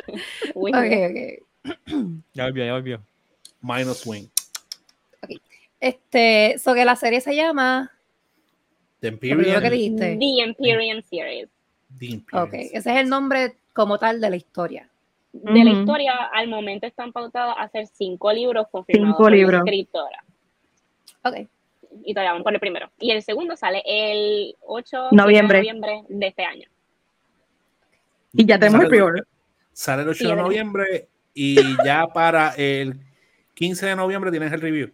[0.54, 0.74] Wing.
[0.74, 1.74] ok, ok.
[2.34, 3.02] Ya volvió, ya volvió.
[3.60, 4.28] Minus wing.
[5.80, 7.90] Este, so que la serie se llama,
[9.00, 10.16] The que dijiste.
[10.16, 11.48] The Empyrean Series.
[11.98, 12.22] The.
[12.32, 14.88] Ok, ese es el nombre como tal de la historia.
[15.32, 19.36] De la historia, al momento están pautados a hacer cinco libros confirmados Cinco por la
[19.36, 19.62] libros.
[19.64, 20.24] escritora.
[21.24, 21.48] Ok,
[22.04, 22.90] Y todavía vamos por el primero.
[22.98, 25.58] Y el segundo sale el 8 Noviembre.
[25.58, 26.68] de noviembre de este año.
[28.32, 29.24] Y ya tenemos el Sale- pre-order.
[29.72, 30.44] Sale el 8 Sí, de ¿verdad?
[30.44, 32.98] noviembre y ya para el
[33.54, 34.90] 15 de noviembre tienes el review.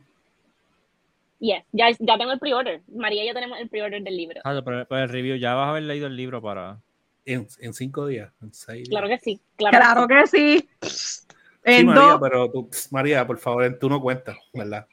[1.41, 2.81] Yes, ya, ya tengo el pre-order.
[2.95, 4.41] María y yo tenemos el pre-order del libro.
[4.45, 6.81] Ah, pero, pero el review, ya vas a haber leído el libro para.
[7.27, 9.21] En, en cinco días, en seis Claro días.
[9.21, 9.41] que sí.
[9.57, 10.69] Claro, Claro que sí.
[10.83, 11.27] Sí,
[11.65, 12.21] En María, dos.
[12.23, 14.87] pero tú, María, por favor, tú no cuentas, ¿verdad?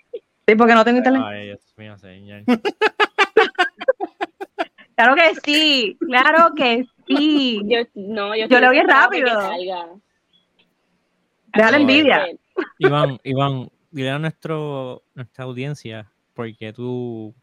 [0.51, 1.21] Sí, porque no tengo internet.
[1.25, 2.43] Ay, Dios mío, señor.
[4.95, 5.97] Claro que sí.
[5.99, 7.61] Claro que sí.
[7.65, 9.31] Yo, no, yo, Yo lo vi rápido.
[11.55, 12.27] Deja la envidia.
[12.77, 17.33] Iván, Iván, dile a nuestro, nuestra audiencia porque tú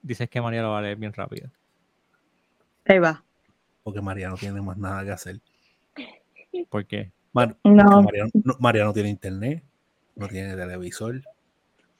[0.00, 1.50] dices que María lo va a leer bien rápido.
[2.86, 3.22] Ahí va.
[3.82, 5.40] Porque María no tiene más nada que hacer.
[6.70, 7.12] ¿Por qué?
[7.34, 7.84] Mar- No.
[8.02, 9.62] porque María, no, María no tiene internet,
[10.16, 11.20] no tiene televisor,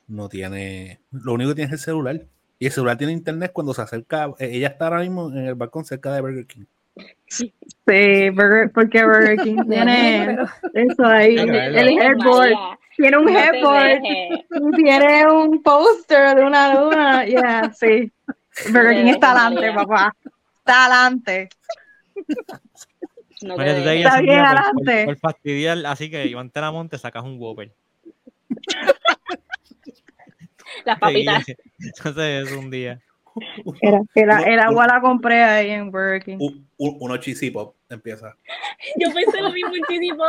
[0.09, 1.01] no tiene.
[1.11, 2.21] Lo único que tiene es el celular.
[2.59, 4.27] Y el celular tiene internet cuando se acerca.
[4.39, 6.65] eh, Ella está ahora mismo en el balcón cerca de Burger King.
[7.27, 7.53] Sí,
[8.31, 10.39] Burger, porque Burger King tiene
[10.75, 11.37] eso ahí.
[11.37, 12.53] El headboard.
[12.97, 14.01] Tiene un te headboard.
[14.77, 17.25] Tiene un póster de una luna.
[17.27, 18.13] Yeah, sí.
[18.73, 20.15] Burger King está adelante, papá.
[20.59, 21.49] Está adelante.
[23.43, 23.97] No te María, tú te dejes.
[23.99, 25.05] guías Está bien por- adelante.
[25.07, 27.73] por, por fastidiar, así que Iván te la monte, sacas un Whopper.
[30.85, 31.45] Las papitas.
[31.79, 33.01] Entonces es un día.
[34.15, 36.37] Era, el agua la compré ahí en Burger King.
[36.41, 38.37] Un- un- uno cheesy pop empieza.
[38.97, 40.25] Yo pensé lo mismo muchísimo.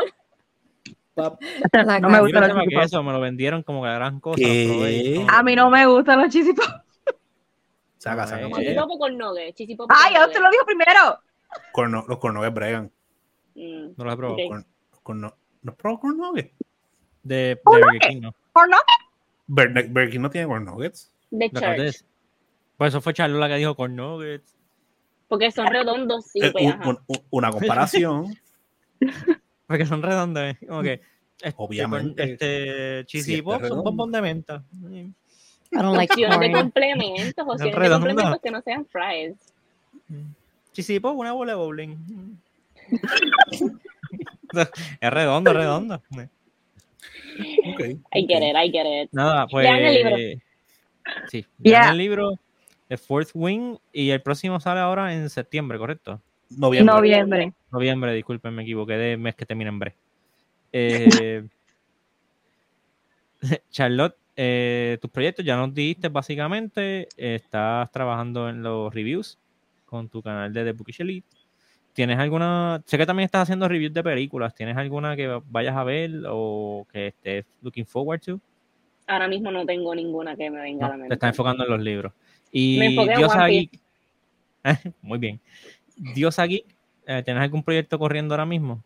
[1.13, 1.39] Pap,
[1.71, 2.83] La No me no los cheesy pop.
[2.83, 4.41] eso, me lo vendieron como que gran cosa.
[5.29, 6.65] A mí no me gustan los cheesy pop.
[7.97, 8.51] Saca, saca, Ay.
[8.51, 11.19] Con yo te lo digo primero.
[11.71, 12.91] Corno- los cornogues bregan.
[13.55, 14.35] Mm, No lo he probado.
[14.35, 14.47] ok.
[14.49, 14.65] Corn-
[15.03, 16.51] corno- ¿No has probado cornogues?
[17.23, 18.35] De, de Burger King, ¿no?
[18.53, 18.77] ¿O no?
[19.47, 20.47] Burger King no tiene
[21.53, 22.05] ¿Lo acabas de church.
[22.77, 24.55] Por eso fue Charlo la que dijo con nuggets.
[25.27, 28.35] Porque son redondos, sí, Eh, pues, un- un- un- una comparación.
[29.67, 30.43] Porque son redondos.
[30.43, 30.57] ¿eh?
[30.83, 31.01] Que.
[31.41, 32.23] Este, Obviamente.
[32.33, 34.63] Este cheesy pop son bombón de menta.
[34.83, 35.11] I
[35.71, 36.61] don't like Opciones de corn.
[36.61, 39.35] complementos, opciones de complementos que no sean fries.
[40.73, 41.95] Cheesy pop, una bola de bowling.
[45.01, 46.01] es redondo, es redondo.
[47.65, 49.09] I get it, I get it.
[49.11, 49.63] Nada, pues.
[49.65, 50.15] Lean el libro.
[51.27, 51.91] Sí, lean Yeah.
[51.91, 52.39] el libro
[52.89, 56.21] de Fourth Wing y el próximo sale ahora en septiembre, ¿correcto?
[56.49, 56.93] Noviembre.
[56.93, 57.53] Noviembre.
[57.71, 59.95] Noviembre, disculpen, me equivoqué de mes que termina en bre.
[60.77, 61.47] Eh,
[63.71, 69.39] Charlotte, eh, tus proyectos ya nos dijiste básicamente, eh, estás trabajando en los reviews
[69.85, 71.27] con tu canal de The Bookish Elite.
[71.95, 75.83] ¿Tienes alguna, sé que también estás haciendo reviews de películas, ¿tienes alguna que vayas a
[75.85, 78.37] ver o que estés looking forward to?
[79.07, 81.07] Ahora mismo no tengo ninguna que me venga a la No, mente.
[81.07, 82.11] te estás enfocando en los libros.
[82.51, 83.79] Y Me enfoqué Diosa One Geek,
[85.01, 85.39] muy bien.
[85.95, 86.65] Diosa Geek,
[87.07, 88.83] eh, ¿tienes algún proyecto corriendo ahora mismo?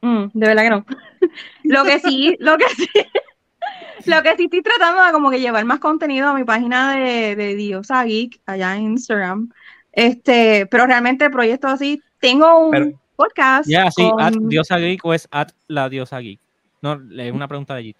[0.00, 0.86] Mm, de verdad que no.
[1.64, 2.86] Lo que sí, lo que sí,
[4.06, 7.34] lo que sí estoy tratando de como que llevar más contenido a mi página de,
[7.34, 9.50] de Diosa Geek allá en Instagram.
[9.96, 13.68] Este, pero realmente proyectos así, tengo un Pero- podcast.
[13.68, 16.38] Ya, sí, con- at Diosa Geek o es at la Diosa Geek.
[16.82, 17.96] No, es una pregunta de allí.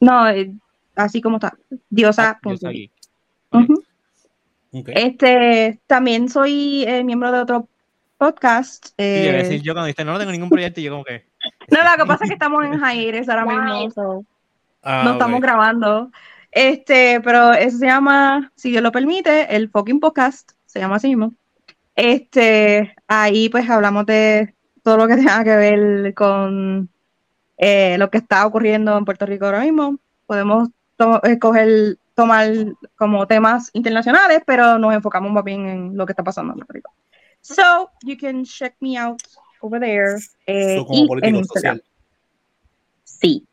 [0.00, 0.50] No, eh,
[0.94, 1.54] así como está.
[1.90, 2.38] Diosa.
[2.42, 2.90] Diosa Geek.
[4.72, 7.68] Este, también soy eh, miembro de otro
[8.18, 8.86] podcast.
[8.86, 11.24] Sí, eh, decir yo cuando dijiste, no, no tengo ningún proyecto, y yo como que,
[11.70, 13.90] no, lo que pasa es que estamos en Jaires ahora mismo.
[13.90, 14.24] So,
[14.88, 16.10] Ah, no estamos grabando.
[16.52, 21.08] Este, pero eso se llama, si Dios lo permite, el fucking podcast, se llama así
[21.08, 21.32] mismo.
[21.94, 26.88] Este, ahí pues hablamos de todo lo que tenga que ver con
[27.56, 29.98] eh, lo que está ocurriendo en Puerto Rico ahora mismo.
[30.26, 32.50] Podemos to- escoger tomar
[32.96, 36.72] como temas internacionales, pero nos enfocamos más bien en lo que está pasando en Puerto
[36.72, 36.92] Rico.
[37.40, 39.20] So, you can check me out
[39.60, 40.16] over there.
[40.46, 41.76] eh, So, y en Instagram.
[41.78, 41.84] social.
[43.04, 43.46] Sí.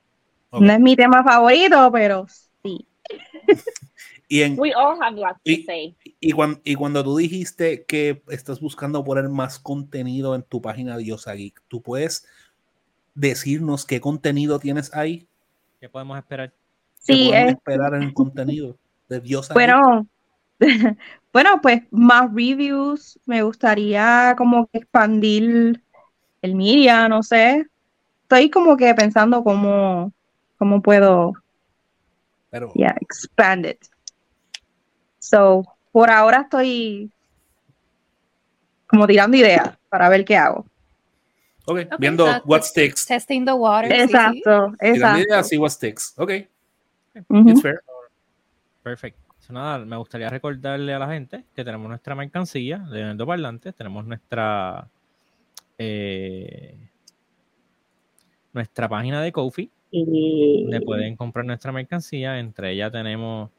[0.52, 2.26] No es mi tema favorito, pero
[2.64, 2.86] sí.
[4.34, 5.96] Y, en, We all have lots to Y- say.
[6.20, 10.98] y, cuan- y cuando tú dijiste que estás buscando poner más contenido en tu página
[10.98, 12.26] de Diosa Geek, ¿tú puedes
[13.14, 15.28] decirnos qué contenido tienes ahí?
[15.80, 16.50] ¿Qué podemos esperar?
[16.50, 16.56] ¿Qué
[16.96, 18.76] Sí, podemos eh, esperar en el contenido
[19.08, 19.54] de Geek?
[19.54, 20.08] Bueno,
[21.32, 23.20] bueno, pues más reviews.
[23.28, 25.80] Me gustaría como que expandir
[26.42, 27.68] el media, no sé.
[28.24, 30.12] Estoy como que pensando cómo,
[30.58, 31.34] cómo puedo,
[32.50, 33.93] Pero, yeah, expand it.
[35.24, 35.64] So,
[35.94, 37.10] por ahora estoy
[38.88, 40.66] como tirando ideas para ver qué hago.
[41.66, 43.06] ok, viendo what sticks.
[43.06, 43.90] Testing the water.
[43.90, 44.04] sí, sí.
[44.04, 45.20] Exacto, Tirando exacto.
[45.22, 46.14] ideas, see what sticks.
[46.18, 46.30] Ok,
[47.48, 47.82] it's fair.
[48.84, 49.22] Perfecto.
[49.40, 53.72] So, nada, me gustaría recordarle a la gente que tenemos nuestra mercancía de Nerdo Parlante,
[53.72, 54.90] tenemos nuestra
[55.78, 56.78] eh,
[58.52, 62.40] nuestra página de Kofi, Y- donde pueden comprar nuestra mercancía.
[62.40, 63.52] Entre ellas tenemos.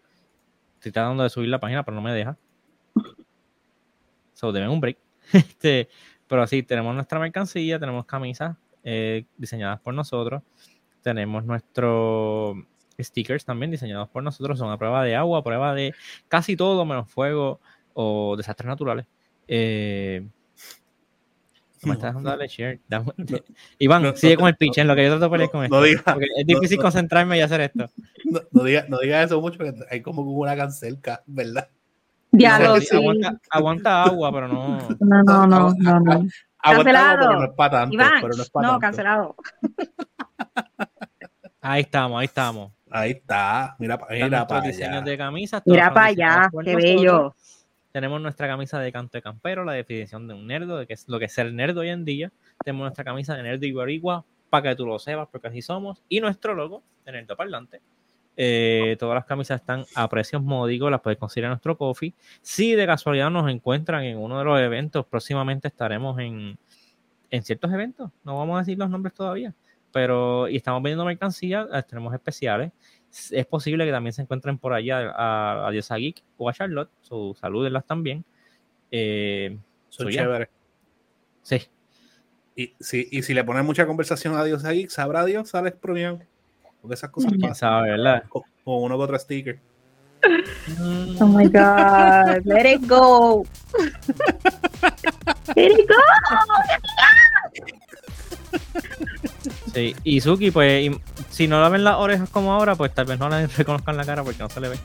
[0.85, 2.37] Estoy tratando de subir la página, pero no me deja.
[4.35, 4.99] So, deben un break.
[5.33, 5.89] Este,
[6.27, 10.43] pero sí, tenemos nuestra mercancía, tenemos camisas eh, diseñadas por nosotros.
[11.01, 12.59] Tenemos nuestros
[13.01, 14.59] stickers también diseñados por nosotros.
[14.59, 15.95] Son a prueba de agua, a prueba de
[16.29, 17.61] casi todo menos fuego
[17.95, 19.07] o desastres naturales.
[19.49, 20.29] Eh,
[21.85, 22.31] ¿cómo No, estás dejando no.
[22.31, 22.81] darle share?
[22.89, 23.13] Dame-
[23.79, 25.61] Iván, no, sigue no, con el pitch en lo que yo trato de pelear con
[25.69, 26.03] no esto.
[26.03, 27.87] diga- porque es difícil concentrarme y hacer esto.
[28.25, 31.69] No, no digas no diga eso mucho, que hay como una cancelca, ¿verdad?
[32.33, 32.97] Diablo, No, sí.
[32.97, 34.89] aguanta, aguanta agua, pero no.
[34.99, 36.27] No, no, no, no, no.
[36.59, 37.95] Aguanta pero no es para tanto.
[37.95, 38.81] Iván, pero no es para no, tanto.
[38.81, 39.37] cancelado.
[41.61, 42.73] Ahí estamos, ahí estamos.
[42.91, 45.01] Ahí está, mira, mira para allá.
[45.01, 45.65] de camisas.
[45.65, 47.35] todos Mira para allá, qué nosotros.
[47.95, 51.09] Tenemos nuestra camisa de canto de campero, la definición de un nerdo, de que es
[51.09, 52.33] lo que es ser nerdo hoy en día.
[52.65, 54.03] Tenemos nuestra camisa de nerdo y
[54.51, 56.03] para que tú lo sepas, porque así somos.
[56.09, 57.83] Y nuestro logo de nerdo parlante.
[58.37, 62.13] Eh, todas las camisas están a precios módicos, las puedes conseguir en nuestro coffee.
[62.43, 66.59] Si de casualidad nos encuentran en uno de los eventos, próximamente estaremos en,
[67.31, 68.11] en ciertos eventos.
[68.25, 69.55] No vamos a decir los nombres todavía,
[69.93, 72.73] pero y estamos vendiendo mercancía, eh, tenemos especiales.
[73.31, 76.91] Es posible que también se encuentren por allá a, a Diosa Geek o a Charlotte,
[77.03, 78.25] so, salúdenlas también.
[78.91, 79.57] Eh,
[79.89, 80.23] Son so, ya.
[80.23, 80.49] chéveres.
[81.43, 81.63] sí,
[82.57, 86.21] Y si, y si le pones mucha conversación a Dios ahí, sabrá Dios, sales premiado.
[86.81, 87.55] Porque esas cosas quién pasan.
[87.55, 88.25] sabe, ¿verdad?
[88.29, 89.59] Con, con uno que otro sticker.
[91.21, 93.45] Oh my God, let it go.
[95.55, 95.95] Let it go.
[99.75, 103.07] Sí, y Suki, pues, y- si no la ven las orejas como ahora, pues tal
[103.07, 104.79] vez no la reconozcan la cara porque no se le ve.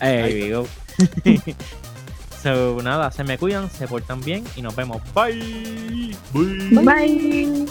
[0.00, 0.66] Ahí go.
[2.42, 5.02] so, nada, se me cuidan, se portan bien y nos vemos.
[5.14, 6.16] Bye.
[6.32, 6.82] Bye.
[6.82, 7.66] Bye.